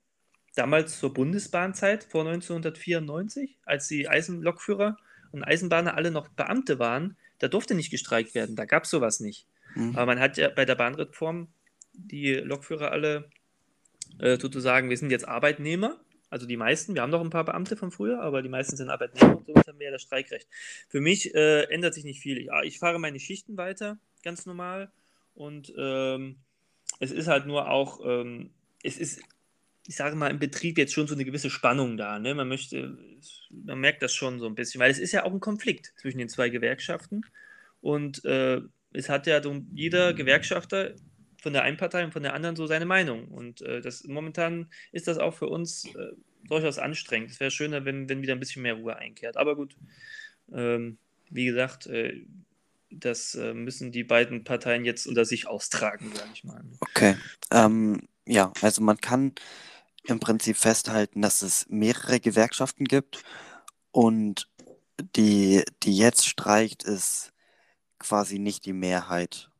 Damals 0.54 0.98
zur 0.98 1.12
Bundesbahnzeit 1.12 2.04
vor 2.04 2.26
1994, 2.26 3.58
als 3.64 3.86
die 3.88 4.08
Eisenlokführer 4.08 4.96
und 5.30 5.44
Eisenbahner 5.44 5.94
alle 5.94 6.10
noch 6.10 6.28
Beamte 6.28 6.78
waren, 6.78 7.16
da 7.38 7.48
durfte 7.48 7.74
nicht 7.74 7.90
gestreikt 7.90 8.34
werden. 8.34 8.56
Da 8.56 8.64
gab 8.64 8.84
es 8.84 8.90
sowas 8.90 9.20
nicht. 9.20 9.46
Mhm. 9.74 9.94
Aber 9.94 10.06
man 10.06 10.20
hat 10.20 10.36
ja 10.36 10.48
bei 10.48 10.64
der 10.64 10.74
Bahnreform 10.74 11.48
die 11.92 12.34
Lokführer 12.34 12.90
alle 12.90 13.30
äh, 14.18 14.38
sozusagen, 14.38 14.90
wir 14.90 14.96
sind 14.96 15.10
jetzt 15.10 15.28
Arbeitnehmer 15.28 16.00
also 16.30 16.46
die 16.46 16.56
meisten, 16.56 16.94
wir 16.94 17.02
haben 17.02 17.10
noch 17.10 17.22
ein 17.22 17.30
paar 17.30 17.44
Beamte 17.44 17.76
von 17.76 17.90
früher, 17.90 18.20
aber 18.20 18.42
die 18.42 18.48
meisten 18.48 18.76
sind 18.76 18.90
Arbeitnehmer 18.90 19.38
und 19.38 19.46
somit 19.46 19.66
haben 19.66 19.78
wir 19.78 19.86
ja 19.86 19.92
das 19.92 20.02
Streikrecht. 20.02 20.46
Für 20.88 21.00
mich 21.00 21.34
äh, 21.34 21.64
ändert 21.64 21.94
sich 21.94 22.04
nicht 22.04 22.20
viel. 22.20 22.38
Ich, 22.38 22.48
ich, 22.64 22.78
fahre 22.78 22.98
meine 22.98 23.18
Schichten 23.18 23.56
weiter, 23.56 23.98
ganz 24.22 24.44
normal. 24.44 24.90
Und 25.34 25.72
ähm, 25.78 26.36
es 27.00 27.12
ist 27.12 27.28
halt 27.28 27.46
nur 27.46 27.70
auch, 27.70 28.00
ähm, 28.04 28.50
es 28.82 28.98
ist, 28.98 29.22
ich 29.86 29.96
sage 29.96 30.16
mal, 30.16 30.30
im 30.30 30.38
Betrieb 30.38 30.76
jetzt 30.76 30.92
schon 30.92 31.06
so 31.06 31.14
eine 31.14 31.24
gewisse 31.24 31.48
Spannung 31.48 31.96
da. 31.96 32.18
Ne? 32.18 32.34
Man 32.34 32.48
möchte, 32.48 32.98
man 33.50 33.78
merkt 33.78 34.02
das 34.02 34.14
schon 34.14 34.38
so 34.38 34.46
ein 34.46 34.54
bisschen, 34.54 34.80
weil 34.80 34.90
es 34.90 34.98
ist 34.98 35.12
ja 35.12 35.24
auch 35.24 35.32
ein 35.32 35.40
Konflikt 35.40 35.94
zwischen 35.96 36.18
den 36.18 36.28
zwei 36.28 36.50
Gewerkschaften. 36.50 37.22
Und 37.80 38.24
äh, 38.24 38.60
es 38.92 39.08
hat 39.08 39.26
ja 39.26 39.40
jeder 39.72 40.12
Gewerkschafter 40.12 40.94
von 41.40 41.52
der 41.52 41.62
einen 41.62 41.76
Partei 41.76 42.04
und 42.04 42.12
von 42.12 42.22
der 42.22 42.34
anderen 42.34 42.56
so 42.56 42.66
seine 42.66 42.86
Meinung. 42.86 43.28
Und 43.28 43.62
äh, 43.62 43.80
das 43.80 44.04
momentan 44.04 44.70
ist 44.92 45.08
das 45.08 45.18
auch 45.18 45.34
für 45.34 45.48
uns 45.48 45.84
äh, 45.84 46.12
durchaus 46.44 46.78
anstrengend. 46.78 47.30
Es 47.30 47.40
wäre 47.40 47.50
schöner, 47.50 47.84
wenn, 47.84 48.08
wenn 48.08 48.22
wieder 48.22 48.34
ein 48.34 48.40
bisschen 48.40 48.62
mehr 48.62 48.74
Ruhe 48.74 48.96
einkehrt. 48.96 49.36
Aber 49.36 49.54
gut, 49.56 49.76
ähm, 50.52 50.98
wie 51.30 51.46
gesagt, 51.46 51.86
äh, 51.86 52.24
das 52.90 53.34
äh, 53.34 53.54
müssen 53.54 53.92
die 53.92 54.04
beiden 54.04 54.44
Parteien 54.44 54.84
jetzt 54.84 55.06
unter 55.06 55.24
sich 55.24 55.46
austragen, 55.46 56.10
sage 56.14 56.30
ich 56.32 56.44
mal. 56.44 56.64
Okay. 56.80 57.16
Ähm, 57.50 58.08
ja, 58.26 58.52
also 58.62 58.82
man 58.82 58.98
kann 58.98 59.34
im 60.04 60.20
Prinzip 60.20 60.56
festhalten, 60.56 61.22
dass 61.22 61.42
es 61.42 61.66
mehrere 61.68 62.18
Gewerkschaften 62.18 62.84
gibt 62.84 63.22
und 63.90 64.48
die, 65.16 65.64
die 65.82 65.96
jetzt 65.96 66.26
streikt, 66.26 66.82
ist 66.82 67.32
quasi 67.98 68.38
nicht 68.38 68.64
die 68.64 68.72
Mehrheit. 68.72 69.50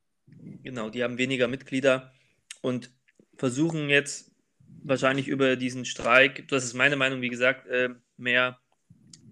Genau, 0.63 0.91
die 0.91 1.03
haben 1.03 1.19
weniger 1.19 1.49
Mitglieder 1.49 2.13
und 2.61 2.91
versuchen 3.37 3.89
jetzt 3.89 4.33
wahrscheinlich 4.83 5.29
über 5.29 5.57
diesen 5.57 5.85
Streik, 5.85 6.49
das 6.49 6.65
ist 6.65 6.75
meine 6.75 6.97
Meinung, 6.97 7.21
wie 7.21 7.29
gesagt, 7.29 7.67
äh, 7.67 7.91
mehr 8.17 8.59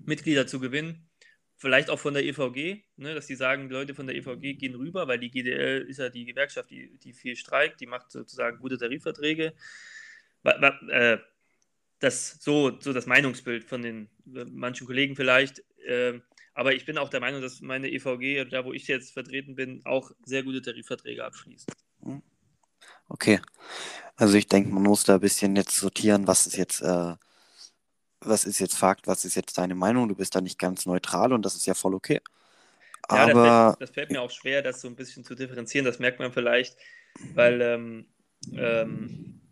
Mitglieder 0.04 0.46
zu 0.46 0.60
gewinnen. 0.60 1.08
Vielleicht 1.56 1.88
auch 1.88 1.98
von 1.98 2.14
der 2.14 2.24
EVG, 2.24 2.84
ne, 2.96 3.14
dass 3.14 3.26
die 3.26 3.34
sagen, 3.34 3.68
die 3.68 3.74
Leute 3.74 3.94
von 3.94 4.06
der 4.06 4.16
EVG 4.16 4.54
gehen 4.54 4.74
rüber, 4.74 5.08
weil 5.08 5.18
die 5.18 5.30
GDL 5.30 5.86
ist 5.88 5.98
ja 5.98 6.10
die 6.10 6.26
Gewerkschaft, 6.26 6.70
die, 6.70 6.98
die 6.98 7.14
viel 7.14 7.34
streikt, 7.34 7.80
die 7.80 7.86
macht 7.86 8.10
sozusagen 8.10 8.58
gute 8.58 8.76
Tarifverträge. 8.76 9.54
Äh, 10.44 11.18
das 11.98 12.38
so, 12.40 12.78
so 12.78 12.92
das 12.92 13.06
Meinungsbild 13.06 13.64
von 13.64 13.82
den 13.82 14.10
äh, 14.34 14.44
manchen 14.44 14.86
Kollegen 14.86 15.16
vielleicht. 15.16 15.64
Aber 16.56 16.72
ich 16.72 16.86
bin 16.86 16.96
auch 16.96 17.10
der 17.10 17.20
Meinung, 17.20 17.42
dass 17.42 17.60
meine 17.60 17.90
EVG, 17.90 18.46
da 18.46 18.64
wo 18.64 18.72
ich 18.72 18.88
jetzt 18.88 19.12
vertreten 19.12 19.54
bin, 19.54 19.82
auch 19.84 20.10
sehr 20.24 20.42
gute 20.42 20.62
Tarifverträge 20.62 21.22
abschließt. 21.22 21.70
Hm. 22.02 22.22
Okay. 23.10 23.40
Also 24.16 24.38
ich 24.38 24.48
denke, 24.48 24.70
man 24.70 24.84
muss 24.84 25.04
da 25.04 25.16
ein 25.16 25.20
bisschen 25.20 25.54
jetzt 25.54 25.76
sortieren, 25.76 26.26
was 26.26 26.46
ist 26.46 26.56
jetzt, 26.56 26.80
äh, 26.80 27.14
was 28.20 28.44
ist 28.44 28.58
jetzt 28.58 28.78
Fakt, 28.78 29.06
was 29.06 29.26
ist 29.26 29.34
jetzt 29.34 29.58
deine 29.58 29.74
Meinung. 29.74 30.08
Du 30.08 30.14
bist 30.14 30.34
da 30.34 30.40
nicht 30.40 30.58
ganz 30.58 30.86
neutral 30.86 31.34
und 31.34 31.44
das 31.44 31.56
ist 31.56 31.66
ja 31.66 31.74
voll 31.74 31.94
okay. 31.94 32.22
Ja, 33.10 33.16
Aber 33.16 33.34
das 33.34 33.44
fällt, 33.44 33.80
das 33.82 33.94
fällt 33.94 34.10
mir 34.12 34.22
auch 34.22 34.30
schwer, 34.30 34.62
das 34.62 34.80
so 34.80 34.88
ein 34.88 34.96
bisschen 34.96 35.24
zu 35.24 35.34
differenzieren. 35.34 35.84
Das 35.84 35.98
merkt 35.98 36.20
man 36.20 36.32
vielleicht, 36.32 36.78
weil 37.34 37.60
ähm, 37.60 38.06
ähm, 38.54 39.42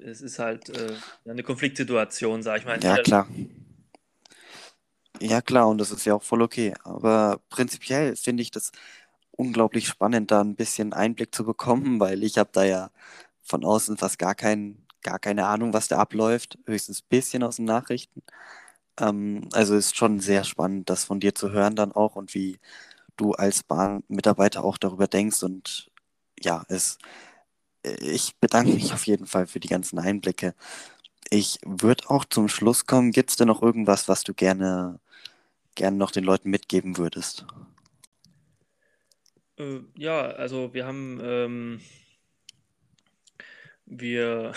es 0.00 0.20
ist 0.20 0.38
halt 0.38 0.68
äh, 0.68 0.94
eine 1.28 1.42
Konfliktsituation, 1.42 2.44
sag 2.44 2.60
ich 2.60 2.64
mal. 2.64 2.80
Ja, 2.80 2.98
klar. 2.98 3.28
Ja, 5.24 5.40
klar, 5.40 5.68
und 5.68 5.78
das 5.78 5.90
ist 5.90 6.04
ja 6.04 6.14
auch 6.14 6.22
voll 6.22 6.42
okay. 6.42 6.74
Aber 6.84 7.40
prinzipiell 7.48 8.14
finde 8.16 8.42
ich 8.42 8.50
das 8.50 8.72
unglaublich 9.32 9.88
spannend, 9.88 10.30
da 10.30 10.40
ein 10.42 10.56
bisschen 10.56 10.92
Einblick 10.92 11.34
zu 11.34 11.44
bekommen, 11.44 12.00
weil 12.00 12.22
ich 12.24 12.38
habe 12.38 12.50
da 12.52 12.64
ja 12.64 12.90
von 13.42 13.64
außen 13.64 13.96
fast 13.96 14.18
gar, 14.18 14.34
kein, 14.34 14.86
gar 15.02 15.18
keine 15.18 15.46
Ahnung, 15.46 15.72
was 15.72 15.88
da 15.88 15.98
abläuft, 15.98 16.58
höchstens 16.66 17.00
ein 17.02 17.08
bisschen 17.08 17.42
aus 17.42 17.56
den 17.56 17.64
Nachrichten. 17.66 18.22
Ähm, 19.00 19.48
also 19.52 19.76
ist 19.76 19.96
schon 19.96 20.20
sehr 20.20 20.44
spannend, 20.44 20.90
das 20.90 21.04
von 21.04 21.20
dir 21.20 21.34
zu 21.34 21.52
hören 21.52 21.76
dann 21.76 21.92
auch 21.92 22.16
und 22.16 22.34
wie 22.34 22.58
du 23.16 23.32
als 23.34 23.62
Bahnmitarbeiter 23.64 24.64
auch 24.64 24.78
darüber 24.78 25.08
denkst. 25.08 25.42
Und 25.44 25.90
ja, 26.42 26.64
es, 26.68 26.98
ich 28.00 28.36
bedanke 28.40 28.72
mich 28.74 28.92
auf 28.94 29.06
jeden 29.06 29.26
Fall 29.26 29.46
für 29.46 29.60
die 29.60 29.68
ganzen 29.68 29.98
Einblicke. 29.98 30.54
Ich 31.30 31.58
würde 31.64 32.08
auch 32.10 32.24
zum 32.24 32.48
Schluss 32.48 32.86
kommen. 32.86 33.10
Gibt 33.10 33.30
es 33.30 33.36
denn 33.36 33.48
noch 33.48 33.62
irgendwas, 33.62 34.08
was 34.08 34.22
du 34.24 34.34
gerne 34.34 35.00
gerne 35.74 35.96
noch 35.96 36.10
den 36.10 36.24
Leuten 36.24 36.50
mitgeben 36.50 36.96
würdest? 36.98 37.46
Äh, 39.58 39.80
ja, 39.96 40.22
also 40.22 40.72
wir 40.74 40.86
haben, 40.86 41.20
ähm, 41.22 41.80
wir, 43.86 44.52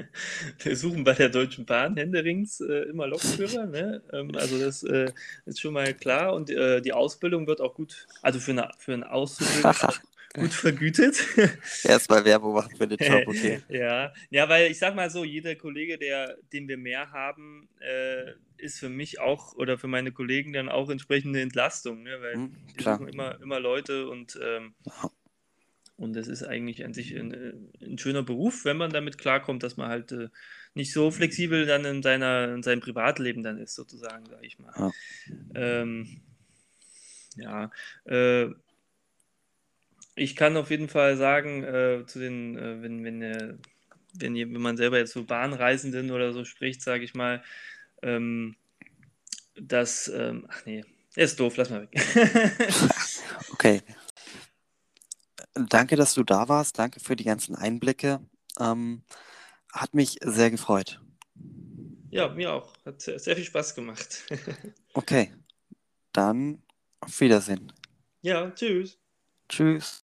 wir 0.62 0.76
suchen 0.76 1.04
bei 1.04 1.12
der 1.12 1.28
Deutschen 1.28 1.66
Bahn 1.66 1.96
händerings 1.96 2.60
äh, 2.60 2.88
immer 2.88 3.06
Lokführer, 3.06 3.66
ne? 3.66 4.02
Ähm, 4.12 4.32
also 4.34 4.58
das 4.58 4.82
äh, 4.82 5.12
ist 5.46 5.60
schon 5.60 5.74
mal 5.74 5.94
klar 5.94 6.34
und 6.34 6.50
äh, 6.50 6.80
die 6.80 6.92
Ausbildung 6.92 7.46
wird 7.46 7.60
auch 7.60 7.74
gut, 7.74 8.06
also 8.22 8.40
für, 8.40 8.52
eine, 8.52 8.70
für 8.78 8.94
einen 8.94 9.04
Auszubildenden 9.04 9.72
gut 10.34 10.52
vergütet. 10.52 11.24
Erstmal 11.84 12.24
Werbung 12.24 12.54
machen 12.54 12.76
für 12.76 12.86
den 12.86 12.98
Job, 13.00 13.26
okay. 13.26 13.62
ja. 13.68 14.12
ja, 14.30 14.48
weil 14.48 14.70
ich 14.70 14.78
sag 14.78 14.94
mal 14.94 15.10
so, 15.10 15.24
jeder 15.24 15.54
Kollege, 15.54 15.98
der, 15.98 16.36
den 16.52 16.68
wir 16.68 16.76
mehr 16.76 17.10
haben, 17.10 17.68
äh, 17.80 18.32
ist 18.56 18.78
für 18.78 18.88
mich 18.88 19.20
auch 19.20 19.54
oder 19.54 19.78
für 19.78 19.88
meine 19.88 20.12
Kollegen 20.12 20.52
dann 20.52 20.68
auch 20.68 20.90
entsprechende 20.90 21.40
Entlastung, 21.40 22.02
ne? 22.02 22.18
weil 22.20 22.34
hm, 22.34 22.56
die 22.78 22.82
suchen 22.82 23.08
immer, 23.08 23.40
immer 23.40 23.60
Leute 23.60 24.08
und 24.08 24.38
ähm, 24.42 24.74
und 25.96 26.14
das 26.14 26.26
ist 26.26 26.42
eigentlich 26.42 26.84
an 26.84 26.94
sich 26.94 27.14
ein, 27.16 27.32
äh, 27.32 27.52
ein, 27.84 27.96
schöner 27.96 28.24
Beruf, 28.24 28.64
wenn 28.64 28.76
man 28.76 28.90
damit 28.90 29.18
klarkommt, 29.18 29.62
dass 29.62 29.76
man 29.76 29.88
halt 29.88 30.10
äh, 30.10 30.30
nicht 30.74 30.92
so 30.92 31.12
flexibel 31.12 31.64
dann 31.64 31.84
in, 31.84 32.02
seiner, 32.02 32.52
in 32.54 32.62
seinem 32.64 32.80
Privatleben 32.80 33.44
dann 33.44 33.58
ist, 33.58 33.76
sozusagen, 33.76 34.26
sage 34.26 34.44
ich 34.44 34.58
mal. 34.58 34.72
Ja, 34.76 34.90
ähm, 35.54 36.22
ja 37.36 37.70
äh, 38.04 38.50
ich 40.22 40.36
kann 40.36 40.56
auf 40.56 40.70
jeden 40.70 40.88
Fall 40.88 41.16
sagen, 41.16 41.64
äh, 41.64 42.04
zu 42.06 42.18
den, 42.18 42.56
äh, 42.56 42.82
wenn, 42.82 43.04
wenn, 43.04 43.22
äh, 43.22 43.54
wenn, 44.14 44.34
wenn 44.34 44.62
man 44.62 44.76
selber 44.76 44.98
jetzt 44.98 45.12
so 45.12 45.24
Bahnreisenden 45.24 46.10
oder 46.10 46.32
so 46.32 46.44
spricht, 46.44 46.82
sage 46.82 47.04
ich 47.04 47.14
mal, 47.14 47.42
ähm, 48.02 48.56
dass, 49.54 50.08
ähm, 50.08 50.46
ach 50.48 50.64
nee, 50.64 50.84
er 51.14 51.24
ist 51.24 51.38
doof, 51.40 51.56
lass 51.56 51.70
mal 51.70 51.82
weg. 51.82 51.90
okay. 53.52 53.82
Danke, 55.54 55.96
dass 55.96 56.14
du 56.14 56.22
da 56.22 56.48
warst. 56.48 56.78
Danke 56.78 57.00
für 57.00 57.16
die 57.16 57.24
ganzen 57.24 57.54
Einblicke. 57.54 58.20
Ähm, 58.58 59.02
hat 59.72 59.94
mich 59.94 60.18
sehr 60.22 60.50
gefreut. 60.50 61.00
Ja, 62.10 62.28
mir 62.28 62.52
auch. 62.52 62.74
Hat 62.84 63.00
sehr, 63.00 63.18
sehr 63.18 63.36
viel 63.36 63.44
Spaß 63.44 63.74
gemacht. 63.74 64.24
okay. 64.94 65.32
Dann 66.12 66.62
auf 67.00 67.20
Wiedersehen. 67.20 67.72
Ja, 68.20 68.50
tschüss. 68.50 68.98
Tschüss. 69.48 70.04